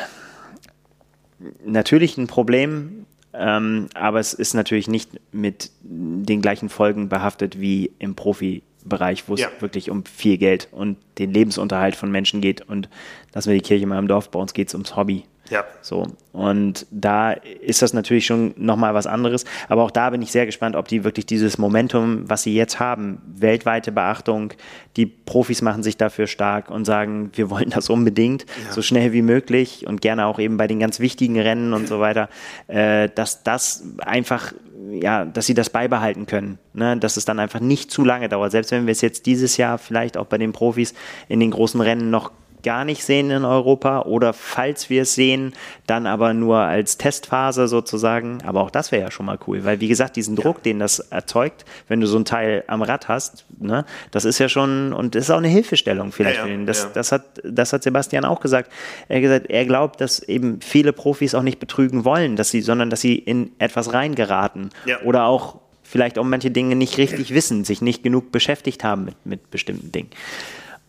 [1.65, 7.91] natürlich ein Problem, ähm, aber es ist natürlich nicht mit den gleichen Folgen behaftet wie
[7.97, 8.61] im Profi.
[8.85, 9.49] Bereich, wo es ja.
[9.59, 12.61] wirklich um viel Geld und den Lebensunterhalt von Menschen geht.
[12.61, 12.89] Und
[13.33, 15.23] lassen wir die Kirche mal im Dorf, bei uns geht es ums Hobby.
[15.51, 15.65] Ja.
[15.81, 16.07] So.
[16.31, 19.43] Und da ist das natürlich schon nochmal was anderes.
[19.67, 22.79] Aber auch da bin ich sehr gespannt, ob die wirklich dieses Momentum, was sie jetzt
[22.79, 24.53] haben, weltweite Beachtung,
[24.95, 28.71] die Profis machen sich dafür stark und sagen, wir wollen das unbedingt, ja.
[28.71, 31.99] so schnell wie möglich und gerne auch eben bei den ganz wichtigen Rennen und so
[31.99, 32.29] weiter,
[32.67, 34.53] äh, dass das einfach
[34.89, 36.97] ja, dass sie das beibehalten können, ne?
[36.97, 38.51] dass es dann einfach nicht zu lange dauert.
[38.51, 40.95] Selbst wenn wir es jetzt dieses Jahr vielleicht auch bei den Profis
[41.29, 42.31] in den großen Rennen noch
[42.63, 45.53] gar nicht sehen in Europa oder falls wir es sehen,
[45.87, 48.41] dann aber nur als Testphase sozusagen.
[48.45, 50.63] Aber auch das wäre ja schon mal cool, weil wie gesagt, diesen Druck, ja.
[50.63, 54.49] den das erzeugt, wenn du so ein Teil am Rad hast, ne, das ist ja
[54.49, 56.47] schon und ist auch eine Hilfestellung vielleicht ja, ja.
[56.47, 56.65] für ihn.
[56.65, 58.71] Das, das, hat, das hat Sebastian auch gesagt.
[59.07, 62.61] Er hat gesagt, er glaubt, dass eben viele Profis auch nicht betrügen wollen, dass sie,
[62.61, 64.69] sondern dass sie in etwas reingeraten
[65.03, 65.57] oder auch
[65.91, 69.91] vielleicht auch manche Dinge nicht richtig wissen, sich nicht genug beschäftigt haben mit, mit bestimmten
[69.91, 70.09] Dingen.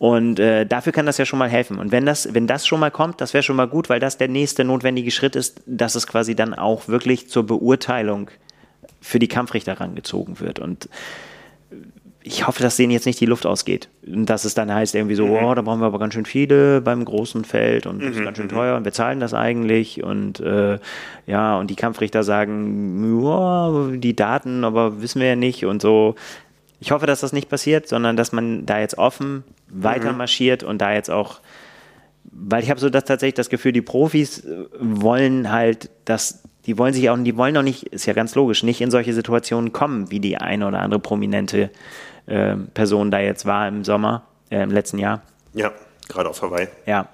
[0.03, 1.79] Und äh, dafür kann das ja schon mal helfen.
[1.79, 4.17] Und wenn das, wenn das schon mal kommt, das wäre schon mal gut, weil das
[4.17, 8.29] der nächste notwendige Schritt ist, dass es quasi dann auch wirklich zur Beurteilung
[8.99, 10.59] für die Kampfrichter rangezogen wird.
[10.59, 10.89] Und
[12.21, 13.87] ich hoffe, dass denen jetzt nicht die Luft ausgeht.
[14.05, 15.35] Und dass es dann heißt irgendwie so, mhm.
[15.35, 18.25] oh, da brauchen wir aber ganz schön viele beim großen Feld und das ist mhm.
[18.25, 18.51] ganz schön mhm.
[18.51, 20.79] teuer und wir zahlen das eigentlich und äh,
[21.27, 26.15] ja, und die Kampfrichter sagen, ja, die Daten, aber wissen wir ja nicht und so.
[26.81, 30.19] Ich hoffe, dass das nicht passiert, sondern dass man da jetzt offen weiter mhm.
[30.19, 31.41] marschiert und da jetzt auch,
[32.23, 36.77] weil ich habe so das tatsächlich das Gefühl, die Profis äh, wollen halt, dass die
[36.77, 39.73] wollen sich auch, die wollen auch nicht, ist ja ganz logisch, nicht in solche Situationen
[39.73, 41.69] kommen, wie die eine oder andere prominente
[42.25, 45.21] äh, Person da jetzt war im Sommer, äh, im letzten Jahr.
[45.53, 45.71] Ja,
[46.07, 46.69] gerade auf Hawaii.
[46.85, 47.09] Ja,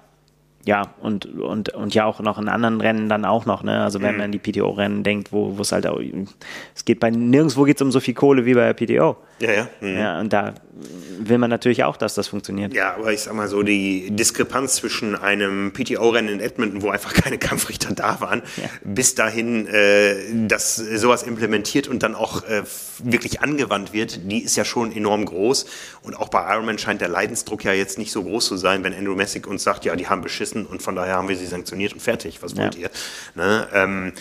[0.65, 3.81] ja, und, und, und ja auch noch in anderen Rennen dann auch noch, ne?
[3.81, 4.17] Also wenn mhm.
[4.17, 5.99] man an die PTO-Rennen denkt, wo es halt auch,
[6.75, 9.17] es geht bei nirgendwo geht es um so viel Kohle wie bei der PTO.
[9.39, 9.69] Ja, ja.
[9.79, 9.97] Mhm.
[9.97, 10.53] Ja, und da
[11.19, 12.73] will man natürlich auch, dass das funktioniert.
[12.73, 17.13] Ja, aber ich sag mal so, die Diskrepanz zwischen einem PTO-Rennen in Edmonton, wo einfach
[17.13, 18.69] keine Kampfrichter da waren, ja.
[18.83, 20.15] bis dahin, äh,
[20.47, 22.63] dass sowas implementiert und dann auch äh,
[23.03, 25.65] wirklich angewandt wird, die ist ja schon enorm groß.
[26.03, 28.93] Und auch bei Ironman scheint der Leidensdruck ja jetzt nicht so groß zu sein, wenn
[28.93, 31.93] Andrew Messick uns sagt, ja, die haben beschissen und von daher haben wir sie sanktioniert
[31.93, 32.41] und fertig.
[32.41, 32.81] Was wollt ja.
[32.81, 32.89] ihr?
[33.35, 33.67] Ne?
[33.73, 34.13] Ähm,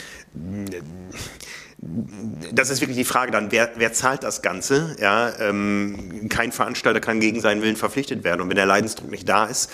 [1.80, 4.96] das ist wirklich die Frage dann, wer, wer zahlt das Ganze?
[5.00, 8.40] Ja, ähm, kein Veranstalter kann gegen seinen Willen verpflichtet werden.
[8.40, 9.70] Und wenn der Leidensdruck nicht da ist,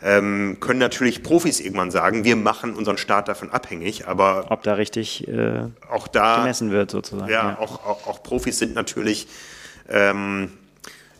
[0.00, 4.74] ähm, können natürlich Profis irgendwann sagen, wir machen unseren Staat davon abhängig, aber ob da
[4.74, 7.28] richtig äh, auch da gemessen wird sozusagen.
[7.28, 7.58] Ja, ja.
[7.58, 9.26] Auch, auch, auch, Profis sind natürlich
[9.88, 10.52] ähm,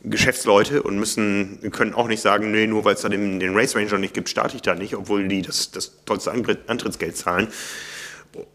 [0.05, 3.75] Geschäftsleute und müssen können auch nicht sagen, nee, nur weil es da den, den Race
[3.75, 7.49] Ranger nicht gibt, starte ich da nicht, obwohl die das, das tollste Antrittsgeld zahlen.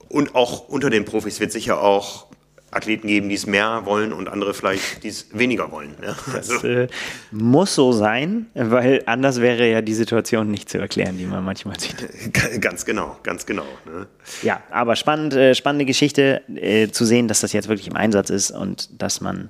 [0.09, 2.27] Und auch unter den Profis wird sicher auch
[2.73, 5.95] Athleten geben, die es mehr wollen und andere vielleicht, die es weniger wollen.
[6.01, 6.67] Ja, das also.
[6.67, 6.87] äh,
[7.31, 11.79] muss so sein, weil anders wäre ja die Situation nicht zu erklären, die man manchmal
[11.79, 11.95] sieht.
[12.61, 13.65] Ganz genau, ganz genau.
[13.85, 14.07] Ne?
[14.41, 18.29] Ja, aber spannend, äh, spannende Geschichte äh, zu sehen, dass das jetzt wirklich im Einsatz
[18.29, 19.49] ist und dass man,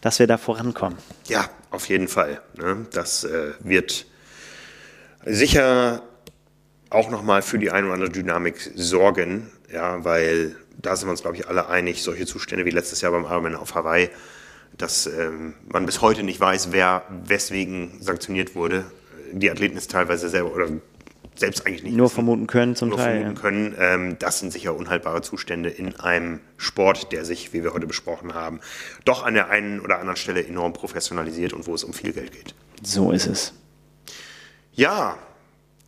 [0.00, 0.98] dass wir da vorankommen.
[1.28, 2.40] Ja, auf jeden Fall.
[2.56, 2.86] Ne?
[2.92, 4.06] Das äh, wird
[5.24, 6.02] sicher
[6.90, 11.22] auch nochmal für die eine oder andere Dynamik sorgen, ja, weil da sind wir uns,
[11.22, 14.08] glaube ich, alle einig, solche Zustände wie letztes Jahr beim Ironman auf Hawaii,
[14.76, 18.84] dass ähm, man bis heute nicht weiß, wer weswegen sanktioniert wurde.
[19.32, 20.68] Die Athleten ist teilweise selber oder
[21.38, 23.20] selbst eigentlich nicht nur wissen, vermuten können zum nur Teil.
[23.20, 23.40] Vermuten ja.
[23.40, 23.74] können.
[23.78, 28.34] Ähm, das sind sicher unhaltbare Zustände in einem Sport, der sich, wie wir heute besprochen
[28.34, 28.60] haben,
[29.04, 32.32] doch an der einen oder anderen Stelle enorm professionalisiert und wo es um viel Geld
[32.32, 32.54] geht.
[32.82, 33.52] So ist es.
[34.72, 35.18] Ja.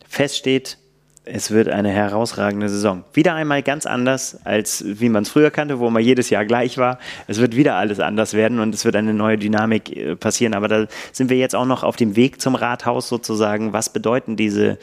[0.07, 0.77] Fest steht,
[1.23, 3.03] es wird eine herausragende Saison.
[3.13, 6.77] Wieder einmal ganz anders, als wie man es früher kannte, wo man jedes Jahr gleich
[6.77, 6.97] war.
[7.27, 10.55] Es wird wieder alles anders werden und es wird eine neue Dynamik äh, passieren.
[10.55, 13.71] Aber da sind wir jetzt auch noch auf dem Weg zum Rathaus sozusagen.
[13.71, 14.79] Was bedeuten diese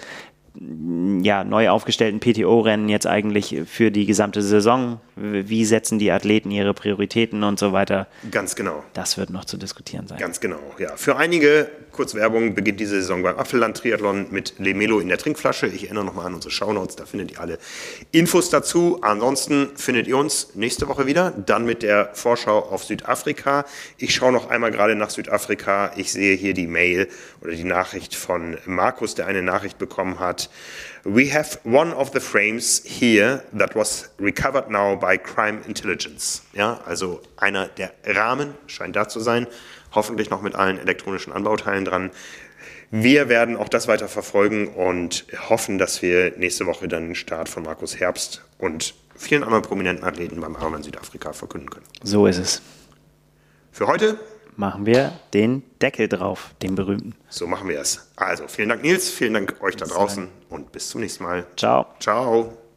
[1.22, 5.00] ja, neu aufgestellten PTO-Rennen jetzt eigentlich für die gesamte Saison?
[5.16, 8.08] Wie setzen die Athleten ihre Prioritäten und so weiter?
[8.30, 8.82] Ganz genau.
[8.92, 10.18] Das wird noch zu diskutieren sein.
[10.18, 10.96] Ganz genau, ja.
[10.96, 11.68] Für einige,
[11.98, 15.66] kurz Werbung, beginnt diese Saison beim Apfelland-Triathlon mit Lemelo in der Trinkflasche.
[15.66, 17.58] Ich erinnere nochmal an unsere Shownotes, da findet ihr alle
[18.12, 19.00] Infos dazu.
[19.02, 23.64] Ansonsten findet ihr uns nächste Woche wieder, dann mit der Vorschau auf Südafrika.
[23.96, 25.90] Ich schaue noch einmal gerade nach Südafrika.
[25.96, 27.08] Ich sehe hier die Mail
[27.40, 30.50] oder die Nachricht von Markus, der eine Nachricht bekommen hat.
[31.02, 36.42] We have one of the frames here that was recovered now by crime intelligence.
[36.52, 39.48] Ja, also einer der Rahmen scheint da zu sein,
[39.92, 42.10] hoffentlich noch mit allen elektronischen Anbauteilen dran.
[42.90, 47.48] Wir werden auch das weiter verfolgen und hoffen, dass wir nächste Woche dann den Start
[47.48, 51.86] von Markus Herbst und vielen anderen prominenten Athleten beim Ironman Südafrika verkünden können.
[52.02, 52.62] So ist es.
[53.72, 54.18] Für heute
[54.56, 57.14] machen wir den Deckel drauf, den berühmten.
[57.28, 58.10] So machen wir es.
[58.16, 59.10] Also, vielen Dank, Nils.
[59.10, 61.46] Vielen Dank euch da draußen und bis zum nächsten Mal.
[61.56, 61.86] Ciao.
[62.00, 62.67] Ciao.